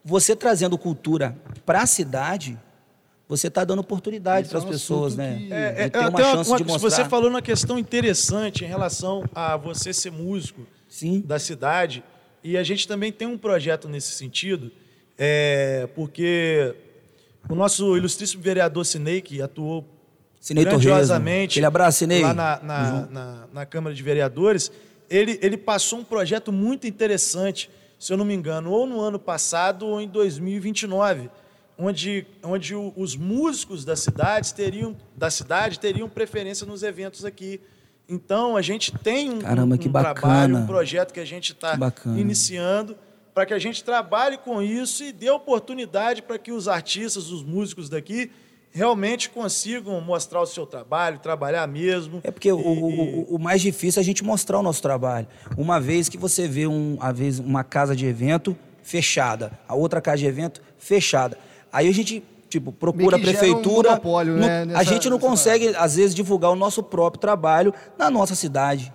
você 0.03 0.35
trazendo 0.35 0.75
cultura 0.77 1.37
para 1.65 1.83
a 1.83 1.85
cidade, 1.85 2.59
você 3.29 3.47
está 3.47 3.63
dando 3.63 3.79
oportunidade 3.79 4.49
para 4.49 4.57
as 4.57 4.63
é 4.63 4.67
um 4.67 4.71
pessoas, 4.71 5.15
né? 5.15 5.37
que- 5.37 5.53
É, 5.53 5.83
é, 5.83 5.89
ter 5.89 5.99
uma 5.99 6.19
chance 6.19 6.55
de 6.57 6.63
mostrar. 6.63 6.89
Você 6.89 7.05
falou 7.05 7.29
uma 7.29 7.41
questão 7.43 7.77
interessante 7.77 8.65
em 8.65 8.67
relação 8.67 9.23
a 9.33 9.55
você 9.55 9.93
ser 9.93 10.11
músico 10.11 10.65
Sim. 10.89 11.21
da 11.21 11.37
cidade. 11.37 12.03
E 12.43 12.57
a 12.57 12.63
gente 12.63 12.87
também 12.87 13.11
tem 13.11 13.27
um 13.27 13.37
projeto 13.37 13.87
nesse 13.87 14.11
sentido, 14.13 14.71
é, 15.17 15.87
porque 15.95 16.75
o 17.47 17.55
nosso 17.55 17.95
ilustríssimo 17.95 18.41
vereador 18.41 18.83
Sinei, 18.85 19.21
que 19.21 19.41
atuou 19.41 19.85
Sinei 20.43 20.65
grandiosamente 20.65 21.53
Aquele 21.53 21.65
abraço, 21.65 21.99
Sinei. 21.99 22.21
lá 22.21 22.33
na, 22.33 22.59
na, 22.61 23.07
na- 23.09 23.47
na 23.53 23.65
Câmara 23.65 23.95
de 23.95 24.03
Vereadores, 24.03 24.69
ele, 25.09 25.39
ele 25.41 25.55
passou 25.55 25.99
um 25.99 26.03
projeto 26.03 26.51
muito 26.51 26.85
interessante, 26.85 27.69
se 27.97 28.11
eu 28.11 28.17
não 28.17 28.25
me 28.25 28.33
engano, 28.33 28.69
ou 28.69 28.85
no 28.85 28.99
ano 28.99 29.17
passado 29.17 29.85
ou 29.87 30.01
em 30.01 30.07
2029, 30.07 31.29
onde, 31.77 32.25
onde 32.43 32.75
os 32.75 33.15
músicos 33.15 33.85
da 33.85 33.95
cidade, 33.95 34.53
teriam, 34.53 34.97
da 35.15 35.29
cidade 35.31 35.79
teriam 35.79 36.09
preferência 36.09 36.65
nos 36.67 36.83
eventos 36.83 37.23
aqui. 37.23 37.61
Então, 38.09 38.57
a 38.57 38.61
gente 38.61 38.91
tem 38.97 39.29
um, 39.31 39.39
Caramba, 39.39 39.75
um- 39.75 39.91
trabalho, 39.91 40.57
um 40.57 40.65
projeto 40.67 41.13
que 41.13 41.21
a 41.21 41.25
gente 41.25 41.53
está 41.53 41.77
iniciando 42.19 42.97
para 43.33 43.45
que 43.45 43.53
a 43.53 43.59
gente 43.59 43.81
trabalhe 43.81 44.37
com 44.37 44.61
isso 44.61 45.05
e 45.05 45.13
dê 45.13 45.29
oportunidade 45.29 46.21
para 46.21 46.37
que 46.37 46.51
os 46.51 46.67
artistas, 46.67 47.31
os 47.31 47.41
músicos 47.43 47.87
daqui, 47.87 48.29
realmente 48.73 49.29
consigam 49.29 50.01
mostrar 50.01 50.41
o 50.41 50.45
seu 50.45 50.65
trabalho, 50.65 51.19
trabalhar 51.19 51.67
mesmo. 51.67 52.19
É 52.23 52.31
porque 52.31 52.51
o, 52.51 52.59
E- 52.59 52.63
o- 52.63 53.29
o- 53.31 53.35
o 53.35 53.39
mais 53.39 53.61
difícil 53.61 53.99
é 53.99 54.01
a 54.01 54.05
gente 54.05 54.23
mostrar 54.23 54.59
o 54.59 54.63
nosso 54.63 54.81
trabalho. 54.81 55.27
Uma 55.57 55.79
vez 55.79 56.09
que 56.09 56.17
você 56.17 56.47
vê 56.47 56.65
um, 56.67 56.97
a 56.99 57.11
vez, 57.11 57.39
uma 57.39 57.63
casa 57.63 57.95
de 57.95 58.05
evento 58.05 58.57
fechada, 58.81 59.51
a 59.67 59.75
outra 59.75 60.01
casa 60.01 60.17
de 60.17 60.25
evento 60.25 60.61
fechada. 60.77 61.37
Aí 61.71 61.87
a 61.87 61.91
gente, 61.93 62.23
tipo, 62.49 62.71
procura 62.71 63.15
a 63.15 63.19
um 63.19 63.21
prefeitura. 63.21 63.89
monopólio, 63.91 64.33
Não- 64.33 64.47
né, 64.47 64.61
a 64.61 64.65
nessa- 64.65 64.83
gente 64.83 65.09
não 65.09 65.19
consegue, 65.19 65.69
às 65.75 65.95
vezes, 65.95 66.13
divulgar 66.15 66.51
o 66.51 66.55
nosso 66.55 66.81
próprio 66.83 67.19
trabalho 67.21 67.73
na 67.97 68.09
nossa 68.09 68.35
cidade. 68.35 68.91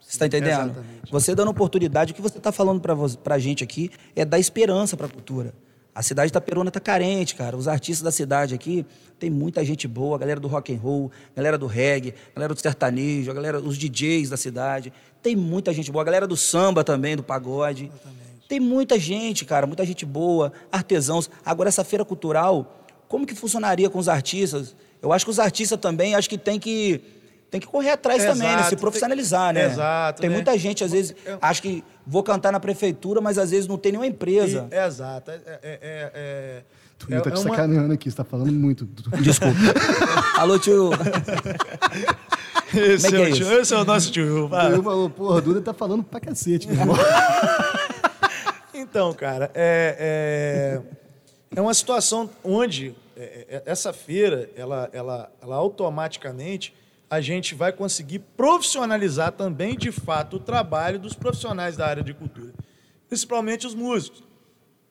Você 0.00 0.12
está 0.12 0.26
entendendo? 0.26 0.70
exatamente. 0.70 1.10
Você 1.12 1.34
dando 1.34 1.50
oportunidade, 1.50 2.12
o 2.12 2.14
que 2.14 2.22
você 2.22 2.38
está 2.38 2.50
falando 2.50 2.80
para 2.80 3.34
a 3.34 3.38
gente 3.38 3.62
aqui 3.62 3.90
é 4.16 4.24
dar 4.24 4.38
esperança 4.38 4.96
para 4.96 5.06
a 5.06 5.08
cultura. 5.10 5.52
A 5.98 6.02
cidade 6.02 6.28
de 6.28 6.30
Itaperuna 6.30 6.68
está 6.68 6.78
carente, 6.78 7.34
cara. 7.34 7.56
Os 7.56 7.66
artistas 7.66 8.04
da 8.04 8.12
cidade 8.12 8.54
aqui, 8.54 8.86
tem 9.18 9.28
muita 9.28 9.64
gente 9.64 9.88
boa, 9.88 10.14
a 10.14 10.18
galera 10.20 10.38
do 10.38 10.46
rock 10.46 10.72
and 10.72 10.78
roll, 10.78 11.10
a 11.34 11.36
galera 11.36 11.58
do 11.58 11.66
reggae, 11.66 12.14
a 12.30 12.34
galera 12.36 12.54
do 12.54 12.60
sertanejo, 12.60 13.28
a 13.28 13.34
galera, 13.34 13.58
os 13.58 13.76
DJs 13.76 14.30
da 14.30 14.36
cidade. 14.36 14.92
Tem 15.20 15.34
muita 15.34 15.72
gente 15.72 15.90
boa, 15.90 16.02
a 16.02 16.04
galera 16.04 16.24
do 16.24 16.36
samba 16.36 16.84
também, 16.84 17.16
do 17.16 17.24
pagode. 17.24 17.90
Tem 18.48 18.60
muita 18.60 18.96
gente, 18.96 19.44
cara, 19.44 19.66
muita 19.66 19.84
gente 19.84 20.06
boa, 20.06 20.52
artesãos. 20.70 21.28
Agora, 21.44 21.68
essa 21.68 21.82
feira 21.82 22.04
cultural, 22.04 22.86
como 23.08 23.26
que 23.26 23.34
funcionaria 23.34 23.90
com 23.90 23.98
os 23.98 24.08
artistas? 24.08 24.76
Eu 25.02 25.12
acho 25.12 25.24
que 25.24 25.32
os 25.32 25.40
artistas 25.40 25.80
também, 25.80 26.14
acho 26.14 26.30
que 26.30 26.38
tem 26.38 26.60
que, 26.60 27.00
tem 27.50 27.60
que 27.60 27.66
correr 27.66 27.90
atrás 27.90 28.22
também, 28.24 28.46
né? 28.48 28.52
Exato, 28.54 28.64
Se 28.64 28.70
tem- 28.70 28.78
profissionalizar, 28.78 29.54
né? 29.54 29.66
Exato, 29.66 30.20
Tem 30.20 30.28
né? 30.30 30.36
muita 30.36 30.56
gente, 30.58 30.84
às 30.84 30.92
vezes, 30.92 31.14
acha 31.40 31.62
que 31.62 31.82
vou 32.06 32.22
cantar 32.22 32.52
na 32.52 32.60
prefeitura, 32.60 33.20
mas 33.20 33.38
às 33.38 33.50
vezes 33.50 33.66
não 33.66 33.78
tem 33.78 33.92
nenhuma 33.92 34.06
empresa. 34.06 34.68
E- 34.70 34.76
exato. 34.76 35.30
É, 35.30 35.34
é, 35.34 35.60
é, 35.62 36.10
é, 36.14 36.62
Tu 36.98 37.10
não 37.10 37.20
tá 37.22 37.30
é 37.30 37.32
te 37.32 37.38
uma- 37.40 37.50
sacaneando 37.50 37.92
aqui, 37.94 38.10
você 38.10 38.16
tá 38.16 38.24
falando 38.24 38.52
muito. 38.52 38.84
Desculpa. 39.22 39.56
Alô, 40.36 40.58
tio. 40.58 40.90
Esse, 42.74 43.14
é 43.16 43.20
é 43.20 43.24
é 43.28 43.30
o 43.30 43.32
tio, 43.34 43.52
esse 43.60 43.72
é 43.74 43.78
o 43.78 43.84
nosso 43.84 44.10
tio. 44.12 44.26
Eu 44.26 44.48
vai. 44.48 44.70
falou, 44.82 45.08
porra, 45.08 45.36
o 45.36 45.40
Duda 45.40 45.60
tá 45.62 45.72
falando 45.72 46.02
pra 46.04 46.20
cacete, 46.20 46.66
meu 46.68 46.76
irmão. 46.78 46.96
Então, 48.74 49.12
cara, 49.12 49.50
é, 49.54 50.80
é, 51.52 51.56
é 51.56 51.60
uma 51.60 51.74
situação 51.74 52.30
onde 52.44 52.94
é, 53.16 53.46
é, 53.48 53.62
essa 53.66 53.92
feira, 53.92 54.48
ela, 54.56 54.88
ela, 54.92 55.30
ela 55.42 55.56
automaticamente, 55.56 56.72
a 57.10 57.20
gente 57.20 57.54
vai 57.54 57.72
conseguir 57.72 58.18
profissionalizar 58.36 59.32
também, 59.32 59.76
de 59.76 59.90
fato, 59.90 60.36
o 60.36 60.40
trabalho 60.40 60.98
dos 60.98 61.14
profissionais 61.14 61.76
da 61.76 61.86
área 61.86 62.02
de 62.02 62.12
cultura, 62.12 62.52
principalmente 63.08 63.66
os 63.66 63.74
músicos. 63.74 64.22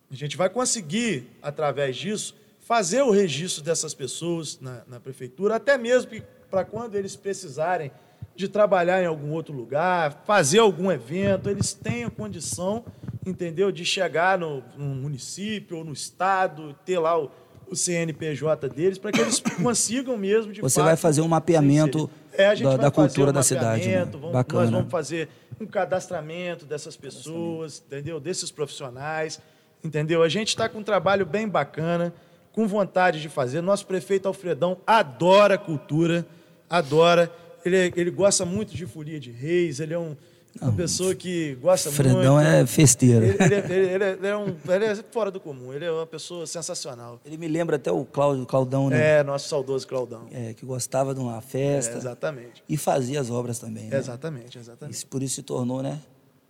A 0.09 0.15
gente 0.15 0.37
vai 0.37 0.49
conseguir, 0.49 1.27
através 1.41 1.95
disso, 1.95 2.35
fazer 2.59 3.01
o 3.01 3.11
registro 3.11 3.63
dessas 3.63 3.93
pessoas 3.93 4.59
na, 4.59 4.81
na 4.87 4.99
prefeitura, 4.99 5.55
até 5.55 5.77
mesmo 5.77 6.11
para 6.49 6.65
quando 6.65 6.95
eles 6.95 7.15
precisarem 7.15 7.91
de 8.35 8.47
trabalhar 8.47 9.01
em 9.01 9.05
algum 9.05 9.31
outro 9.31 9.53
lugar, 9.53 10.23
fazer 10.25 10.59
algum 10.59 10.91
evento, 10.91 11.49
eles 11.49 11.73
tenham 11.73 12.09
condição, 12.09 12.85
entendeu, 13.25 13.71
de 13.71 13.83
chegar 13.83 14.37
no, 14.37 14.63
no 14.75 14.85
município 14.95 15.77
ou 15.77 15.83
no 15.83 15.93
estado, 15.93 16.75
ter 16.85 16.99
lá 16.99 17.19
o, 17.19 17.31
o 17.69 17.75
CNPJ 17.75 18.69
deles, 18.69 18.97
para 18.97 19.11
que 19.11 19.19
eles 19.21 19.39
consigam 19.61 20.17
mesmo, 20.17 20.51
de 20.53 20.61
Você 20.61 20.75
fato, 20.75 20.85
vai 20.85 20.95
fazer 20.97 21.21
um 21.21 21.27
mapeamento. 21.27 22.09
É, 22.33 22.55
da- 22.55 22.77
da 22.77 22.91
cultura 22.91 23.31
um 23.31 23.33
da 23.33 23.41
cidade, 23.43 23.87
né? 23.87 24.05
vamos- 24.05 24.31
Bacana. 24.31 24.61
Nós 24.63 24.71
vamos 24.71 24.91
fazer 24.91 25.27
um 25.59 25.65
cadastramento 25.65 26.65
dessas 26.65 26.95
pessoas, 26.95 27.83
entendeu? 27.87 28.19
Desses 28.19 28.51
profissionais, 28.51 29.39
entendeu? 29.83 30.21
A 30.21 30.29
gente 30.29 30.49
está 30.49 30.69
com 30.69 30.79
um 30.79 30.83
trabalho 30.83 31.25
bem 31.25 31.47
bacana, 31.49 32.13
com 32.51 32.67
vontade 32.67 33.19
de 33.21 33.27
fazer. 33.29 33.61
Nosso 33.61 33.85
prefeito 33.87 34.27
Alfredão 34.27 34.77
adora 34.85 35.57
cultura, 35.57 36.25
adora. 36.69 37.31
Ele, 37.65 37.75
é- 37.75 37.91
ele 37.95 38.11
gosta 38.11 38.45
muito 38.45 38.75
de 38.75 38.85
folia 38.85 39.19
de 39.19 39.31
reis, 39.31 39.79
ele 39.79 39.93
é 39.93 39.99
um- 39.99 40.15
uma 40.61 40.71
pessoa 40.73 41.13
que 41.15 41.55
gosta 41.55 41.91
Fredão 41.91 42.35
muito. 42.35 42.47
é 42.47 42.65
festeiro. 42.65 43.25
Ele, 43.25 43.37
ele 43.43 43.55
é- 43.55 43.57
ele- 43.57 43.89
ele 43.93 44.03
é- 44.03 44.29
é 44.29 44.37
um, 44.37 44.55
ele 44.73 44.85
é 44.85 44.95
fora 45.11 45.29
do 45.31 45.39
comum, 45.39 45.73
ele 45.73 45.85
é 45.85 45.91
uma 45.91 46.05
pessoa 46.05 46.45
sensacional. 46.47 47.19
Ele 47.25 47.37
me 47.37 47.47
lembra 47.47 47.75
até 47.75 47.91
o 47.91 48.03
Cláudio, 48.05 48.45
Claudão, 48.45 48.89
né? 48.89 49.19
É, 49.19 49.23
nosso 49.23 49.47
saudoso 49.49 49.87
Claudão. 49.87 50.27
É, 50.31 50.53
que 50.53 50.65
gostava 50.65 51.13
de 51.13 51.19
uma 51.19 51.37
É, 51.37 51.41
festa 51.41 51.97
exatamente. 51.97 52.63
e 52.67 52.77
fazia 52.77 53.19
as 53.21 53.29
obras 53.29 53.59
também, 53.59 53.85
né? 53.85 53.97
Exatamente, 53.97 54.57
exatamente. 54.57 55.05
Por 55.05 55.21
isso 55.23 55.35
se 55.35 55.43
tornou, 55.43 55.81
né? 55.81 55.99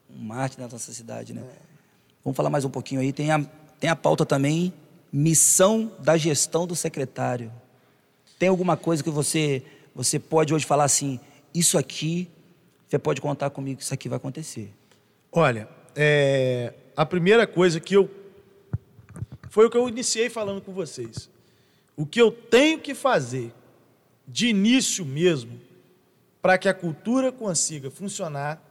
Um 0.10 0.24
mártir 0.24 0.60
da 0.60 0.68
nossa 0.68 0.92
cidade, 0.94 1.34
né? 1.34 1.44
Vamos 2.24 2.36
falar 2.36 2.50
mais 2.50 2.64
um 2.66 2.70
pouquinho 2.70 3.02
aí. 3.02 3.12
Tem 3.14 3.32
a, 3.32 3.44
tem 3.80 3.90
a 3.90 3.96
pauta 3.96 4.26
também, 4.26 4.74
missão 5.12 5.92
da 6.00 6.16
gestão 6.18 6.68
do 6.68 6.76
secretário. 6.76 7.52
Tem 8.40 8.50
alguma 8.50 8.78
coisa 8.78 9.04
que 9.04 9.10
você, 9.10 9.64
você 9.96 10.20
pode 10.20 10.54
hoje 10.54 10.66
falar 10.66 10.84
assim, 10.84 11.20
isso 11.54 11.78
aqui, 11.78 12.30
você 12.88 12.98
pode 12.98 13.20
contar 13.20 13.50
comigo 13.50 13.78
que 13.78 13.84
isso 13.84 13.94
aqui 13.94 14.08
vai 14.08 14.18
acontecer. 14.18 14.74
Olha, 15.32 15.68
é, 15.96 16.74
a 16.96 17.06
primeira 17.06 17.46
coisa 17.46 17.80
que 17.80 17.96
eu. 17.96 18.10
Foi 19.50 19.66
o 19.66 19.70
que 19.70 19.78
eu 19.78 19.88
iniciei 19.90 20.30
falando 20.30 20.62
com 20.62 20.72
vocês. 20.72 21.30
O 21.96 22.06
que 22.06 22.22
eu 22.22 22.32
tenho 22.32 22.80
que 22.80 22.94
fazer, 22.94 23.52
de 24.28 24.48
início 24.48 25.04
mesmo, 25.04 25.60
para 26.42 26.58
que 26.58 26.70
a 26.70 26.74
cultura 26.74 27.32
consiga 27.32 27.90
funcionar, 27.90 28.62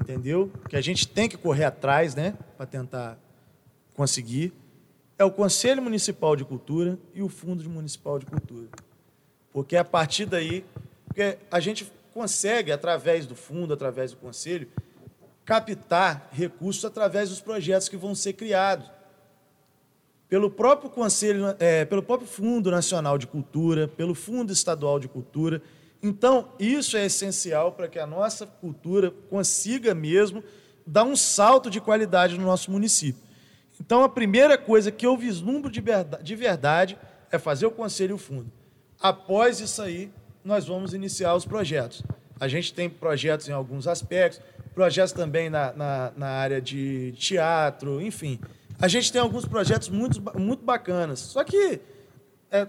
entendeu? 0.00 0.50
Que 0.68 0.76
a 0.76 0.80
gente 0.80 1.06
tem 1.06 1.28
que 1.28 1.36
correr 1.36 1.64
atrás, 1.64 2.14
né? 2.14 2.34
Para 2.56 2.66
tentar 2.66 3.18
conseguir, 3.94 4.52
é 5.18 5.24
o 5.24 5.30
Conselho 5.30 5.80
Municipal 5.80 6.34
de 6.34 6.44
Cultura 6.44 6.98
e 7.14 7.22
o 7.22 7.28
Fundo 7.28 7.68
Municipal 7.70 8.18
de 8.18 8.26
Cultura. 8.26 8.68
Porque 9.52 9.76
a 9.76 9.84
partir 9.84 10.26
daí, 10.26 10.64
porque 11.06 11.38
a 11.50 11.60
gente 11.60 11.90
consegue, 12.14 12.70
através 12.70 13.26
do 13.26 13.34
fundo, 13.34 13.74
através 13.74 14.12
do 14.12 14.16
conselho, 14.16 14.68
captar 15.44 16.28
recursos 16.32 16.84
através 16.84 17.28
dos 17.28 17.40
projetos 17.40 17.88
que 17.88 17.96
vão 17.96 18.14
ser 18.14 18.34
criados. 18.34 18.90
Pelo 20.28 20.50
próprio 20.50 20.88
Conselho, 20.88 21.54
é, 21.58 21.84
pelo 21.84 22.02
próprio 22.02 22.26
Fundo 22.28 22.70
Nacional 22.70 23.18
de 23.18 23.26
Cultura, 23.26 23.86
pelo 23.86 24.14
Fundo 24.14 24.52
Estadual 24.52 24.98
de 24.98 25.06
Cultura. 25.08 25.60
Então, 26.02 26.48
isso 26.58 26.96
é 26.96 27.04
essencial 27.04 27.72
para 27.72 27.88
que 27.88 27.98
a 27.98 28.06
nossa 28.06 28.46
cultura 28.46 29.10
consiga 29.28 29.94
mesmo 29.94 30.42
dar 30.86 31.04
um 31.04 31.16
salto 31.16 31.68
de 31.68 31.80
qualidade 31.80 32.38
no 32.38 32.44
nosso 32.44 32.70
município. 32.70 33.22
Então, 33.80 34.02
a 34.02 34.08
primeira 34.08 34.56
coisa 34.56 34.90
que 34.90 35.04
eu 35.06 35.16
vislumbro 35.16 35.70
de 35.70 35.80
verda- 35.80 36.20
de 36.22 36.34
verdade 36.36 36.96
é 37.30 37.38
fazer 37.38 37.66
o 37.66 37.70
conselho 37.70 38.12
e 38.12 38.14
o 38.14 38.18
fundo. 38.18 38.50
Após 39.00 39.60
isso 39.60 39.82
aí, 39.82 40.10
nós 40.44 40.66
vamos 40.66 40.92
iniciar 40.92 41.34
os 41.34 41.44
projetos. 41.44 42.02
A 42.38 42.48
gente 42.48 42.74
tem 42.74 42.90
projetos 42.90 43.48
em 43.48 43.52
alguns 43.52 43.86
aspectos, 43.86 44.40
projetos 44.74 45.12
também 45.12 45.48
na, 45.48 45.72
na, 45.72 46.12
na 46.16 46.26
área 46.26 46.60
de 46.60 47.12
teatro, 47.12 48.00
enfim. 48.00 48.38
A 48.78 48.88
gente 48.88 49.10
tem 49.10 49.20
alguns 49.20 49.46
projetos 49.46 49.88
muito, 49.88 50.20
muito 50.38 50.64
bacanas. 50.64 51.20
Só 51.20 51.44
que 51.44 51.80
é, 52.50 52.66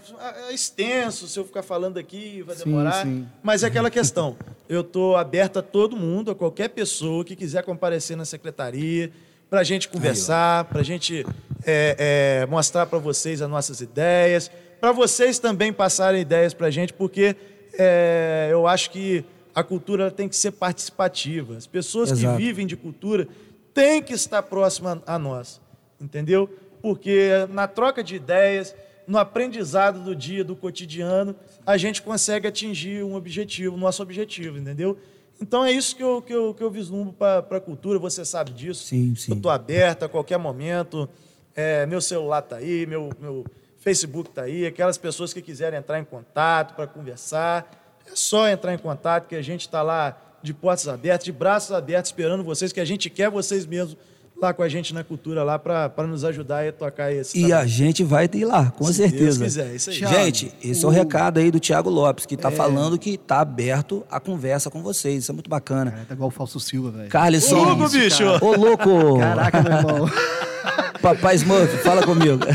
é 0.50 0.54
extenso, 0.54 1.28
se 1.28 1.38
eu 1.38 1.46
ficar 1.46 1.64
falando 1.64 1.98
aqui, 1.98 2.42
vai 2.44 2.56
Sim, 2.56 2.66
demorar. 2.66 3.04
sim. 3.04 3.28
Mas 3.44 3.64
é 3.64 3.68
aquela 3.68 3.92
questão. 3.92 4.38
Eu 4.70 4.82
estou 4.82 5.18
aberto 5.18 5.60
a 5.60 5.62
todo 5.62 5.98
mundo, 5.98 6.32
a 6.32 6.36
qualquer 6.36 6.70
pessoa 6.70 7.26
que 7.26 7.36
quiser 7.36 7.64
comparecer 7.64 8.16
na 8.16 8.26
secretaria, 8.26 9.12
para 9.50 9.60
a 9.60 9.64
gente 9.64 9.90
conversar, 9.90 10.66
para 10.66 10.82
a 10.82 10.84
gente 10.84 11.26
é, 11.66 12.42
é, 12.42 12.46
mostrar 12.48 12.86
para 12.86 13.00
vocês 13.00 13.42
as 13.42 13.50
nossas 13.50 13.82
ideias, 13.82 14.50
para 14.80 14.92
vocês 14.92 15.40
também 15.40 15.72
passarem 15.72 16.22
ideias 16.22 16.54
para 16.54 16.68
a 16.68 16.72
gente, 16.72 16.94
porque 16.94 17.36
é, 17.78 18.50
eu 18.52 18.68
acho 18.68 18.92
que 18.92 19.24
a 19.54 19.64
cultura 19.64 20.12
tem 20.12 20.28
que 20.28 20.36
ser 20.36 20.52
participativa. 20.52 21.56
As 21.56 21.66
pessoas 21.66 22.12
Exato. 22.12 22.38
que 22.38 22.44
vivem 22.44 22.68
de 22.68 22.76
cultura 22.76 23.28
têm 23.74 24.02
que 24.02 24.14
estar 24.14 24.44
próximas 24.44 25.00
a 25.06 25.18
nós, 25.18 25.62
entendeu? 26.00 26.50
Porque 26.82 27.30
na 27.50 27.68
troca 27.68 28.04
de 28.04 28.16
ideias, 28.16 28.76
no 29.08 29.18
aprendizado 29.18 30.04
do 30.04 30.16
dia, 30.16 30.44
do 30.44 30.56
cotidiano, 30.56 31.36
a 31.66 31.78
gente 31.78 32.02
consegue 32.02 32.48
atingir 32.48 33.04
um 33.04 33.16
objetivo, 33.16 33.78
nosso 33.78 34.04
objetivo, 34.04 34.58
entendeu? 34.58 34.98
Então 35.42 35.66
é 35.66 35.72
isso 35.72 35.96
que 35.96 36.04
eu, 36.04 36.22
que 36.22 36.34
eu, 36.34 36.54
que 36.54 36.64
eu 36.64 36.72
vislumbro 36.72 37.14
para 37.14 37.40
a 37.40 37.60
cultura, 37.60 38.00
você 38.00 38.24
sabe 38.24 38.52
disso. 38.52 38.86
Sim, 38.86 39.16
sim. 39.16 39.32
Eu 39.32 39.38
estou 39.38 39.52
aberto 39.52 40.04
a 40.04 40.10
qualquer 40.10 40.38
momento. 40.38 41.10
É, 41.54 41.86
meu 41.86 42.02
celular 42.02 42.40
está 42.40 42.58
aí, 42.58 42.86
meu, 42.86 43.10
meu 43.20 43.46
Facebook 43.86 44.30
está 44.30 44.42
aí. 44.42 44.66
Aquelas 44.66 44.98
pessoas 44.98 45.32
que 45.32 45.42
quiserem 45.44 45.78
entrar 45.78 46.00
em 46.00 46.04
contato 46.04 46.76
para 46.76 46.88
conversar, 46.88 47.72
é 48.12 48.16
só 48.16 48.50
entrar 48.50 48.74
em 48.74 48.80
contato 48.80 49.28
que 49.28 49.36
a 49.36 49.44
gente 49.44 49.62
está 49.62 49.84
lá 49.84 50.18
de 50.42 50.56
portas 50.56 50.88
abertas, 50.88 51.24
de 51.24 51.32
braços 51.32 51.72
abertos, 51.72 52.10
esperando 52.10 52.44
vocês, 52.44 52.74
que 52.74 52.80
a 52.80 52.86
gente 52.86 53.12
quer 53.12 53.30
vocês 53.30 53.64
mesmos 53.66 53.96
lá 54.42 54.54
com 54.54 54.64
a 54.64 54.68
gente 54.68 54.94
na 54.94 55.04
cultura 55.04 55.44
lá 55.44 55.58
para 55.58 56.08
nos 56.08 56.24
ajudar 56.26 56.68
a 56.68 56.72
tocar 56.72 57.12
esse 57.12 57.40
E 57.40 57.54
a 57.54 57.66
gente 57.66 58.04
vai 58.04 58.28
ir 58.34 58.44
lá, 58.44 58.72
com 58.72 58.86
Se 58.86 59.00
Deus 59.00 59.12
certeza. 59.12 59.44
quiser, 59.44 59.76
isso 59.76 59.90
aí. 59.92 59.96
Gente, 59.98 60.52
esse 60.64 60.84
é 60.84 60.88
o 60.88 60.92
recado 60.92 61.40
aí 61.40 61.52
do 61.52 61.60
Tiago 61.60 61.90
Lopes, 61.90 62.26
que 62.26 62.34
está 62.34 62.50
falando 62.50 62.98
que 62.98 63.12
está 63.12 63.40
aberto 63.40 64.04
a 64.10 64.20
conversa 64.20 64.72
com 64.72 64.82
vocês. 64.82 65.24
Isso 65.24 65.32
é 65.32 65.34
muito 65.34 65.50
bacana. 65.50 65.92
Cara, 65.92 66.06
tá 66.06 66.14
igual 66.16 66.30
o 66.30 66.32
Falso 66.32 66.60
Silva, 66.60 66.90
velho. 66.90 67.10
Carlisson. 67.10 67.56
Ô, 67.56 67.64
louco, 67.66 67.90
bicho! 67.90 68.24
Ô, 68.42 68.56
louco! 68.56 69.20
Caraca, 69.20 69.62
meu 69.62 69.72
irmão. 69.72 70.10
Papai 71.06 71.36
Smurf, 71.36 71.78
fala 71.84 72.04
comigo. 72.04 72.40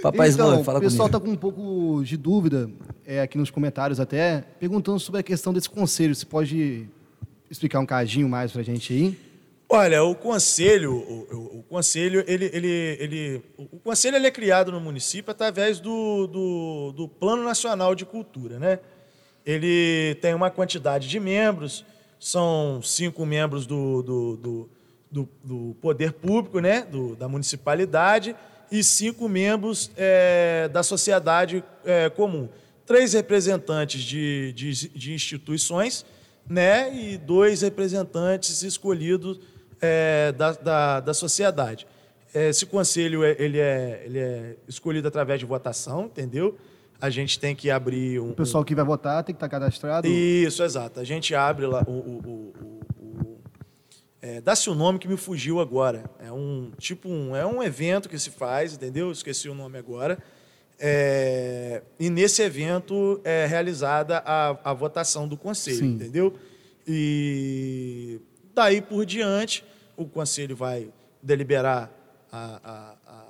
Papai 0.00 0.28
então, 0.28 0.46
Smurf, 0.46 0.64
fala 0.64 0.78
o 0.78 0.82
pessoal 0.82 1.08
comigo. 1.08 1.20
tá 1.20 1.26
com 1.26 1.32
um 1.32 1.36
pouco 1.36 2.04
de 2.04 2.16
dúvida, 2.16 2.70
é, 3.04 3.22
aqui 3.22 3.36
nos 3.36 3.50
comentários 3.50 3.98
até, 3.98 4.44
perguntando 4.60 5.00
sobre 5.00 5.20
a 5.20 5.24
questão 5.24 5.52
desse 5.52 5.68
conselho. 5.68 6.14
Você 6.14 6.24
pode 6.24 6.88
explicar 7.50 7.80
um 7.80 7.86
cadinho 7.86 8.28
mais 8.28 8.52
pra 8.52 8.62
gente 8.62 8.92
aí? 8.92 9.18
Olha, 9.68 10.04
o 10.04 10.14
conselho, 10.14 10.92
o, 10.92 11.34
o, 11.34 11.58
o 11.58 11.62
conselho, 11.64 12.22
ele, 12.24 12.48
ele, 12.52 12.96
ele, 13.00 13.42
o 13.58 13.80
conselho 13.80 14.14
ele 14.14 14.28
é 14.28 14.30
criado 14.30 14.70
no 14.70 14.80
município 14.80 15.32
através 15.32 15.80
do, 15.80 16.28
do, 16.28 16.92
do 16.92 17.08
Plano 17.08 17.42
Nacional 17.42 17.96
de 17.96 18.04
Cultura, 18.04 18.60
né? 18.60 18.78
Ele 19.44 20.14
tem 20.22 20.32
uma 20.32 20.52
quantidade 20.52 21.08
de 21.08 21.18
membros, 21.18 21.84
são 22.20 22.80
cinco 22.80 23.26
membros 23.26 23.66
do, 23.66 24.04
do, 24.04 24.36
do, 24.36 24.70
do, 25.14 25.28
do 25.44 25.76
poder 25.80 26.12
público, 26.12 26.58
né? 26.58 26.82
Do, 26.82 27.14
da 27.14 27.28
municipalidade 27.28 28.34
e 28.70 28.82
cinco 28.82 29.28
membros 29.28 29.90
é, 29.96 30.68
da 30.72 30.82
sociedade 30.82 31.62
é, 31.84 32.10
comum. 32.10 32.48
Três 32.84 33.12
representantes 33.12 34.02
de, 34.02 34.52
de, 34.52 34.88
de, 34.88 35.14
instituições 35.14 36.04
né, 36.48 36.92
e 36.94 37.16
dois 37.16 37.62
representantes 37.62 38.62
escolhidos 38.62 39.38
é, 39.80 40.32
da, 40.32 40.52
da, 40.52 41.00
da, 41.00 41.14
sociedade. 41.14 41.86
Esse 42.34 42.66
conselho 42.66 43.22
é, 43.22 43.36
ele 43.38 43.58
é, 43.58 44.02
ele 44.04 44.18
é 44.18 44.56
escolhido 44.66 45.06
através 45.06 45.38
de 45.38 45.46
votação, 45.46 46.06
entendeu? 46.06 46.58
A 47.00 47.08
gente 47.08 47.38
tem 47.38 47.54
que 47.54 47.70
abrir 47.70 48.18
um. 48.18 48.30
O 48.30 48.34
pessoal 48.34 48.64
que 48.64 48.74
vai 48.74 48.84
votar 48.84 49.22
tem 49.22 49.34
que 49.34 49.36
estar 49.36 49.48
cadastrado? 49.48 50.08
Isso, 50.08 50.62
exato. 50.62 50.98
A 51.00 51.04
gente 51.04 51.34
abre 51.34 51.66
lá 51.66 51.84
o, 51.86 51.92
o, 51.92 52.52
o 52.60 52.93
é, 54.24 54.40
Dá-se 54.40 54.70
um 54.70 54.74
nome 54.74 54.98
que 54.98 55.06
me 55.06 55.18
fugiu 55.18 55.60
agora. 55.60 56.10
É 56.18 56.32
um 56.32 56.72
tipo 56.78 57.10
um, 57.10 57.36
é 57.36 57.44
um 57.44 57.62
evento 57.62 58.08
que 58.08 58.18
se 58.18 58.30
faz, 58.30 58.72
entendeu? 58.72 59.12
Esqueci 59.12 59.50
o 59.50 59.54
nome 59.54 59.76
agora. 59.76 60.18
É, 60.78 61.82
e 62.00 62.08
nesse 62.08 62.40
evento 62.40 63.20
é 63.22 63.44
realizada 63.44 64.22
a, 64.24 64.56
a 64.64 64.72
votação 64.72 65.28
do 65.28 65.36
conselho, 65.36 65.76
Sim. 65.76 65.92
entendeu? 65.92 66.38
E 66.88 68.18
daí 68.54 68.80
por 68.80 69.04
diante 69.04 69.62
o 69.94 70.06
conselho 70.06 70.56
vai 70.56 70.88
deliberar 71.22 71.90
a, 72.32 72.60
a, 72.64 72.96
a, 73.06 73.24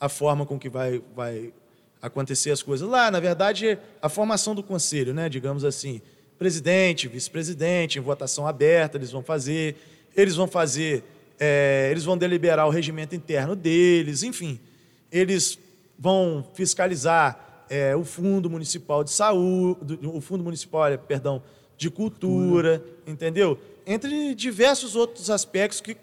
a 0.00 0.08
forma 0.08 0.44
com 0.44 0.58
que 0.58 0.68
vai, 0.68 1.00
vai 1.14 1.54
acontecer 2.02 2.50
as 2.50 2.60
coisas 2.60 2.88
lá. 2.88 3.08
Na 3.08 3.20
verdade, 3.20 3.78
a 4.02 4.08
formação 4.08 4.52
do 4.52 4.64
conselho, 4.64 5.14
né? 5.14 5.28
Digamos 5.28 5.64
assim, 5.64 6.02
presidente, 6.36 7.06
vice-presidente, 7.06 8.00
em 8.00 8.02
votação 8.02 8.48
aberta, 8.48 8.98
eles 8.98 9.12
vão 9.12 9.22
fazer 9.22 9.76
eles 10.16 10.36
vão 10.36 10.46
fazer, 10.46 11.04
é, 11.38 11.88
eles 11.90 12.04
vão 12.04 12.16
deliberar 12.16 12.66
o 12.66 12.70
regimento 12.70 13.14
interno 13.14 13.56
deles, 13.56 14.22
enfim, 14.22 14.60
eles 15.10 15.58
vão 15.98 16.44
fiscalizar 16.54 17.64
é, 17.68 17.96
o 17.96 18.04
Fundo 18.04 18.50
Municipal 18.50 19.02
de 19.02 19.10
Saúde, 19.10 19.98
o 20.06 20.20
Fundo 20.20 20.44
Municipal, 20.44 20.96
perdão, 20.98 21.42
de 21.76 21.90
Cultura, 21.90 22.82
entendeu? 23.06 23.58
Entre 23.86 24.34
diversos 24.34 24.94
outros 24.94 25.30
aspectos 25.30 25.80
que 25.80 25.96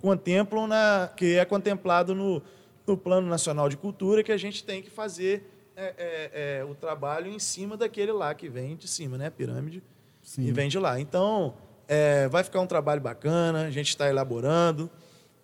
contemplam 0.00 0.66
na, 0.66 1.10
que 1.16 1.36
é 1.36 1.44
contemplado 1.44 2.14
no, 2.14 2.42
no 2.86 2.96
Plano 2.96 3.26
Nacional 3.26 3.68
de 3.68 3.76
Cultura 3.76 4.22
que 4.22 4.30
a 4.30 4.36
gente 4.36 4.62
tem 4.62 4.82
que 4.82 4.90
fazer 4.90 5.50
é, 5.76 5.94
é, 5.96 6.58
é, 6.60 6.64
o 6.64 6.74
trabalho 6.74 7.30
em 7.32 7.38
cima 7.38 7.76
daquele 7.76 8.12
lá 8.12 8.34
que 8.34 8.48
vem 8.48 8.76
de 8.76 8.86
cima, 8.86 9.18
né? 9.18 9.30
Pirâmide 9.30 9.82
Sim. 10.22 10.42
e 10.46 10.52
vem 10.52 10.68
de 10.68 10.78
lá. 10.78 11.00
Então, 11.00 11.54
é, 11.88 12.28
vai 12.28 12.42
ficar 12.42 12.60
um 12.60 12.66
trabalho 12.66 13.00
bacana, 13.00 13.66
a 13.66 13.70
gente 13.70 13.88
está 13.88 14.08
elaborando, 14.08 14.90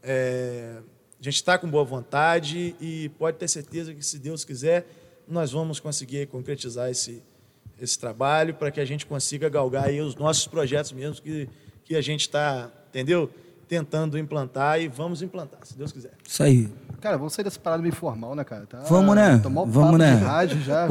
é, 0.02 0.78
a 1.20 1.22
gente 1.22 1.36
está 1.36 1.58
com 1.58 1.68
boa 1.68 1.84
vontade 1.84 2.74
e 2.80 3.10
pode 3.18 3.36
ter 3.36 3.48
certeza 3.48 3.94
que, 3.94 4.02
se 4.04 4.18
Deus 4.18 4.44
quiser, 4.44 4.86
nós 5.28 5.52
vamos 5.52 5.78
conseguir 5.78 6.26
concretizar 6.26 6.90
esse, 6.90 7.22
esse 7.78 7.98
trabalho 7.98 8.54
para 8.54 8.70
que 8.70 8.80
a 8.80 8.84
gente 8.84 9.06
consiga 9.06 9.48
galgar 9.48 9.86
aí 9.86 10.00
os 10.00 10.14
nossos 10.16 10.46
projetos 10.46 10.92
mesmo 10.92 11.22
que, 11.22 11.48
que 11.84 11.94
a 11.94 12.00
gente 12.00 12.22
está, 12.22 12.70
entendeu? 12.88 13.30
Tentando 13.70 14.18
implantar 14.18 14.80
e 14.80 14.88
vamos 14.88 15.22
implantar, 15.22 15.60
se 15.62 15.78
Deus 15.78 15.92
quiser. 15.92 16.10
Isso 16.26 16.42
aí. 16.42 16.68
Cara, 17.00 17.16
vamos 17.16 17.32
sair 17.32 17.44
dessa 17.44 17.58
parada 17.58 17.80
meio 17.80 17.94
formal, 17.94 18.34
né, 18.34 18.42
cara? 18.42 18.66
Tá, 18.68 18.80
vamos, 18.88 19.14
né? 19.14 19.40
Vamos, 19.42 19.98
né? 19.98 20.14
rádio 20.14 20.60
já. 20.60 20.88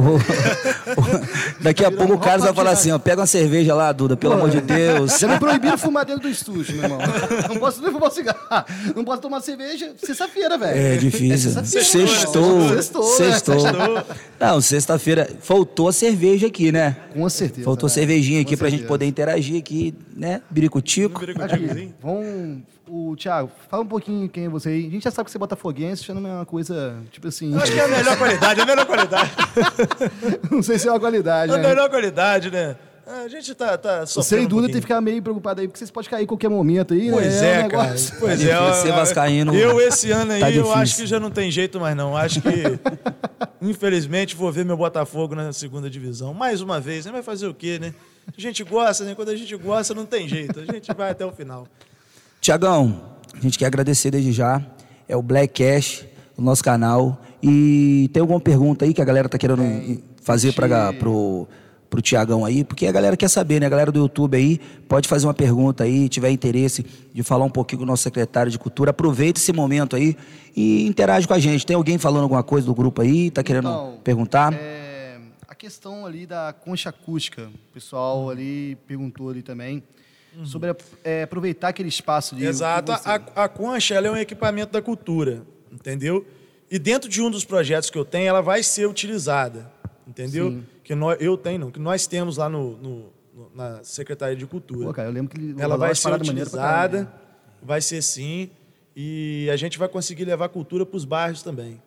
Daqui 1.62 1.84
a 1.84 1.92
pouco 1.92 2.14
o 2.14 2.18
Carlos 2.18 2.46
vai 2.46 2.54
falar 2.54 2.72
assim, 2.72 2.90
ó, 2.90 2.98
pega 2.98 3.20
uma 3.20 3.28
cerveja 3.28 3.76
lá, 3.76 3.92
Duda, 3.92 4.16
pelo 4.16 4.34
Pô, 4.34 4.40
amor 4.40 4.50
de 4.50 4.62
Deus. 4.62 5.20
Já 5.20 5.28
me 5.28 5.38
proibiram 5.38 5.78
fumar 5.78 6.06
dentro 6.06 6.22
do 6.22 6.30
estúdio, 6.30 6.74
meu 6.78 6.86
irmão. 6.86 7.00
Não 7.50 7.58
posso 7.58 7.82
nem 7.82 7.92
fumar 7.92 8.12
cigarro. 8.12 8.66
Não 8.96 9.04
posso 9.04 9.22
tomar 9.22 9.42
cerveja 9.42 9.94
sexta-feira, 9.98 10.58
velho. 10.58 10.80
É 10.80 10.96
difícil. 10.96 11.52
É 11.60 11.64
sextou. 11.64 12.70
Sextou. 12.70 13.04
Sextou. 13.04 13.56
Né? 13.62 14.06
Não, 14.40 14.62
sexta-feira 14.62 15.30
faltou 15.42 15.90
a 15.90 15.94
cerveja 15.94 16.48
aqui, 16.48 16.72
né? 16.72 16.96
Com 17.14 17.30
certeza. 17.30 17.66
Faltou 17.66 17.88
né? 17.88 17.94
cervejinha 17.94 18.42
aqui 18.42 18.56
Com 18.56 18.58
pra 18.58 18.68
certeza. 18.68 18.82
gente 18.82 18.88
poder 18.88 19.06
interagir 19.06 19.60
aqui, 19.60 19.94
né? 20.16 20.42
Biricutico. 20.50 21.22
Aqui, 21.24 21.94
vamos 22.02 22.64
o 22.88 23.16
Thiago, 23.16 23.52
fala 23.70 23.84
um 23.84 23.88
pouquinho 23.88 24.28
quem 24.28 24.46
é 24.46 24.50
você 24.50 24.70
aí. 24.70 24.88
A 24.88 24.90
gente 24.90 25.04
já 25.04 25.12
sabe 25.12 25.26
que 25.26 25.32
você 25.32 25.38
é 25.38 25.40
botafoguense, 25.40 26.04
já 26.04 26.14
não 26.14 26.28
é 26.28 26.34
uma 26.34 26.46
coisa, 26.46 26.98
tipo 27.12 27.28
assim... 27.28 27.54
Eu 27.54 27.60
acho 27.62 27.72
que 27.72 27.80
é 27.80 27.84
a 27.84 27.88
melhor 27.88 28.18
qualidade, 28.18 28.60
é 28.60 28.64
a 28.64 28.66
melhor 28.66 28.86
qualidade. 28.86 29.32
não 30.52 30.64
sei 30.64 30.80
se 30.80 30.88
é 30.88 30.92
uma 30.92 31.00
qualidade, 31.00 31.52
É 31.52 31.56
a 31.56 31.58
né? 31.58 31.68
melhor 31.70 31.90
qualidade, 31.90 32.50
né? 32.50 32.76
A 33.24 33.28
gente 33.28 33.56
tá, 33.56 33.76
tá 33.76 34.06
Você 34.06 34.42
e 34.42 34.46
Duda 34.46 34.64
um 34.64 34.66
tem 34.66 34.76
que 34.76 34.82
ficar 34.82 35.02
meio 35.02 35.22
preocupado 35.22 35.62
aí, 35.62 35.68
porque 35.68 35.80
vocês 35.80 35.90
podem 35.90 36.10
cair 36.10 36.24
em 36.24 36.28
qualquer 36.28 36.50
momento 36.50 36.94
aí, 36.94 37.10
pois 37.10 37.42
né? 37.42 37.48
é, 37.48 37.62
é 37.62 37.66
um 37.66 37.70
cara. 37.70 37.96
Pois 38.20 38.46
é. 38.46 38.74
Ser 38.74 38.92
vascaíno... 38.92 39.56
Eu, 39.56 39.82
esse 39.82 40.12
ano 40.12 40.34
aí, 40.34 40.40
tá 40.40 40.52
eu 40.52 40.72
acho 40.72 40.96
que 40.96 41.08
já 41.08 41.20
não 41.20 41.32
tem 41.32 41.50
jeito 41.50 41.80
mais 41.80 41.98
não. 41.98 42.16
Acho 42.16 42.40
que, 42.40 42.50
infelizmente, 43.62 44.36
vou 44.36 44.52
ver 44.52 44.64
meu 44.64 44.78
Botafogo 44.78 45.34
na 45.34 45.52
segunda 45.52 45.90
divisão. 45.90 46.36
Mais 46.36 46.62
uma 46.62 46.80
vez, 46.80 47.06
né? 47.06 47.12
Vai 47.12 47.24
fazer 47.24 47.48
o 47.48 47.54
quê, 47.54 47.80
né? 47.80 47.96
A 48.28 48.40
gente 48.40 48.64
gosta, 48.64 49.04
né? 49.04 49.16
Quando 49.16 49.30
a 49.30 49.36
gente 49.36 49.56
gosta, 49.56 49.96
não 49.96 50.06
tem 50.06 50.28
jeito. 50.28 50.60
A 50.60 50.72
gente 50.72 50.94
vai 50.94 51.10
até 51.10 51.26
o 51.26 51.32
final. 51.32 51.68
Tiagão, 52.42 53.02
a 53.34 53.40
gente 53.40 53.60
quer 53.60 53.66
agradecer 53.66 54.12
desde 54.12 54.32
já. 54.32 54.66
É 55.08 55.16
o 55.16 55.22
Black 55.22 55.62
Cash, 55.62 56.06
o 56.38 56.42
nosso 56.42 56.64
canal. 56.64 57.22
E 57.44 58.10
tem 58.14 58.22
alguma 58.22 58.40
pergunta 58.40 58.86
aí 58.86 58.94
que 58.94 59.02
a 59.02 59.06
galera 59.06 59.28
tá 59.28 59.38
querendo 59.38 59.62
é, 59.62 59.98
fazer 60.22 60.54
para 60.54 60.94
pro 60.94 61.48
pro 61.90 62.04
Tiagão 62.04 62.46
aí, 62.46 62.64
porque 62.64 62.86
a 62.86 62.92
galera 62.92 63.18
quer 63.18 63.28
saber, 63.28 63.60
né? 63.60 63.66
A 63.66 63.70
galera 63.70 63.92
do 63.92 64.00
YouTube 64.00 64.38
aí 64.38 64.60
pode 64.88 65.08
fazer 65.08 65.26
uma 65.26 65.34
pergunta 65.34 65.84
aí, 65.84 66.08
tiver 66.08 66.30
interesse 66.30 66.86
de 67.12 67.24
falar 67.24 67.46
um 67.46 67.50
pouquinho 67.50 67.80
com 67.80 67.84
o 67.84 67.88
nosso 67.88 68.04
secretário 68.04 68.52
de 68.52 68.60
Cultura, 68.60 68.92
aproveita 68.92 69.40
esse 69.40 69.52
momento 69.52 69.96
aí 69.96 70.16
e 70.56 70.86
interage 70.86 71.28
com 71.28 71.34
a 71.34 71.40
gente. 71.40 71.66
Tem 71.66 71.76
alguém 71.76 71.98
falando 71.98 72.24
alguma 72.24 72.44
coisa 72.44 72.68
do 72.68 72.76
grupo 72.76 73.02
aí? 73.02 73.32
Tá 73.32 73.42
querendo 73.42 73.70
então, 73.70 73.98
perguntar? 74.04 74.54
É, 74.54 75.18
a 75.48 75.56
questão 75.56 76.06
ali 76.06 76.28
da 76.28 76.54
concha 76.54 76.90
acústica, 76.90 77.48
o 77.48 77.74
pessoal 77.74 78.30
ali 78.30 78.78
perguntou 78.86 79.30
ali 79.32 79.42
também 79.42 79.82
uhum. 80.36 80.46
sobre 80.46 80.76
é, 81.04 81.24
aproveitar 81.24 81.70
aquele 81.70 81.90
espaço 81.90 82.36
de. 82.36 82.46
Exato. 82.46 82.92
A, 82.92 83.16
a 83.44 83.50
concha 83.50 83.96
ela 83.96 84.08
é 84.08 84.12
um 84.12 84.18
equipamento 84.18 84.72
da 84.72 84.82
cultura, 84.82 85.44
entendeu? 85.72 86.26
E 86.70 86.78
dentro 86.78 87.10
de 87.10 87.22
um 87.22 87.32
dos 87.32 87.44
projetos 87.44 87.90
que 87.90 87.98
eu 87.98 88.06
tenho, 88.06 88.28
ela 88.28 88.42
vai 88.42 88.62
ser 88.62 88.88
utilizada, 88.88 89.72
entendeu? 90.08 90.52
Sim. 90.52 90.66
Que 90.84 90.96
nós, 90.96 91.18
eu 91.20 91.38
tenho, 91.38 91.60
não, 91.60 91.72
que 91.72 91.80
nós 91.80 92.08
temos 92.08 92.38
lá 92.38 92.48
no, 92.48 92.78
no, 92.78 93.14
no 93.34 93.52
na 93.56 93.84
Secretaria 93.84 94.36
de 94.36 94.46
Cultura. 94.46 94.88
Pô, 94.88 94.94
cara, 94.94 95.08
eu 95.08 95.14
lembro 95.14 95.30
que 95.30 95.56
ela 95.62 95.78
vai 95.78 95.96
ser 95.96 96.14
utilizada, 96.14 97.12
vai 97.62 97.82
ser 97.82 98.02
sim, 98.02 98.50
e 98.96 99.50
a 99.52 99.56
gente 99.56 99.78
vai 99.80 99.88
conseguir 99.88 100.26
levar 100.26 100.50
cultura 100.50 100.86
para 100.86 100.98
os 100.98 101.06
bairros 101.06 101.42
também. 101.42 101.82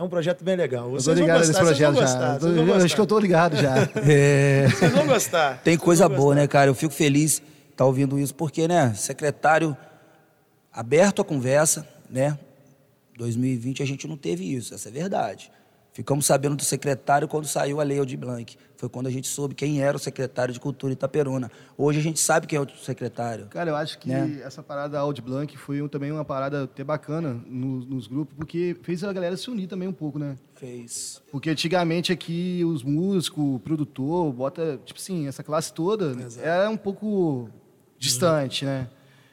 É 0.00 0.02
um 0.02 0.08
projeto 0.08 0.42
bem 0.42 0.56
legal. 0.56 0.88
Vocês 0.88 1.08
eu 1.08 1.14
tô 1.14 1.20
ligado 1.20 1.40
nesse 1.40 1.52
projeto 1.52 1.94
já. 1.94 2.00
Gostar, 2.00 2.38
eu 2.42 2.74
acho 2.74 2.94
que 2.94 3.00
eu 3.02 3.06
tô 3.06 3.18
ligado 3.18 3.54
já. 3.54 3.74
É... 4.08 4.66
Vocês 4.66 4.92
vão 4.92 5.06
gostar. 5.06 5.60
Tem 5.62 5.76
coisa 5.76 6.08
boa, 6.08 6.34
né, 6.34 6.46
cara? 6.46 6.70
Eu 6.70 6.74
fico 6.74 6.94
feliz 6.94 7.34
estar 7.34 7.44
tá 7.76 7.84
ouvindo 7.84 8.18
isso, 8.18 8.34
porque, 8.34 8.66
né, 8.66 8.94
secretário 8.94 9.76
aberto 10.72 11.20
à 11.20 11.24
conversa, 11.24 11.86
né? 12.08 12.38
2020 13.18 13.82
a 13.82 13.86
gente 13.86 14.08
não 14.08 14.16
teve 14.16 14.50
isso, 14.50 14.74
essa 14.74 14.88
é 14.88 14.92
verdade. 14.92 15.52
Ficamos 15.92 16.24
sabendo 16.24 16.54
do 16.54 16.64
secretário 16.64 17.26
quando 17.26 17.46
saiu 17.46 17.80
a 17.80 17.82
Lei 17.82 17.98
Aldir 17.98 18.18
Blanc. 18.18 18.56
Foi 18.76 18.88
quando 18.88 19.08
a 19.08 19.10
gente 19.10 19.26
soube 19.26 19.54
quem 19.54 19.82
era 19.82 19.96
o 19.96 20.00
secretário 20.00 20.54
de 20.54 20.60
Cultura 20.60 20.92
Itaperuna. 20.92 21.50
Hoje 21.76 21.98
a 21.98 22.02
gente 22.02 22.20
sabe 22.20 22.46
quem 22.46 22.56
é 22.56 22.60
o 22.62 22.68
secretário. 22.68 23.46
Cara, 23.48 23.70
eu 23.70 23.76
acho 23.76 23.98
que 23.98 24.08
né? 24.08 24.40
essa 24.44 24.62
parada 24.62 24.98
Aldir 24.98 25.22
Blanc 25.22 25.54
foi 25.58 25.86
também 25.88 26.12
uma 26.12 26.24
parada 26.24 26.64
até 26.64 26.84
bacana 26.84 27.42
nos, 27.46 27.84
nos, 27.86 28.06
grupos, 28.06 28.34
porque 28.36 28.76
fez 28.82 29.02
a 29.02 29.12
galera 29.12 29.36
se 29.36 29.50
unir 29.50 29.66
também 29.66 29.88
um 29.88 29.92
pouco, 29.92 30.18
né? 30.18 30.36
Fez. 30.54 31.20
Porque 31.30 31.50
antigamente 31.50 32.12
aqui 32.12 32.64
os 32.64 32.84
músicos, 32.84 33.56
o 33.56 33.58
produtor, 33.58 34.32
bota, 34.32 34.80
tipo 34.84 34.98
assim, 34.98 35.26
essa 35.26 35.42
classe 35.42 35.72
toda 35.72 36.12
Exato. 36.12 36.46
era 36.46 36.70
um 36.70 36.76
pouco 36.76 37.50
distante, 37.98 38.64
uhum. 38.64 38.70
né? 38.70 38.88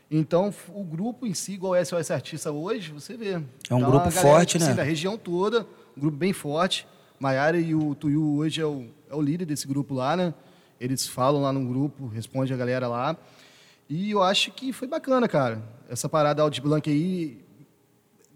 Então, 0.09 0.53
o 0.69 0.83
grupo 0.83 1.27
em 1.27 1.33
si, 1.33 1.53
igual 1.53 1.75
é 1.75 1.81
esse 1.81 2.13
Artista 2.13 2.51
hoje, 2.51 2.91
você 2.91 3.15
vê. 3.17 3.31
É 3.31 3.37
um 3.37 3.43
então, 3.77 3.91
grupo 3.91 4.09
forte, 4.09 4.53
tipo, 4.53 4.63
né? 4.63 4.69
Assim, 4.69 4.77
da 4.77 4.83
região 4.83 5.17
toda, 5.17 5.67
um 5.97 5.99
grupo 5.99 6.15
bem 6.15 6.31
forte. 6.31 6.87
Maiara 7.19 7.59
e 7.59 7.73
o 7.73 7.95
Tuyu 7.95 8.37
hoje 8.37 8.61
é 8.61 8.65
o, 8.65 8.85
é 9.09 9.15
o 9.15 9.21
líder 9.21 9.45
desse 9.45 9.67
grupo 9.67 9.95
lá, 9.95 10.15
né? 10.15 10.33
Eles 10.79 11.07
falam 11.07 11.41
lá 11.41 11.51
no 11.51 11.67
grupo, 11.67 12.07
responde 12.07 12.53
a 12.53 12.57
galera 12.57 12.87
lá. 12.87 13.17
E 13.89 14.11
eu 14.11 14.21
acho 14.21 14.51
que 14.51 14.71
foi 14.71 14.87
bacana, 14.87 15.27
cara. 15.27 15.63
Essa 15.89 16.07
parada 16.07 16.43
Alt 16.43 16.59
Blanc 16.59 16.87
aí 16.87 17.43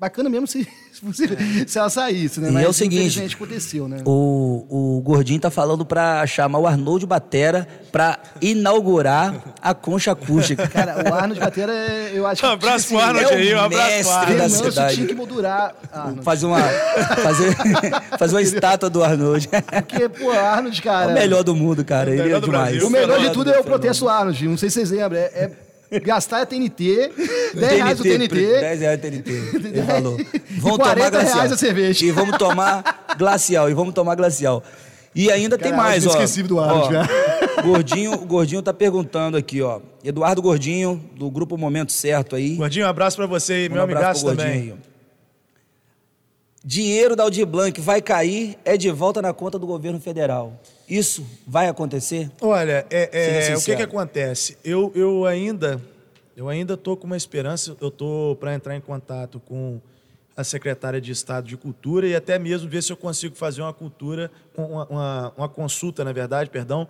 bacana 0.02 0.32
mesmo 0.32 0.48
se, 0.48 0.68
se, 1.14 1.68
se 1.68 1.78
ela 1.78 1.88
saísse, 1.88 2.40
né? 2.40 2.50
E 2.50 2.52
Mas 2.52 2.66
é 2.66 2.68
o 2.68 2.74
seguinte, 2.74 3.24
aconteceu, 3.36 3.88
né? 3.88 4.02
O, 4.04 4.98
o 4.98 5.02
Gordinho 5.02 5.40
tá 5.40 5.52
falando 5.52 5.86
pra 5.86 6.26
chamar 6.26 6.58
o 6.58 6.66
Arnold 6.66 7.06
Batera 7.06 7.68
pra 7.92 8.18
inaugurar 8.42 9.36
a 9.62 9.76
concha 9.76 10.12
acústica. 10.14 10.66
Cara, 10.68 11.08
o 11.08 11.14
Arnold 11.14 11.40
Batera, 11.40 11.72
é- 11.72 12.12
eu 12.16 12.26
acho 12.26 12.42
que. 12.42 12.48
Um 12.48 12.52
abraço 12.52 12.88
tinha 12.88 13.00
pro 13.00 13.08
Arnold 13.08 13.32
é 13.32 13.38
aí, 13.38 13.54
um 13.54 13.60
abraço 13.60 14.04
pro 14.04 14.12
Arnold. 14.12 14.38
da 14.38 14.48
você 14.50 14.72
cidade. 14.72 14.96
tinha 14.96 15.08
que 15.08 15.14
moldurar. 15.14 15.76
Arnold. 15.94 16.24
Fazer 16.24 16.46
uma, 16.48 16.60
fazer, 16.62 17.56
fazer 18.18 18.36
uma 18.36 18.42
estátua 18.42 18.90
do 18.90 19.04
Arnold. 19.04 19.48
Porque, 19.50 20.10
pô, 20.10 20.32
Arnold, 20.32 20.80
É 20.80 20.82
cara. 20.84 21.12
o 21.12 21.14
melhor 21.14 21.44
do 21.44 21.56
mundo, 21.56 21.86
cara. 21.86 22.10
Ele 22.10 22.22
é 22.34 22.40
demais. 22.40 22.72
Brasil. 22.72 22.88
O 22.88 22.90
melhor 22.90 23.20
de 23.20 23.30
tudo 23.30 23.52
é 23.52 23.60
o 23.60 23.64
protesto 23.64 24.10
Arnold. 24.10 24.48
Não 24.48 24.58
sei 24.58 24.70
se 24.72 24.76
vocês 24.80 24.90
lembram. 24.90 25.20
É, 25.20 25.24
é 25.26 25.52
gastar 26.00 26.42
a 26.42 26.46
TNT, 26.46 27.12
10 27.54 27.72
reais 27.74 28.00
o 28.00 28.04
TNT. 28.04 28.60
10 28.60 28.80
reais 28.80 29.00
o 29.00 29.02
TNT. 29.02 29.32
Ele 29.32 29.84
falou. 29.84 30.18
Vamos 30.58 30.78
40 30.78 30.94
tomar 30.94 31.10
glacial. 31.12 31.36
reais 31.36 31.52
a 31.52 31.58
cerveja. 31.58 32.06
E 32.06 32.12
vamos 32.12 32.38
tomar 32.38 33.16
glacial. 33.18 33.70
E 33.70 33.74
vamos 33.74 33.94
tomar 33.94 34.16
glacial. 34.16 34.64
E 35.14 35.30
ainda 35.30 35.58
tem 35.58 35.72
Caralho, 35.72 35.90
mais, 35.90 36.06
eu 36.06 36.12
ó. 36.12 36.14
esqueci 36.14 36.42
do 36.44 36.58
Arnold, 36.60 36.96
Ó? 36.96 37.62
Gordinho, 37.68 38.14
o 38.14 38.26
Gordinho 38.26 38.62
tá 38.62 38.74
perguntando 38.74 39.36
aqui, 39.36 39.62
ó. 39.62 39.82
Eduardo 40.04 40.42
Gordinho, 40.42 41.04
do 41.18 41.30
grupo 41.30 41.58
Momento 41.58 41.92
Certo 41.92 42.34
aí. 42.36 42.56
Gordinho, 42.56 42.86
um 42.86 42.90
abraço 42.90 43.18
pra 43.18 43.26
você 43.26 43.66
e 43.66 43.70
Manda 43.70 43.86
meu 43.86 43.96
um 43.96 43.98
abraço 43.98 44.26
amigaço 44.26 44.46
Gordinho 44.46 44.70
também. 44.76 44.91
Dinheiro 46.64 47.16
da 47.16 47.24
Aldir 47.24 47.46
Blanc 47.46 47.80
vai 47.82 48.02
cair, 48.02 48.58
é 48.64 48.78
de 48.78 48.92
volta 48.92 49.22
na 49.22 49.34
conta 49.34 49.58
do 49.58 49.66
governo 49.66 50.00
federal. 50.00 50.60
Isso 50.88 51.26
vai 51.48 51.68
acontecer? 51.68 52.30
Olha, 52.40 52.86
é, 52.90 53.10
é, 53.12 53.42
Seja 53.42 53.58
o 53.58 53.64
que, 53.64 53.76
que 53.78 53.82
acontece? 53.84 54.58
Eu, 54.64 54.92
eu 54.94 55.26
ainda 55.26 55.82
eu 56.36 56.48
ainda 56.48 56.78
tô 56.78 56.96
com 56.96 57.06
uma 57.06 57.18
esperança, 57.18 57.76
eu 57.82 57.92
tô 57.92 58.38
para 58.40 58.54
entrar 58.56 58.76
em 58.76 58.82
contato 58.82 59.40
com 59.40 59.80
a 60.36 60.44
secretária 60.44 61.02
de 61.02 61.12
Estado 61.12 61.48
de 61.48 61.58
Cultura 61.58 62.08
e 62.08 62.16
até 62.16 62.40
mesmo 62.40 62.70
ver 62.70 62.82
se 62.82 62.92
eu 62.92 62.98
consigo 62.98 63.36
fazer 63.36 63.62
uma 63.62 63.74
cultura, 63.74 64.32
uma, 64.56 64.86
uma, 64.86 65.34
uma 65.38 65.50
consulta, 65.50 66.04
na 66.04 66.14
verdade, 66.14 66.50
perdão, 66.50 66.88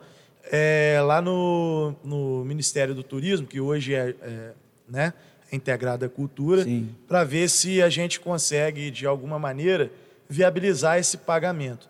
é, 0.51 0.99
lá 1.03 1.21
no, 1.21 1.95
no 2.03 2.45
Ministério 2.45 2.93
do 2.93 3.03
Turismo, 3.03 3.47
que 3.47 3.59
hoje 3.59 3.93
é, 3.95 4.15
é, 4.21 4.51
né, 4.87 5.13
integrado 5.51 6.05
à 6.05 6.09
cultura, 6.09 6.65
para 7.07 7.23
ver 7.23 7.49
se 7.49 7.81
a 7.81 7.89
gente 7.89 8.19
consegue, 8.19 8.89
de 8.91 9.05
alguma 9.05 9.37
maneira, 9.37 9.91
viabilizar 10.29 10.97
esse 10.97 11.17
pagamento. 11.17 11.89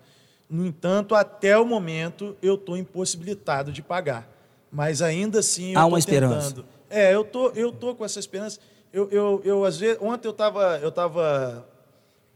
No 0.50 0.66
entanto, 0.66 1.14
até 1.16 1.58
o 1.58 1.66
momento, 1.66 2.36
eu 2.42 2.56
estou 2.56 2.76
impossibilitado 2.76 3.72
de 3.72 3.82
pagar. 3.82 4.28
Mas 4.72 5.02
ainda 5.02 5.40
assim, 5.40 5.76
Há 5.76 5.86
uma 5.86 6.00
esperança. 6.00 6.50
tentando. 6.50 6.66
É, 6.90 7.14
eu 7.14 7.24
tô, 7.24 7.50
eu 7.52 7.72
tô 7.72 7.94
com 7.96 8.04
essa 8.04 8.20
esperança. 8.20 8.60
Eu, 8.92 9.10
eu, 9.12 9.42
eu 9.46 9.64
às 9.64 9.78
vezes, 9.78 9.98
ontem 10.02 10.28
eu 10.28 10.32
estava, 10.32 10.78
eu 10.82 10.92
tava, 10.92 11.66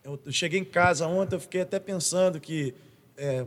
eu 0.04 0.18
cheguei 0.32 0.60
em 0.60 0.64
casa 0.66 1.08
ontem, 1.08 1.36
eu 1.36 1.40
fiquei 1.40 1.62
até 1.62 1.80
pensando 1.80 2.40
que 2.40 2.74
é, 3.18 3.46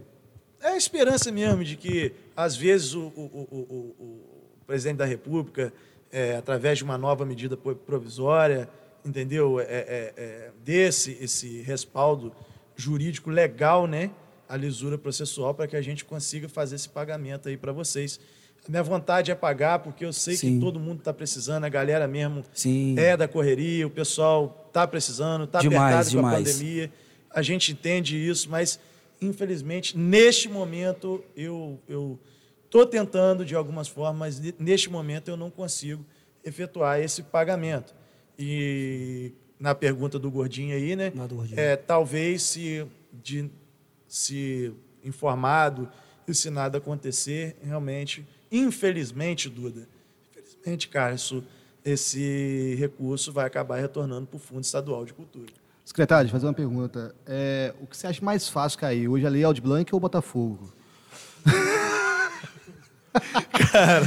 é 0.61 0.69
a 0.71 0.77
esperança 0.77 1.31
mesmo 1.33 1.65
de 1.65 1.77
que 1.77 2.13
às 2.37 2.57
vezes 2.57 2.93
o, 2.95 3.07
o, 3.17 3.49
o- 3.51 3.95
o 3.99 4.21
presidente 4.67 4.99
da 4.99 5.07
República, 5.07 5.73
é, 6.13 6.37
através 6.37 6.79
de 6.79 6.85
uma 6.85 6.97
nova 6.99 7.25
medida 7.25 7.57
pro- 7.57 7.77
provisória, 7.77 8.69
entendeu, 9.05 9.61
é, 9.61 9.65
é, 9.65 10.15
é, 10.17 10.51
desse 10.65 11.17
esse 11.21 11.61
respaldo 11.63 12.33
jurídico 12.77 13.31
legal, 13.31 13.87
né, 13.87 14.11
a 14.49 14.57
lisura 14.57 14.97
processual 14.97 15.53
para 15.55 15.67
que 15.67 15.77
a 15.77 15.83
gente 15.83 16.05
consiga 16.05 16.49
fazer 16.49 16.77
esse 16.77 16.89
pagamento 16.89 17.49
aí 17.49 17.57
para 17.57 17.73
vocês. 17.73 18.19
A 18.67 18.71
minha 18.71 18.83
vontade 18.83 19.31
é 19.31 19.35
pagar 19.35 19.79
porque 19.79 20.05
eu 20.05 20.13
sei 20.13 20.37
Sim. 20.37 20.55
que 20.55 20.61
todo 20.61 20.79
mundo 20.79 20.99
está 20.99 21.13
precisando, 21.13 21.65
a 21.65 21.69
galera 21.69 22.07
mesmo 22.07 22.45
Sim. 22.53 22.95
é 22.99 23.17
da 23.17 23.27
correria, 23.27 23.87
o 23.87 23.91
pessoal 23.91 24.65
está 24.69 24.87
precisando, 24.87 25.45
está 25.45 25.61
Demais, 25.61 26.09
apertado 26.09 26.11
com 26.11 26.27
a 26.27 26.31
demais. 26.39 26.53
pandemia. 26.57 26.93
A 27.31 27.43
gente 27.43 27.73
entende 27.73 28.17
isso, 28.17 28.51
mas 28.51 28.79
infelizmente 29.21 29.97
neste 29.97 30.49
momento 30.49 31.25
eu 31.37 31.79
eu 31.89 32.19
estou 32.69 32.85
tentando 32.87 33.45
de 33.45 33.55
algumas 33.55 33.89
formas, 33.89 34.19
mas 34.19 34.41
ne- 34.41 34.55
neste 34.59 34.91
momento 34.91 35.29
eu 35.29 35.37
não 35.37 35.51
consigo 35.51 36.05
efetuar 36.45 37.01
esse 37.01 37.23
pagamento. 37.23 37.95
E 38.39 39.33
na 39.59 39.75
pergunta 39.75 40.19
do 40.19 40.31
gordinho 40.31 40.77
aí, 40.77 40.95
né? 40.95 41.11
Gordinho. 41.11 41.59
É, 41.59 41.77
talvez 41.77 42.43
se 42.43 42.87
de 43.13 43.51
se 44.07 44.73
informado 45.03 45.89
e 46.27 46.35
se 46.35 46.51
nada 46.51 46.79
acontecer, 46.79 47.57
realmente, 47.63 48.27
infelizmente, 48.53 49.49
Duda, 49.49 49.89
infelizmente, 50.31 50.89
cara, 50.89 51.15
isso, 51.15 51.43
esse 51.85 52.77
recurso 52.79 53.33
vai 53.33 53.47
acabar 53.47 53.77
retornando 53.81 54.27
para 54.27 54.37
o 54.37 54.39
Fundo 54.41 54.63
Estadual 54.65 55.05
de 55.05 55.13
Cultura. 55.15 55.53
Secretário, 55.85 56.25
deixa 56.25 56.37
eu 56.37 56.41
fazer 56.41 56.47
uma 56.47 56.55
pergunta. 56.55 57.15
É, 57.27 57.75
o 57.81 57.87
que 57.87 57.97
você 57.97 58.07
acha 58.07 58.23
mais 58.23 58.47
fácil 58.49 58.79
cair? 58.79 59.09
Hoje 59.09 59.27
a 59.27 59.31
Lei 59.31 59.43
Aldir 59.43 59.63
Blanc 59.63 59.91
ou 59.95 59.97
o 59.97 60.01
Botafogo? 60.01 60.73
cara, 63.71 64.03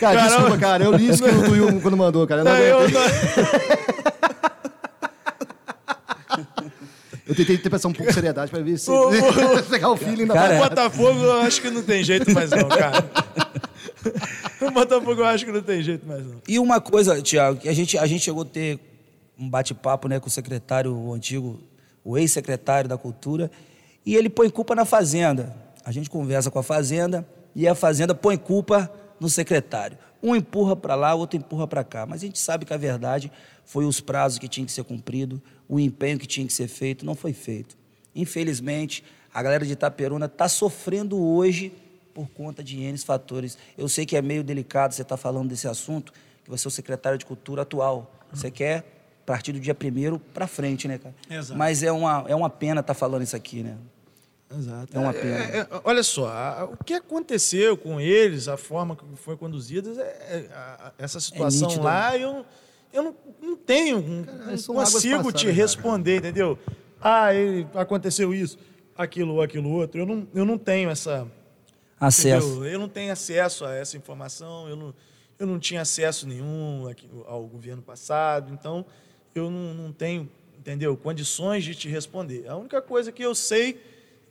cara, 0.00 0.22
desculpa, 0.26 0.58
cara. 0.58 0.84
Eu 0.84 0.92
li 0.92 1.08
isso 1.08 1.22
que 1.22 1.28
o 1.28 1.42
Tuiu 1.48 1.80
quando 1.80 1.96
mandou, 1.96 2.26
cara. 2.26 2.40
Eu, 2.40 2.44
não 2.44 2.52
Não, 2.52 2.60
eu 2.60 2.90
não- 2.90 3.00
eu 7.26 7.34
tentei 7.34 7.56
ter 7.56 7.70
passar 7.70 7.88
um 7.88 7.92
pouco 7.92 8.08
de 8.08 8.14
seriedade 8.14 8.50
para 8.50 8.60
ver 8.62 8.78
se 8.78 8.90
O- 8.90 9.10
pegar 9.70 9.90
o 9.90 9.96
feeling 9.96 10.26
da 10.26 10.34
Cara, 10.34 10.56
o 10.56 10.58
Botafogo 10.68 11.20
eu 11.22 11.40
acho 11.40 11.60
que 11.62 11.70
não 11.70 11.82
tem 11.82 12.04
jeito 12.04 12.30
mais 12.32 12.50
não, 12.50 12.68
cara. 12.68 13.04
O 14.60 14.70
Botafogo 14.72 15.20
eu 15.22 15.24
acho 15.24 15.44
que 15.46 15.52
não 15.52 15.62
tem 15.62 15.82
jeito 15.82 16.06
mais 16.06 16.22
não. 16.24 16.42
E 16.46 16.58
uma 16.58 16.80
coisa, 16.80 17.20
Tiago, 17.22 17.60
que 17.60 17.68
a 17.68 17.72
gente, 17.72 17.96
a 17.96 18.06
gente 18.06 18.22
chegou 18.22 18.42
a 18.42 18.46
ter 18.46 18.78
um 19.38 19.48
bate-papo 19.48 20.06
né, 20.06 20.20
com 20.20 20.26
o 20.26 20.30
secretário, 20.30 20.94
o 20.94 21.14
antigo, 21.14 21.58
o 22.04 22.18
ex-secretário 22.18 22.88
da 22.88 22.98
Cultura, 22.98 23.50
e 24.04 24.14
ele 24.14 24.28
põe 24.28 24.50
culpa 24.50 24.74
na 24.74 24.84
Fazenda. 24.84 25.56
A 25.84 25.90
gente 25.90 26.10
conversa 26.10 26.50
com 26.50 26.58
a 26.58 26.62
Fazenda 26.62 27.26
e 27.54 27.68
a 27.68 27.74
Fazenda 27.74 28.14
põe 28.14 28.36
culpa 28.36 28.90
no 29.20 29.28
secretário. 29.28 29.98
Um 30.22 30.34
empurra 30.34 30.74
para 30.74 30.94
lá, 30.94 31.14
o 31.14 31.18
outro 31.18 31.36
empurra 31.36 31.66
para 31.66 31.84
cá. 31.84 32.06
Mas 32.06 32.22
a 32.22 32.26
gente 32.26 32.38
sabe 32.38 32.64
que 32.64 32.72
a 32.72 32.76
verdade 32.76 33.30
foi 33.64 33.84
os 33.84 34.00
prazos 34.00 34.38
que 34.38 34.48
tinham 34.48 34.66
que 34.66 34.72
ser 34.72 34.84
cumpridos, 34.84 35.40
o 35.68 35.78
empenho 35.78 36.18
que 36.18 36.26
tinha 36.26 36.46
que 36.46 36.52
ser 36.52 36.68
feito, 36.68 37.04
não 37.04 37.14
foi 37.14 37.32
feito. 37.32 37.76
Infelizmente, 38.14 39.04
a 39.32 39.42
galera 39.42 39.66
de 39.66 39.72
Itaperuna 39.72 40.26
está 40.26 40.48
sofrendo 40.48 41.20
hoje 41.20 41.72
por 42.14 42.28
conta 42.28 42.62
de 42.62 42.80
N 42.80 42.96
fatores. 42.98 43.58
Eu 43.76 43.88
sei 43.88 44.06
que 44.06 44.16
é 44.16 44.22
meio 44.22 44.44
delicado 44.44 44.94
você 44.94 45.02
estar 45.02 45.16
falando 45.16 45.48
desse 45.48 45.66
assunto, 45.66 46.12
que 46.44 46.50
você 46.50 46.66
é 46.66 46.68
o 46.68 46.70
secretário 46.70 47.18
de 47.18 47.26
Cultura 47.26 47.62
atual. 47.62 48.12
Você 48.32 48.50
quer 48.50 48.84
partir 49.26 49.52
do 49.52 49.60
dia 49.60 49.74
primeiro 49.74 50.18
para 50.18 50.46
frente, 50.46 50.86
né, 50.86 50.98
cara? 50.98 51.14
Exato. 51.28 51.58
Mas 51.58 51.82
é 51.82 51.90
uma, 51.90 52.24
é 52.28 52.34
uma 52.34 52.50
pena 52.50 52.80
estar 52.80 52.94
falando 52.94 53.22
isso 53.22 53.34
aqui, 53.34 53.62
né? 53.62 53.76
Exato. 54.56 54.96
É 54.96 54.98
uma 54.98 55.12
pena. 55.12 55.36
É, 55.36 55.58
é, 55.60 55.68
olha 55.84 56.02
só, 56.02 56.68
o 56.72 56.84
que 56.84 56.94
aconteceu 56.94 57.76
com 57.76 58.00
eles, 58.00 58.48
a 58.48 58.56
forma 58.56 58.96
que 58.96 59.04
foi 59.16 59.36
conduzida, 59.36 59.90
é- 60.00 60.36
é- 60.36 60.92
essa 60.98 61.18
situação 61.20 61.82
lá, 61.82 62.16
eu, 62.16 62.44
eu 62.92 63.02
não, 63.02 63.16
não 63.42 63.56
tenho, 63.56 64.00
não, 64.00 64.24
não 64.52 64.74
consigo 64.74 65.32
te 65.32 65.46
cara. 65.46 65.56
responder, 65.56 66.16
entendeu? 66.18 66.58
Ah, 67.00 67.28
aconteceu 67.74 68.32
isso, 68.32 68.58
aquilo, 68.96 69.40
aquilo 69.42 69.70
outro. 69.70 70.00
Eu 70.00 70.06
não, 70.06 70.28
eu 70.34 70.44
não 70.44 70.56
tenho 70.56 70.90
essa. 70.90 71.26
Acesso. 71.98 72.46
entendeu? 72.48 72.66
Eu 72.66 72.78
não 72.78 72.88
tenho 72.88 73.12
acesso 73.12 73.64
a 73.64 73.74
essa 73.74 73.96
informação, 73.96 74.68
eu 74.68 74.76
não, 74.76 74.94
eu 75.38 75.46
não 75.46 75.58
tinha 75.58 75.80
acesso 75.80 76.26
nenhum 76.26 76.84
ao 77.26 77.44
governo 77.44 77.82
passado, 77.82 78.52
então 78.52 78.84
eu 79.34 79.50
não, 79.50 79.74
não 79.74 79.92
tenho, 79.92 80.28
entendeu, 80.58 80.96
condições 80.96 81.64
de 81.64 81.74
te 81.74 81.88
responder. 81.88 82.48
A 82.48 82.56
única 82.56 82.80
coisa 82.80 83.10
que 83.10 83.22
eu 83.22 83.34
sei 83.34 83.80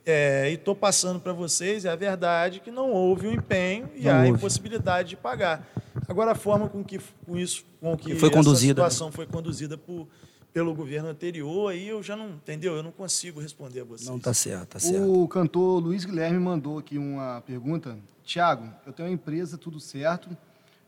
é, 0.06 0.50
e 0.50 0.54
estou 0.54 0.74
passando 0.74 1.18
para 1.20 1.32
vocês 1.32 1.84
é 1.84 1.88
a 1.90 1.96
verdade 1.96 2.60
que 2.60 2.70
não 2.70 2.90
houve 2.90 3.26
o 3.26 3.32
empenho 3.32 3.88
e 3.94 4.04
Não 4.04 4.12
a 4.12 4.18
houve. 4.18 4.30
impossibilidade 4.30 5.10
de 5.10 5.16
pagar. 5.16 5.66
Agora 6.08 6.32
a 6.32 6.34
forma 6.34 6.68
com 6.68 6.84
que 6.84 6.98
com 7.26 7.36
isso, 7.38 7.64
com 7.80 7.96
que 7.96 8.14
Foi 8.14 8.28
essa 8.28 8.36
conduzida, 8.36 8.82
né? 8.82 8.88
situação 8.90 9.10
foi 9.12 9.26
conduzida 9.26 9.78
por, 9.78 10.06
pelo 10.52 10.74
governo 10.74 11.08
anterior, 11.08 11.70
aí 11.72 11.88
eu 11.88 12.02
já 12.02 12.14
não, 12.14 12.30
entendeu? 12.30 12.74
Eu 12.76 12.82
não 12.82 12.92
consigo 12.92 13.40
responder 13.40 13.80
a 13.80 13.84
vocês. 13.84 14.08
Não, 14.08 14.18
tá 14.18 14.34
certo, 14.34 14.68
tá 14.68 14.78
certo. 14.78 15.22
O 15.22 15.26
cantor 15.26 15.80
Luiz 15.82 16.04
Guilherme 16.04 16.38
mandou 16.38 16.78
aqui 16.78 16.98
uma 16.98 17.42
pergunta. 17.46 17.96
Tiago, 18.24 18.68
eu 18.86 18.92
tenho 18.92 19.08
uma 19.08 19.14
empresa, 19.14 19.56
tudo 19.56 19.80
certo. 19.80 20.28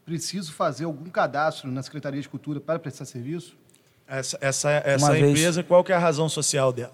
Preciso 0.05 0.53
fazer 0.53 0.85
algum 0.85 1.09
cadastro 1.11 1.71
na 1.71 1.83
Secretaria 1.83 2.21
de 2.21 2.29
Cultura 2.29 2.61
para 2.61 2.79
prestar 2.79 3.05
serviço? 3.07 3.57
Essa, 4.07 4.39
essa, 4.41 4.71
essa 4.71 5.11
vez- 5.13 5.25
empresa, 5.31 5.63
qual 5.65 5.83
que 5.83 5.91
é 5.91 5.97
a 5.97 5.99
razão 5.99 6.29
social 6.29 6.73
dela? 6.73 6.93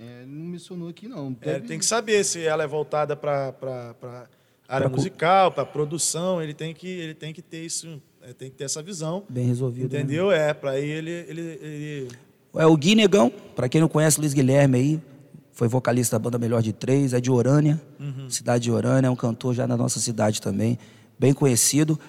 É, 0.00 0.24
não 0.26 0.46
mencionou 0.46 0.88
aqui, 0.88 1.06
não. 1.06 1.36
É, 1.42 1.52
Deve- 1.54 1.66
tem 1.68 1.78
que 1.78 1.84
saber 1.84 2.24
se 2.24 2.42
ela 2.42 2.62
é 2.62 2.66
voltada 2.66 3.14
para 3.14 3.54
a 4.02 4.26
área 4.68 4.88
Pra 4.88 4.88
musical, 4.88 5.52
para 5.52 5.66
produção. 5.66 6.40
Ele 6.42 6.54
tem 6.54 6.72
que, 6.72 6.88
ele 6.88 7.14
tem 7.14 7.34
que 7.34 7.42
ter 7.42 7.62
isso, 7.64 8.00
é, 8.22 8.32
tem 8.32 8.48
que 8.50 8.56
ter 8.56 8.64
essa 8.64 8.82
visão. 8.82 9.24
Bem 9.28 9.46
resolvido. 9.46 9.92
né? 9.92 9.98
Entendeu? 10.00 10.32
É, 10.32 10.54
para 10.54 10.70
aí 10.72 10.88
ele, 10.88 11.10
ele, 11.10 11.40
ele 11.60 12.08
É 12.56 12.64
o 12.64 12.74
Gui 12.76 12.94
Negão, 12.94 13.30
para 13.54 13.68
quem 13.68 13.80
não 13.80 13.88
conhece, 13.88 14.18
Luiz 14.18 14.32
Guilherme 14.32 14.78
aí, 14.78 15.00
foi 15.52 15.68
vocalista 15.68 16.16
da 16.18 16.22
banda 16.22 16.38
Melhor 16.38 16.62
de 16.62 16.72
Três, 16.72 17.12
é 17.12 17.20
de 17.20 17.30
Orânia, 17.30 17.78
cidade 18.30 18.64
de 18.64 18.70
Orânia, 18.72 19.08
é 19.08 19.10
um 19.10 19.16
cantor 19.16 19.52
já 19.54 19.66
na 19.66 19.76
nossa 19.76 20.00
cidade 20.00 20.40
também, 20.40 20.78
bem 21.18 21.34
conhecido. 21.34 22.00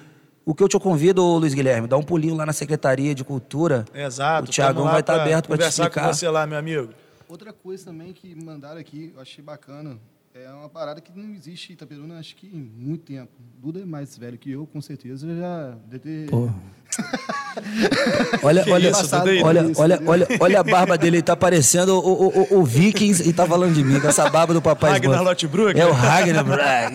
O 0.46 0.56
que 0.56 0.64
eu 0.64 0.70
te 0.70 0.80
convido, 0.80 1.22
Luiz 1.38 1.54
Guilherme, 1.54 1.88
dá 1.88 1.98
um 1.98 2.02
pulinho 2.04 2.36
lá 2.36 2.46
na 2.46 2.54
Secretaria 2.54 3.14
de 3.14 3.24
Cultura. 3.24 3.84
Exato. 3.94 4.48
O 4.48 4.52
Tiagão 4.52 4.86
vai 4.86 5.02
estar 5.02 5.14
pra 5.16 5.24
aberto 5.24 5.48
para 5.48 5.58
te 5.58 5.60
conversar 5.60 5.84
explicar. 5.84 6.08
com 6.08 6.14
você 6.14 6.30
lá, 6.30 6.48
meu 6.48 6.58
amigo. 6.58 6.90
Outra 7.32 7.54
coisa 7.54 7.86
também 7.86 8.12
que 8.12 8.36
mandaram 8.36 8.78
aqui, 8.78 9.14
eu 9.16 9.22
achei 9.22 9.42
bacana, 9.42 9.98
é 10.36 10.50
uma 10.50 10.68
parada 10.68 11.00
que 11.00 11.18
não 11.18 11.34
existe 11.34 11.70
em 11.72 11.74
Itaperuna, 11.76 12.20
acho 12.20 12.36
que 12.36 12.46
em 12.46 12.60
muito 12.60 13.06
tempo. 13.06 13.32
Duda 13.58 13.80
é 13.80 13.86
mais 13.86 14.18
velho 14.18 14.38
que 14.38 14.52
eu, 14.52 14.68
com 14.68 14.82
certeza, 14.82 15.26
já 15.34 15.78
deve 15.88 16.00
ter... 16.00 16.30
Pô. 16.30 16.50
Olha, 18.44 18.64
Que 18.64 18.72
olha, 18.72 18.90
isso, 18.90 19.02
passado 19.02 19.28
olha, 19.44 19.62
isso, 19.70 19.82
olha, 19.82 19.96
entendeu? 19.96 20.12
olha, 20.12 20.28
olha 20.40 20.60
a 20.60 20.64
barba 20.64 20.98
dele, 20.98 21.18
ele 21.18 21.24
tá 21.24 21.36
parecendo 21.36 21.96
o, 21.98 22.00
o, 22.00 22.28
o- 22.56 22.60
o 22.60 22.66
Vikings 22.66 23.28
e 23.28 23.32
tá 23.34 23.46
falando 23.46 23.74
de 23.74 23.84
mim, 23.84 24.00
com 24.00 24.08
essa 24.08 24.30
barba 24.30 24.54
do 24.54 24.62
papai 24.62 24.92
Ragnar. 24.94 25.22
Lothbrok? 25.24 25.80
É 25.80 25.86
o 25.86 25.92
Ragnar 25.92 26.44
Brag. 26.46 26.94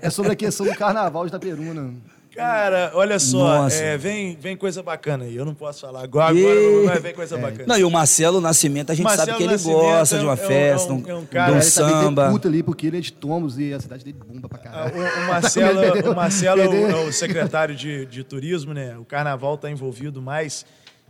É 0.00 0.10
sobre 0.10 0.32
a 0.32 0.36
questão 0.36 0.66
do 0.66 0.74
carnaval 0.76 1.22
de 1.24 1.28
Itaperuna. 1.28 1.92
Cara, 2.34 2.90
olha 2.94 3.18
só, 3.18 3.68
é, 3.68 3.96
vem, 3.98 4.36
vem 4.40 4.56
coisa 4.56 4.82
bacana 4.82 5.24
aí. 5.24 5.36
Eu 5.36 5.44
não 5.44 5.54
posso 5.54 5.82
falar 5.82 6.02
agora, 6.02 6.34
E- 6.34 6.44
agora 6.46 6.94
mas 6.94 7.02
vem 7.02 7.14
coisa 7.14 7.36
bacana. 7.36 7.64
Não, 7.66 7.76
e 7.78 7.84
o 7.84 7.90
Marcelo 7.90 8.40
Nascimento, 8.40 8.90
a 8.90 8.94
gente 8.94 9.04
Marcelo 9.04 9.26
sabe 9.26 9.36
que 9.38 9.44
ele 9.44 9.52
Nascimento 9.52 9.78
gosta 9.78 10.14
é 10.14 10.18
de 10.18 10.24
um- 10.24 10.28
uma 10.28 10.34
é 10.34 10.36
festa, 10.36 10.88
é 10.88 10.92
um- 10.92 10.96
um, 10.96 11.08
é 11.10 11.14
um 11.14 11.20
de 11.20 11.26
cara- 11.26 11.52
um 11.52 11.56
Ele 11.56 11.62
samba. 11.62 12.30
puta 12.30 12.48
ali, 12.48 12.62
porque 12.62 12.86
ele 12.86 12.98
é 12.98 13.00
de 13.00 13.12
Tomos 13.12 13.58
e 13.58 13.72
a 13.74 13.80
cidade 13.80 14.02
dele 14.04 14.16
bomba 14.26 14.48
pra 14.48 14.58
Ah, 14.58 14.62
caralho. 14.62 14.94
O, 14.96 14.98
o 15.00 15.26
Marcelo, 15.28 15.80
Perdeu. 15.80 16.12
o 16.12 16.16
Marcelo 16.16 16.60
é 16.62 16.68
o- 16.68 16.90
é 16.90 16.96
o 17.04 17.12
secretário 17.12 17.74
de, 17.74 18.06
de 18.06 18.24
turismo, 18.24 18.72
né? 18.72 18.96
O 18.98 19.04
carnaval 19.04 19.54
está 19.56 19.70
envolvido 19.70 20.20
mais. 20.22 20.64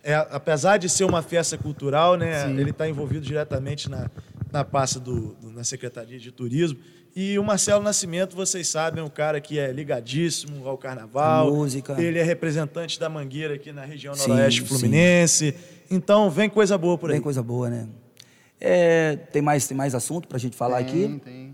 é, 0.05 0.15
apesar 0.33 0.79
de 0.79 0.89
ser 0.89 1.05
uma 1.05 1.23
festa 1.23 1.57
cultural, 1.57 2.17
né? 2.17 2.47
Sim. 2.49 2.59
Ele 2.59 2.71
está 2.71 2.89
envolvido 2.89 3.25
diretamente 3.25 3.89
na, 3.89 4.11
na 4.53 4.65
pasta 4.65 5.01
do, 5.01 5.35
do- 5.41 5.51
na 5.51 5.65
Secretaria 5.65 6.19
de 6.19 6.31
Turismo. 6.31 6.79
E 7.15 7.39
o 7.39 7.45
Marcelo 7.45 7.83
Nascimento, 7.83 8.35
vocês 8.37 8.69
sabem, 8.69 9.03
é 9.03 9.05
um 9.05 9.11
cara 9.11 9.41
que 9.41 9.59
é 9.59 9.71
ligadíssimo 9.73 10.67
ao 10.67 10.79
carnaval. 10.79 11.51
Música. 11.55 12.01
Ele 12.01 12.19
é 12.19 12.23
representante 12.23 12.99
da 12.99 13.09
Mangueira 13.09 13.55
aqui 13.55 13.71
na 13.73 13.85
região 13.85 14.15
Sim, 14.15 14.29
noroeste 14.31 14.61
sim. 14.63 14.67
fluminense. 14.67 15.55
Então, 15.91 16.31
vem 16.31 16.49
coisa 16.49 16.79
boa 16.79 16.97
por 16.97 17.11
aí. 17.11 17.17
Bem 17.17 17.23
coisa 17.23 17.43
boa, 17.43 17.69
né? 17.69 17.87
É, 18.61 19.17
tem, 19.17 19.43
mais, 19.43 19.67
tem 19.67 19.77
mais 19.77 19.95
assunto 19.95 20.29
pra 20.29 20.39
gente 20.39 20.57
falar 20.57 20.79
Tem, 20.85 20.87
aqui? 20.87 21.21
tem. 21.25 21.53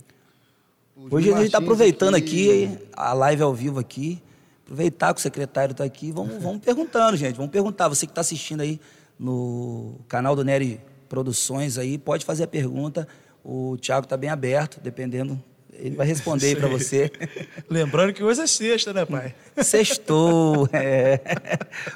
O 0.96 1.14
Hoje 1.14 1.32
a 1.32 1.36
gente 1.36 1.46
está 1.46 1.59
aproveitando 1.59 2.14
aqui, 2.16 2.76
a 2.92 3.12
live 3.12 3.42
ao 3.42 3.55
vivo 3.55 3.78
aqui. 3.80 4.20
Aproveitar 4.64 5.14
que 5.14 5.20
o 5.20 5.22
secretário 5.22 5.72
está 5.72 5.84
aqui. 5.84 6.12
Vamos, 6.12 6.40
vamos 6.42 6.59
perguntando, 6.64 7.16
gente. 7.16 7.36
Vamos 7.36 7.51
perguntar. 7.51 7.88
Você 7.88 8.05
que 8.07 8.11
está 8.12 8.20
assistindo 8.20 8.61
aí 8.61 8.78
no 9.18 9.99
canal 10.07 10.36
do 10.36 10.44
Nery 10.44 10.80
Produções 11.09 11.78
aí, 11.78 11.96
pode 11.98 12.24
fazer 12.24 12.44
a 12.44 12.48
pergunta. 12.48 13.06
O 13.44 13.76
Thiago 13.80 14.04
está 14.04 14.16
bem 14.16 14.30
aberto, 14.30 14.78
dependendo. 14.82 15.42
Ele 15.72 15.94
vai 15.96 16.06
responder 16.06 16.46
aí 16.48 16.56
para 16.56 16.68
você. 16.68 17.11
Lembrando 17.70 18.12
que 18.12 18.22
hoje 18.22 18.40
é 18.40 18.46
sexta, 18.46 18.92
né, 18.92 19.04
pai? 19.04 19.32
Sextou. 19.62 20.68
é. 20.72 21.20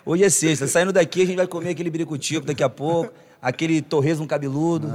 Hoje 0.07 0.23
é 0.25 0.31
sexta. 0.31 0.67
Saindo 0.69 0.93
daqui, 0.93 1.23
a 1.23 1.27
gente 1.27 1.37
vai 1.37 1.47
comer 1.49 1.71
aquele 1.71 1.91
biricutico 1.91 2.47
daqui 2.47 2.63
a 2.63 2.69
pouco. 2.69 3.13
Aquele 3.41 3.83
torresmo 3.83 4.25
cabeludo. 4.25 4.89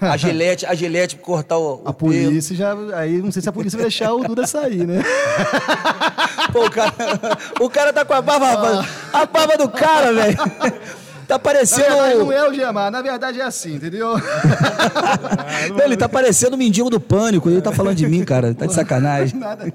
A 0.00 0.16
gilete, 0.16 0.66
a 0.66 0.74
gilete 0.74 1.14
pra 1.14 1.24
cortar 1.24 1.56
o, 1.56 1.76
o 1.76 1.88
A 1.88 1.92
pelo. 1.94 2.12
polícia 2.12 2.56
já. 2.56 2.74
Aí 2.96 3.22
não 3.22 3.30
sei 3.30 3.40
se 3.40 3.48
a 3.48 3.52
polícia 3.52 3.76
vai 3.76 3.84
deixar 3.84 4.12
o 4.12 4.24
Duda 4.24 4.44
sair, 4.44 4.84
né? 4.84 5.00
Pô, 6.52 6.66
o 6.66 6.70
cara, 6.70 6.92
o 7.60 7.70
cara 7.70 7.92
tá 7.92 8.04
com 8.04 8.12
a 8.12 8.20
barba. 8.20 8.84
A 9.12 9.24
barba 9.24 9.56
do 9.56 9.68
cara, 9.68 10.12
velho. 10.12 10.36
Tá 11.30 11.38
Na 11.38 11.52
verdade, 11.52 12.18
não 12.18 12.26
parecendo. 12.26 12.32
é 12.32 12.48
o 12.48 12.52
Gemar, 12.54 12.90
na 12.90 13.02
verdade 13.02 13.40
é 13.40 13.44
assim, 13.44 13.74
entendeu? 13.76 14.14
Não, 15.70 15.84
ele 15.84 15.96
tá 15.96 16.08
parecendo 16.08 16.56
o 16.56 16.58
mendigo 16.58 16.90
do 16.90 17.00
pânico. 17.00 17.48
Ele 17.48 17.62
tá 17.62 17.70
falando 17.70 17.96
de 17.96 18.06
mim, 18.08 18.24
cara. 18.24 18.52
Tá 18.52 18.66
de 18.66 18.74
sacanagem. 18.74 19.38
Nada. 19.38 19.72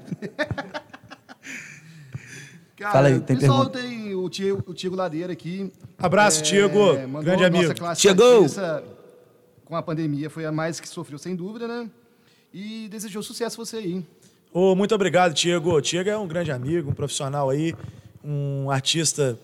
Cara, 2.76 2.92
Fala 2.92 3.08
aí, 3.08 3.20
tem 3.20 3.38
pessoal 3.38 3.70
pergunta. 3.70 3.78
tem 3.80 4.14
o 4.14 4.28
Tiago, 4.28 4.62
o 4.66 4.74
Tiago 4.74 4.96
Ladeira 4.96 5.32
aqui. 5.32 5.72
Abraço, 5.98 6.42
Tiago. 6.42 6.98
mandou 7.08 7.22
Grande 7.22 7.44
amigo. 7.44 7.72
Tiago. 7.94 8.22
artista 8.42 8.84
Com 9.64 9.74
a 9.74 9.82
pandemia, 9.82 10.28
foi 10.28 10.44
a 10.44 10.52
mais 10.52 10.78
que 10.78 10.86
sofreu, 10.88 11.18
sem 11.18 11.34
dúvida, 11.34 11.66
né? 11.66 11.88
E 12.52 12.86
desejou 12.90 13.22
sucesso 13.22 13.56
você 13.56 13.78
aí. 13.78 14.04
Ô, 14.52 14.74
muito 14.74 14.94
obrigado, 14.94 15.32
Tiago. 15.32 15.72
O 15.72 15.80
Tiago 15.80 16.10
é 16.10 16.18
um 16.18 16.28
grande 16.28 16.52
amigo, 16.52 16.90
um 16.90 16.94
profissional 16.94 17.48
aí, 17.48 17.74
um 18.22 18.70
artista 18.70 19.38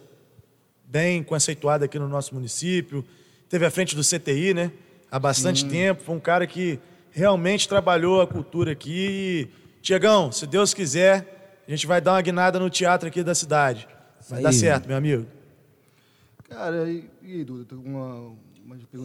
bem 0.93 1.23
conceituado 1.23 1.85
aqui 1.87 1.99
no 1.99 2.07
nosso 2.07 2.35
município. 2.35 3.03
Teve 3.49 3.65
à 3.65 3.71
frente 3.71 3.97
do 3.97 4.03
CTI, 4.03 4.53
né? 4.53 4.71
Há 5.11 5.19
bastante 5.19 5.65
tempo. 5.65 6.03
Foi 6.03 6.15
um 6.15 6.21
cara 6.21 6.47
que 6.47 6.79
realmente 7.11 7.67
trabalhou 7.67 8.21
a 8.21 8.27
cultura 8.27 8.73
aqui. 8.73 9.49
E, 9.49 9.49
Tiagão, 9.81 10.31
se 10.31 10.47
Deus 10.47 10.75
quiser, 10.75 11.63
a 11.67 11.71
gente 11.71 11.87
vai 11.87 11.99
dar 11.99 12.13
uma 12.13 12.21
guinada 12.21 12.59
no 12.59 12.69
teatro 12.69 13.09
aqui 13.09 13.23
da 13.23 13.35
cidade. 13.35 13.89
Vai 14.29 14.41
Aí. 14.41 14.45
dar 14.45 14.53
certo, 14.53 14.87
meu 14.87 14.97
amigo. 14.99 15.27
Cara, 16.47 16.87
e, 16.91 17.09
e 17.23 17.37
aí, 17.37 17.45
Duda, 17.45 17.65
tem 17.65 17.79
alguma 17.79 18.37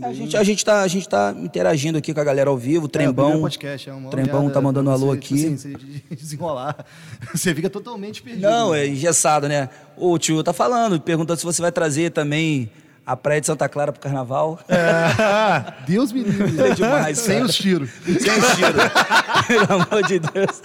A 0.04 0.14
gente, 0.14 0.38
a, 0.38 0.44
gente 0.44 0.66
tá, 0.66 0.82
a 0.82 0.88
gente 0.88 1.08
tá 1.10 1.34
interagindo 1.38 1.98
aqui 1.98 2.14
com 2.14 2.20
a 2.20 2.24
galera 2.24 2.50
ao 2.50 2.58
vivo. 2.58 2.84
O 2.84 2.86
É, 2.86 2.88
o 2.88 2.90
Trembão. 2.90 3.26
primeiro 3.26 3.42
podcast, 3.42 3.90
é 3.90 3.94
uma 3.94 4.10
Trembão 4.10 4.50
tá 4.50 4.62
mandando 4.62 4.90
um 4.90 4.94
alô 4.94 5.12
aqui. 5.12 5.36
Tipo 5.36 5.54
assim, 5.54 5.58
você 5.58 6.16
desenrolar. 6.16 6.86
Você 7.34 7.54
fica 7.56 7.70
totalmente 7.70 8.22
perdido. 8.22 8.44
Não, 8.44 8.72
né? 8.72 8.82
é 8.84 8.88
engessado, 8.88 9.48
né? 9.48 9.70
O 9.96 10.18
tio 10.18 10.44
tá 10.44 10.54
falando, 10.54 11.00
perguntando 11.00 11.40
se 11.40 11.46
você 11.46 11.62
vai 11.62 11.72
trazer 11.72 12.12
também 12.12 12.70
a 13.06 13.16
Praia 13.16 13.40
de 13.42 13.48
Santa 13.48 13.68
Clara 13.68 13.92
pro 13.92 14.02
carnaval. 14.02 14.60
Deus 15.88 16.12
me 16.12 16.24
livre. 16.24 16.62
É 16.62 16.74
demais, 16.74 17.18
Sem 17.18 17.42
os 17.42 17.56
tiros. 17.56 17.90
Sem 18.06 18.16
tiro. 18.16 18.78
Pelo 19.48 19.82
amor 19.82 20.04
de 20.08 20.20
Deus. 20.20 20.62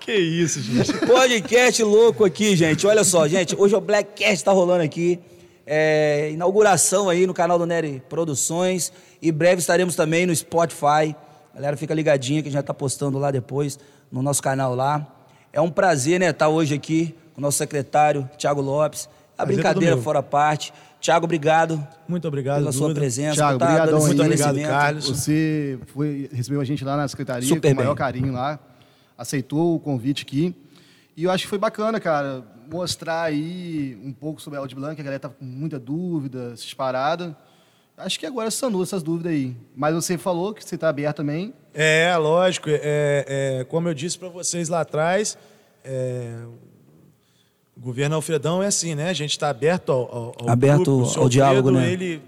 Que 0.00 0.14
isso, 0.14 0.60
gente. 0.60 0.92
Podcast 1.06 1.82
louco 1.82 2.24
aqui, 2.24 2.56
gente. 2.56 2.86
Olha 2.86 3.04
só, 3.04 3.28
gente. 3.28 3.54
Hoje 3.56 3.74
o 3.74 3.80
Blackcast 3.80 4.44
tá 4.44 4.52
rolando 4.52 4.82
aqui. 4.82 5.20
É, 5.66 6.30
inauguração 6.32 7.08
aí 7.08 7.26
no 7.26 7.34
canal 7.34 7.58
do 7.58 7.66
Nery 7.66 8.02
Produções. 8.08 8.92
E 9.20 9.30
breve 9.30 9.60
estaremos 9.60 9.94
também 9.94 10.26
no 10.26 10.34
Spotify. 10.34 11.14
Galera, 11.54 11.76
fica 11.76 11.94
ligadinha 11.94 12.42
que 12.42 12.48
a 12.48 12.50
gente 12.50 12.58
já 12.58 12.62
tá 12.62 12.74
postando 12.74 13.18
lá 13.18 13.30
depois, 13.30 13.78
no 14.10 14.22
nosso 14.22 14.42
canal 14.42 14.74
lá. 14.74 15.06
É 15.52 15.60
um 15.60 15.70
prazer, 15.70 16.18
né, 16.18 16.30
estar 16.30 16.48
hoje 16.48 16.74
aqui 16.74 17.14
com 17.34 17.40
o 17.40 17.42
nosso 17.42 17.58
secretário, 17.58 18.28
Thiago 18.38 18.60
Lopes. 18.60 19.08
A 19.32 19.44
Prazer 19.44 19.56
brincadeira 19.56 19.96
fora 19.96 20.20
a 20.20 20.22
parte. 20.22 20.72
Thiago, 21.00 21.24
obrigado 21.24 21.84
Muito 22.06 22.28
obrigado, 22.28 22.58
pela 22.58 22.70
sua 22.70 22.88
Duda. 22.88 23.00
presença. 23.00 23.34
Thiago, 23.34 23.58
por 23.58 23.66
tá 23.66 23.84
aí. 23.84 23.90
Muito 23.90 24.22
obrigado. 24.22 24.60
Carlos. 24.60 25.08
Você 25.08 25.78
foi, 25.86 26.30
recebeu 26.32 26.60
a 26.60 26.64
gente 26.64 26.84
lá 26.84 26.96
na 26.96 27.08
secretaria 27.08 27.48
Super 27.48 27.68
com 27.68 27.74
o 27.74 27.76
maior 27.76 27.94
carinho 27.96 28.32
lá, 28.32 28.58
aceitou 29.18 29.74
o 29.74 29.80
convite 29.80 30.22
aqui. 30.22 30.54
E 31.16 31.24
eu 31.24 31.30
acho 31.30 31.44
que 31.44 31.50
foi 31.50 31.58
bacana, 31.58 31.98
cara, 31.98 32.44
mostrar 32.72 33.22
aí 33.22 33.98
um 34.02 34.12
pouco 34.12 34.40
sobre 34.40 34.58
a 34.58 34.62
Audi 34.62 34.74
Blanc, 34.74 34.98
a 35.00 35.04
galera 35.04 35.20
tava 35.20 35.34
com 35.34 35.44
muita 35.44 35.78
dúvida, 35.78 36.52
essas 36.54 36.72
paradas. 36.72 37.34
Acho 37.96 38.18
que 38.18 38.26
agora 38.26 38.50
sanou 38.50 38.82
essas 38.82 39.02
dúvidas 39.02 39.32
aí. 39.32 39.54
Mas 39.76 39.94
você 39.94 40.16
falou 40.16 40.54
que 40.54 40.64
você 40.64 40.74
está 40.74 40.88
aberto 40.88 41.18
também. 41.18 41.52
É, 41.74 42.16
lógico. 42.16 42.68
É, 42.70 42.80
é, 43.60 43.64
como 43.64 43.88
eu 43.88 43.94
disse 43.94 44.18
para 44.18 44.28
vocês 44.28 44.68
lá 44.68 44.80
atrás, 44.80 45.36
é, 45.84 46.34
o 47.76 47.80
governo 47.80 48.16
Alfredão 48.16 48.62
é 48.62 48.66
assim, 48.66 48.94
né? 48.94 49.10
A 49.10 49.14
gente 49.14 49.32
está 49.32 49.50
aberto 49.50 49.92
ao, 49.92 50.00
ao, 50.00 50.34
ao 50.40 50.50
Aberto 50.50 50.84
grupo. 50.84 51.02
O 51.02 51.06
seu 51.06 51.22
ao 51.22 51.28
diálogo, 51.28 51.70
né? 51.70 51.92
Ele, 51.92 52.22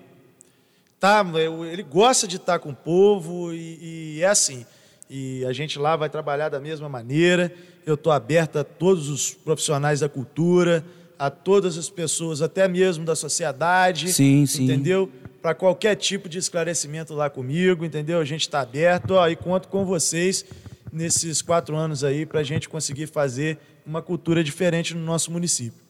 tá, 1.01 1.25
ele 1.73 1.83
gosta 1.83 2.29
de 2.29 2.37
estar 2.37 2.59
com 2.59 2.71
o 2.71 2.77
povo 2.77 3.53
e, 3.53 4.17
e 4.19 4.23
é 4.23 4.27
assim. 4.27 4.67
E 5.09 5.45
a 5.45 5.53
gente 5.53 5.79
lá 5.79 5.97
vai 5.97 6.09
trabalhar 6.09 6.49
da 6.49 6.59
mesma 6.59 6.89
maneira. 6.89 7.53
Eu 7.87 7.95
estou 7.95 8.13
aberto 8.13 8.59
a 8.59 8.65
todos 8.65 9.09
os 9.09 9.33
profissionais 9.33 10.01
da 10.01 10.09
cultura, 10.09 10.85
a 11.19 11.31
todas 11.31 11.77
as 11.79 11.89
pessoas, 11.89 12.43
até 12.43 12.67
mesmo 12.67 13.05
da 13.05 13.15
sociedade. 13.15 14.13
Sim. 14.13 14.45
Entendeu? 14.61 15.11
Para 15.43 15.55
qualquer 15.55 15.95
tipo 15.95 16.29
de 16.29 16.39
esclarecimento 16.39 17.15
lá 17.15 17.29
comigo, 17.29 17.85
entendeu? 17.85 18.19
A 18.19 18.25
gente 18.25 18.43
está 18.43 18.61
aberto 18.61 19.13
ó, 19.13 19.29
e 19.29 19.37
conto 19.37 19.69
com 19.69 19.85
vocês 19.85 20.45
nesses 20.91 21.43
quatro 21.43 21.77
anos 21.77 22.03
aí 22.03 22.25
para 22.25 22.41
a 22.41 22.45
gente 22.45 22.69
conseguir 22.69 23.07
fazer 23.07 23.59
uma 23.85 24.01
cultura 24.01 24.43
diferente 24.43 24.95
no 24.95 25.05
nosso 25.05 25.31
município. 25.31 25.84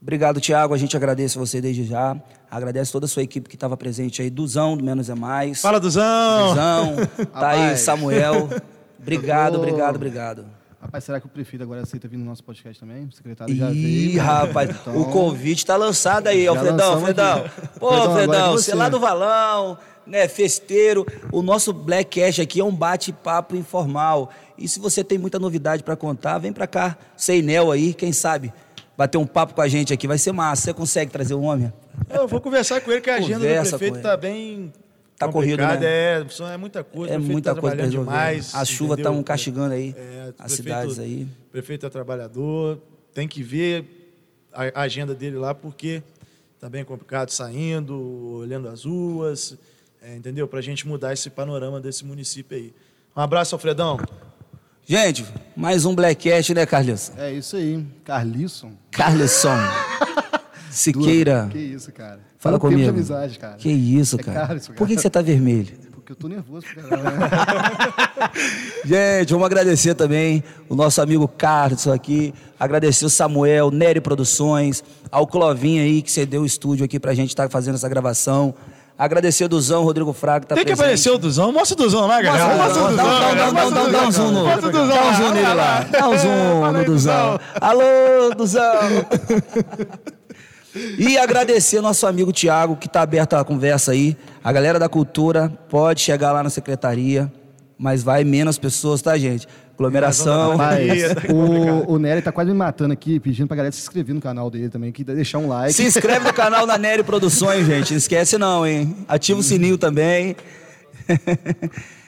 Obrigado, 0.00 0.40
Tiago. 0.40 0.74
A 0.74 0.78
gente 0.78 0.96
agradece 0.96 1.36
você 1.36 1.60
desde 1.60 1.84
já. 1.84 2.16
Agradece 2.50 2.92
toda 2.92 3.06
a 3.06 3.08
sua 3.08 3.22
equipe 3.22 3.48
que 3.48 3.56
estava 3.56 3.76
presente 3.76 4.22
aí. 4.22 4.30
Duzão, 4.30 4.76
do 4.76 4.84
Menos 4.84 5.10
é 5.10 5.14
Mais. 5.14 5.60
Fala, 5.60 5.80
Duzão! 5.80 6.48
Duzão. 6.50 6.96
tá 7.32 7.48
aí. 7.50 7.76
Samuel. 7.76 8.48
Obrigado, 9.00 9.56
obrigado, 9.56 9.96
obrigado. 9.96 10.44
Rapaz, 10.80 11.04
será 11.04 11.20
que 11.20 11.26
o 11.26 11.28
prefeito 11.28 11.62
agora 11.62 11.82
aceita 11.82 12.06
vir 12.06 12.16
no 12.16 12.24
nosso 12.24 12.42
podcast 12.44 12.78
também? 12.78 13.04
O 13.04 13.12
secretário 13.12 13.54
já 13.54 13.68
veio. 13.70 13.76
Ih, 13.76 14.14
né? 14.14 14.20
rapaz, 14.20 14.70
Então, 14.70 15.00
o 15.00 15.06
convite 15.06 15.64
tá 15.64 15.76
lançado 15.76 16.26
aí, 16.26 16.46
Alfredão, 16.46 16.76
lançamos 16.94 17.04
Fredão. 17.04 17.38
aqui. 17.38 17.50
Pô, 17.78 17.90
Fredão, 17.90 18.22
agora 18.22 18.38
é 18.38 18.50
você. 18.50 18.70
você 18.70 18.74
lá 18.76 18.88
do 18.88 19.00
Valão, 19.00 19.78
né, 20.06 20.28
festeiro. 20.28 21.06
O 21.32 21.42
nosso 21.42 21.72
Black 21.72 22.20
Cash 22.20 22.40
aqui 22.40 22.60
é 22.60 22.64
um 22.64 22.74
bate-papo 22.74 23.56
informal. 23.56 24.30
E 24.56 24.68
se 24.68 24.78
você 24.78 25.02
tem 25.02 25.16
muita 25.18 25.38
novidade 25.38 25.82
para 25.82 25.96
contar, 25.96 26.38
vem 26.38 26.52
para 26.52 26.66
cá, 26.66 26.96
sem 27.16 27.40
Nel 27.42 27.72
aí, 27.72 27.94
quem 27.94 28.12
sabe, 28.12 28.52
bater 28.98 29.16
um 29.16 29.24
papo 29.24 29.54
com 29.54 29.60
a 29.62 29.68
gente 29.68 29.92
aqui, 29.92 30.08
vai 30.08 30.18
ser 30.18 30.32
massa. 30.32 30.62
Você 30.62 30.74
consegue 30.74 31.12
trazer 31.12 31.34
o 31.34 31.40
homem? 31.42 31.72
Eu 32.10 32.26
vou 32.26 32.40
conversar 32.40 32.80
com 32.80 32.90
ele, 32.90 33.00
que 33.00 33.08
a 33.08 33.14
agenda 33.14 33.34
Conversa 33.46 33.70
do 33.70 33.78
prefeito 33.78 33.96
está 33.98 34.16
bem. 34.16 34.72
Tá 35.16 35.28
corrido, 35.28 35.58
né? 35.62 35.78
É, 35.82 36.24
é 36.52 36.56
muita 36.56 36.82
coisa. 36.82 37.14
É 37.14 37.18
muita 37.18 37.54
tá 37.54 37.60
coisa 37.60 37.76
para 37.76 37.84
resolver. 37.84 38.10
demais. 38.10 38.54
As 38.54 38.68
chuvas 38.68 38.94
entendeu? 38.94 39.12
estão 39.12 39.22
castigando 39.22 39.74
aí 39.74 39.94
É, 39.96 40.32
as 40.38 40.54
prefeito- 40.54 40.56
cidades 40.56 40.98
aí. 40.98 41.28
O 41.48 41.50
prefeito 41.50 41.86
é 41.86 41.90
trabalhador, 41.90 42.80
tem 43.14 43.28
que 43.28 43.42
ver 43.42 43.84
a 44.52 44.82
agenda 44.82 45.14
dele 45.14 45.36
lá, 45.36 45.54
porque 45.54 46.02
tá 46.60 46.68
bem 46.68 46.84
complicado 46.84 47.30
saindo, 47.30 47.96
olhando 48.40 48.68
as 48.68 48.84
ruas, 48.84 49.56
é, 50.02 50.16
entendeu? 50.16 50.46
Para 50.48 50.58
a 50.58 50.62
gente 50.62 50.86
mudar 50.86 51.12
esse 51.12 51.30
panorama 51.30 51.80
desse 51.80 52.04
município 52.04 52.56
aí. 52.56 52.72
Um 53.16 53.20
abraço, 53.20 53.54
Alfredão. 53.54 53.98
Gente, 54.90 55.22
mais 55.54 55.84
um 55.84 55.94
Blackcast, 55.94 56.54
né, 56.54 56.64
Carlisson? 56.64 57.12
É 57.18 57.30
isso 57.30 57.56
aí, 57.56 57.84
Carlisson. 58.06 58.70
Carlisson. 58.90 59.54
Siqueira. 60.72 61.46
Que 61.52 61.58
isso, 61.58 61.92
cara. 61.92 62.20
Fala 62.38 62.58
Foi 62.58 62.70
um 62.70 62.72
comigo. 62.72 62.90
de 62.90 62.96
amizade, 62.96 63.38
cara. 63.38 63.56
Que 63.58 63.68
isso, 63.68 64.16
É 64.18 64.22
cara. 64.22 64.46
Carlisson, 64.46 64.72
Por 64.72 64.86
que, 64.86 64.94
cara. 64.94 64.96
que 64.96 65.02
você 65.02 65.10
tá 65.10 65.20
vermelho? 65.20 65.76
Porque 65.92 66.12
eu 66.12 66.16
tô 66.16 66.26
nervoso, 66.26 66.64
cara. 66.74 68.32
Gente, 68.82 69.30
vamos 69.30 69.44
agradecer 69.44 69.94
também 69.94 70.42
o 70.70 70.74
nosso 70.74 71.02
amigo 71.02 71.28
Carlos 71.28 71.86
aqui, 71.86 72.32
agradecer 72.58 73.04
o 73.04 73.10
Samuel, 73.10 73.70
Nery 73.70 74.00
Produções, 74.00 74.82
ao 75.12 75.26
Clovinho 75.26 75.82
aí 75.82 76.00
que 76.00 76.10
cedeu 76.10 76.40
o 76.40 76.46
estúdio 76.46 76.86
aqui 76.86 76.98
pra 76.98 77.12
gente 77.12 77.28
estar 77.28 77.50
fazendo 77.50 77.74
essa 77.74 77.90
gravação. 77.90 78.54
Agradecer 78.98 79.44
o 79.44 79.48
Duzão, 79.48 79.84
Rodrigo 79.84 80.12
Fraga, 80.12 80.40
que 80.40 80.46
tá 80.48 80.54
Tem 80.56 80.64
que 80.64 80.70
presente. 80.70 80.84
aparecer 80.84 81.10
o 81.12 81.18
Duzão. 81.18 81.52
Mostra 81.52 81.74
o 81.74 81.76
Duzão 81.84 82.06
lá, 82.08 82.20
galera. 82.20 82.56
Mostra 82.56 82.82
o 82.82 82.88
Duzão. 82.88 83.92
dá 83.92 84.02
um 84.08 84.10
zoom 84.10 84.30
no, 84.32 84.44
Mostra 84.44 84.68
o 84.68 84.72
Duzão. 84.72 84.88
dá 84.88 85.04
um 85.04 85.14
zoom 85.14 85.30
nele 85.30 85.54
lá. 85.54 85.80
Dá 85.88 86.08
um 86.08 86.18
zoom 86.18 86.72
no 86.72 86.84
Duzão. 86.84 87.40
Alô, 87.60 88.34
Duzão. 88.36 88.72
E 90.98 91.16
agradecer 91.18 91.80
nosso 91.80 92.06
amigo 92.06 92.30
Tiago, 92.30 92.76
que 92.76 92.86
está 92.86 93.00
aberto 93.02 93.34
a 93.34 93.44
conversa 93.44 93.92
aí. 93.92 94.16
A 94.44 94.52
galera 94.52 94.78
da 94.78 94.88
cultura 94.88 95.50
pode 95.68 96.00
chegar 96.00 96.30
lá 96.30 96.42
na 96.42 96.50
secretaria, 96.50 97.32
mas 97.76 98.02
vai 98.02 98.22
menos 98.22 98.58
pessoas, 98.58 99.00
tá, 99.02 99.16
gente? 99.16 99.48
Aglomeração. 99.78 100.56
Mas 100.56 101.14
Tá 101.14 101.32
o, 101.32 101.92
o 101.92 101.98
Nery 101.98 102.20
tá 102.22 102.32
quase 102.32 102.50
me 102.50 102.56
matando 102.56 102.92
aqui, 102.92 103.20
pedindo 103.20 103.46
pra 103.46 103.56
galera 103.56 103.72
se 103.72 103.80
inscrever 103.80 104.14
no 104.14 104.20
canal 104.20 104.50
dele 104.50 104.68
também, 104.68 104.90
que 104.92 105.04
deixar 105.04 105.38
um 105.38 105.48
like. 105.48 105.72
Se 105.72 105.84
inscreve 105.84 106.26
no 106.26 106.32
canal 106.32 106.66
da 106.66 106.76
Nery 106.76 107.02
Produções, 107.02 107.64
gente. 107.66 107.90
Não 107.92 107.98
esquece 107.98 108.36
não, 108.38 108.66
hein? 108.66 108.96
Ativa 109.08 109.38
o 109.38 109.42
sininho 109.42 109.78
também. 109.78 110.36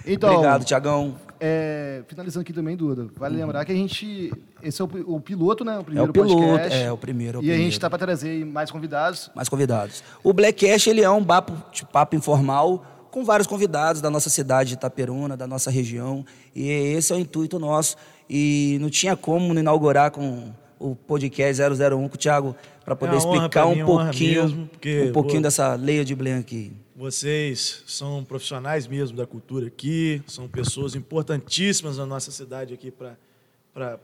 Então, 0.06 0.32
Obrigado, 0.32 0.64
Tiagão. 0.64 1.14
É, 1.38 2.02
finalizando 2.08 2.40
aqui 2.42 2.52
também, 2.52 2.76
Duda, 2.76 3.06
vale 3.16 3.36
lembrar 3.36 3.64
que 3.64 3.72
a 3.72 3.74
gente. 3.74 4.32
Esse 4.62 4.80
é 4.80 4.84
o, 4.84 4.88
o 5.14 5.20
piloto, 5.20 5.64
né? 5.64 5.72
O 5.72 5.76
É 5.76 5.80
o 5.80 5.84
primeiro 5.84 6.12
piloto, 6.12 6.36
podcast. 6.36 6.78
é 6.78 6.92
o 6.92 6.96
primeiro. 6.96 7.38
é 7.38 7.40
o 7.40 7.44
e 7.44 7.50
a 7.50 7.52
gente 7.52 7.58
primeiro. 7.62 7.80
tá 7.80 7.90
para 7.90 7.98
trazer 7.98 8.44
mais 8.44 8.70
convidados. 8.70 9.30
mais 9.34 9.48
convidados. 9.48 10.02
O 10.24 10.32
Blackcast 10.32 10.88
ele 10.90 11.02
é 11.02 11.10
um 11.10 11.24
papo, 11.24 11.52
de 11.72 11.84
papo 11.84 12.16
informal 12.16 12.84
com 13.10 13.24
vários 13.24 13.46
convidados 13.46 14.00
da 14.00 14.08
nossa 14.10 14.30
cidade 14.30 14.70
de 14.70 14.74
Itaperuna, 14.74 15.36
da 15.36 15.46
nossa 15.46 15.70
região, 15.70 16.24
e 16.54 16.68
esse 16.68 17.12
é 17.12 17.16
o 17.16 17.18
intuito 17.18 17.58
nosso. 17.58 17.96
E 18.28 18.78
não 18.80 18.88
tinha 18.88 19.16
como 19.16 19.52
não 19.52 19.60
inaugurar 19.60 20.10
com 20.10 20.52
o 20.78 20.94
podcast 20.94 21.60
001 21.60 22.08
com 22.08 22.14
o 22.14 22.18
Thiago 22.18 22.56
para 22.84 22.96
poder 22.96 23.14
É 23.14 23.18
explicar 23.18 23.66
um 23.66 23.74
mim, 23.74 23.82
uma 23.82 23.92
honra 23.92 24.04
pouquinho, 24.04 24.42
mesmo, 24.42 24.66
porque, 24.68 25.02
um 25.02 25.12
pouquinho 25.12 25.40
pô, 25.40 25.42
dessa 25.42 25.74
leia 25.74 26.04
de 26.04 26.14
Blanc 26.14 26.40
aqui. 26.40 26.72
Vocês 26.96 27.82
são 27.86 28.24
profissionais 28.24 28.86
mesmo 28.86 29.16
da 29.16 29.26
cultura 29.26 29.66
aqui, 29.66 30.22
são 30.26 30.48
pessoas 30.48 30.94
importantíssimas 30.94 31.98
na 31.98 32.06
nossa 32.06 32.30
cidade 32.30 32.72
aqui 32.72 32.90
para 32.90 33.16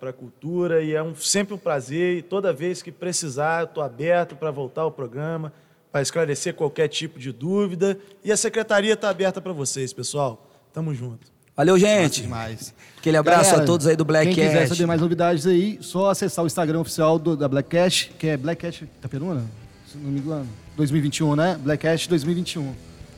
a 0.02 0.12
cultura 0.12 0.82
e 0.82 0.94
é 0.94 1.02
um, 1.02 1.14
sempre 1.14 1.54
um 1.54 1.58
prazer 1.58 2.18
e 2.18 2.22
toda 2.22 2.52
vez 2.52 2.82
que 2.82 2.92
precisar 2.92 3.62
eu 3.62 3.66
estou 3.66 3.82
aberto 3.82 4.34
para 4.34 4.50
voltar 4.50 4.82
ao 4.82 4.90
programa, 4.90 5.52
para 5.92 6.02
esclarecer 6.02 6.54
qualquer 6.54 6.88
tipo 6.88 7.18
de 7.18 7.32
dúvida 7.32 7.98
e 8.24 8.30
a 8.32 8.36
secretaria 8.36 8.92
está 8.94 9.08
aberta 9.08 9.40
para 9.40 9.52
vocês, 9.52 9.92
pessoal. 9.92 10.46
Tamo 10.72 10.94
junto. 10.94 11.34
Valeu, 11.56 11.78
gente. 11.78 12.20
Demais. 12.22 12.74
Aquele 12.98 13.16
abraço 13.16 13.44
Galera, 13.44 13.62
a 13.62 13.66
todos 13.66 13.86
aí 13.86 13.96
do 13.96 14.04
Quem 14.04 14.28
quiser 14.28 14.42
Blackcast. 14.50 14.68
saber 14.74 14.86
mais 14.86 15.00
novidades 15.00 15.46
aí, 15.46 15.78
só 15.80 16.10
acessar 16.10 16.44
o 16.44 16.46
Instagram 16.46 16.80
oficial 16.80 17.18
do- 17.18 17.34
da 17.36 17.48
Black 17.48 17.68
Cash, 17.70 18.10
que 18.18 18.26
é 18.26 18.36
Black 18.36 18.60
Cash 18.60 18.82
Itaperuna? 18.82 19.42
Se 19.90 19.96
não 19.96 20.10
me 20.10 20.18
engano. 20.20 20.46
2021, 20.76 21.34
né? 21.34 21.58
Black 21.58 21.82
Cash 21.82 22.06
2021. 22.08 22.74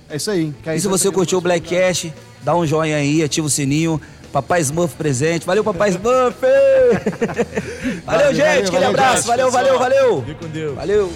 É 0.09 0.17
isso 0.17 0.31
aí. 0.31 0.55
Que 0.63 0.71
aí 0.71 0.79
E 0.79 0.81
se 0.81 0.87
você 0.87 1.11
curtiu 1.11 1.39
o 1.39 1.43
mais 1.43 1.61
Blackcast, 1.61 2.15
dá 2.45 2.55
um 2.55 2.65
joinha 2.65 2.97
aí, 2.97 3.25
ativa 3.25 3.47
o 3.47 3.51
sininho. 3.51 4.01
Papai 4.33 4.61
Smurf 4.61 4.95
presente. 4.95 5.45
Valeu, 5.45 5.65
Papai 5.65 5.89
Smurf! 5.97 6.37
valeu, 8.05 8.05
Valeu, 8.05 8.35
gente. 8.35 8.45
valeu, 8.45 8.59
Aquele 8.61 8.71
valeu, 8.71 8.89
abraço. 8.91 9.17
gente. 9.17 9.27
Valeu, 9.27 9.51
valeu, 9.51 9.79
valeu. 9.79 10.23
Fique 10.25 10.35
com 10.45 10.49
Deus. 10.49 10.75
Valeu. 10.77 11.13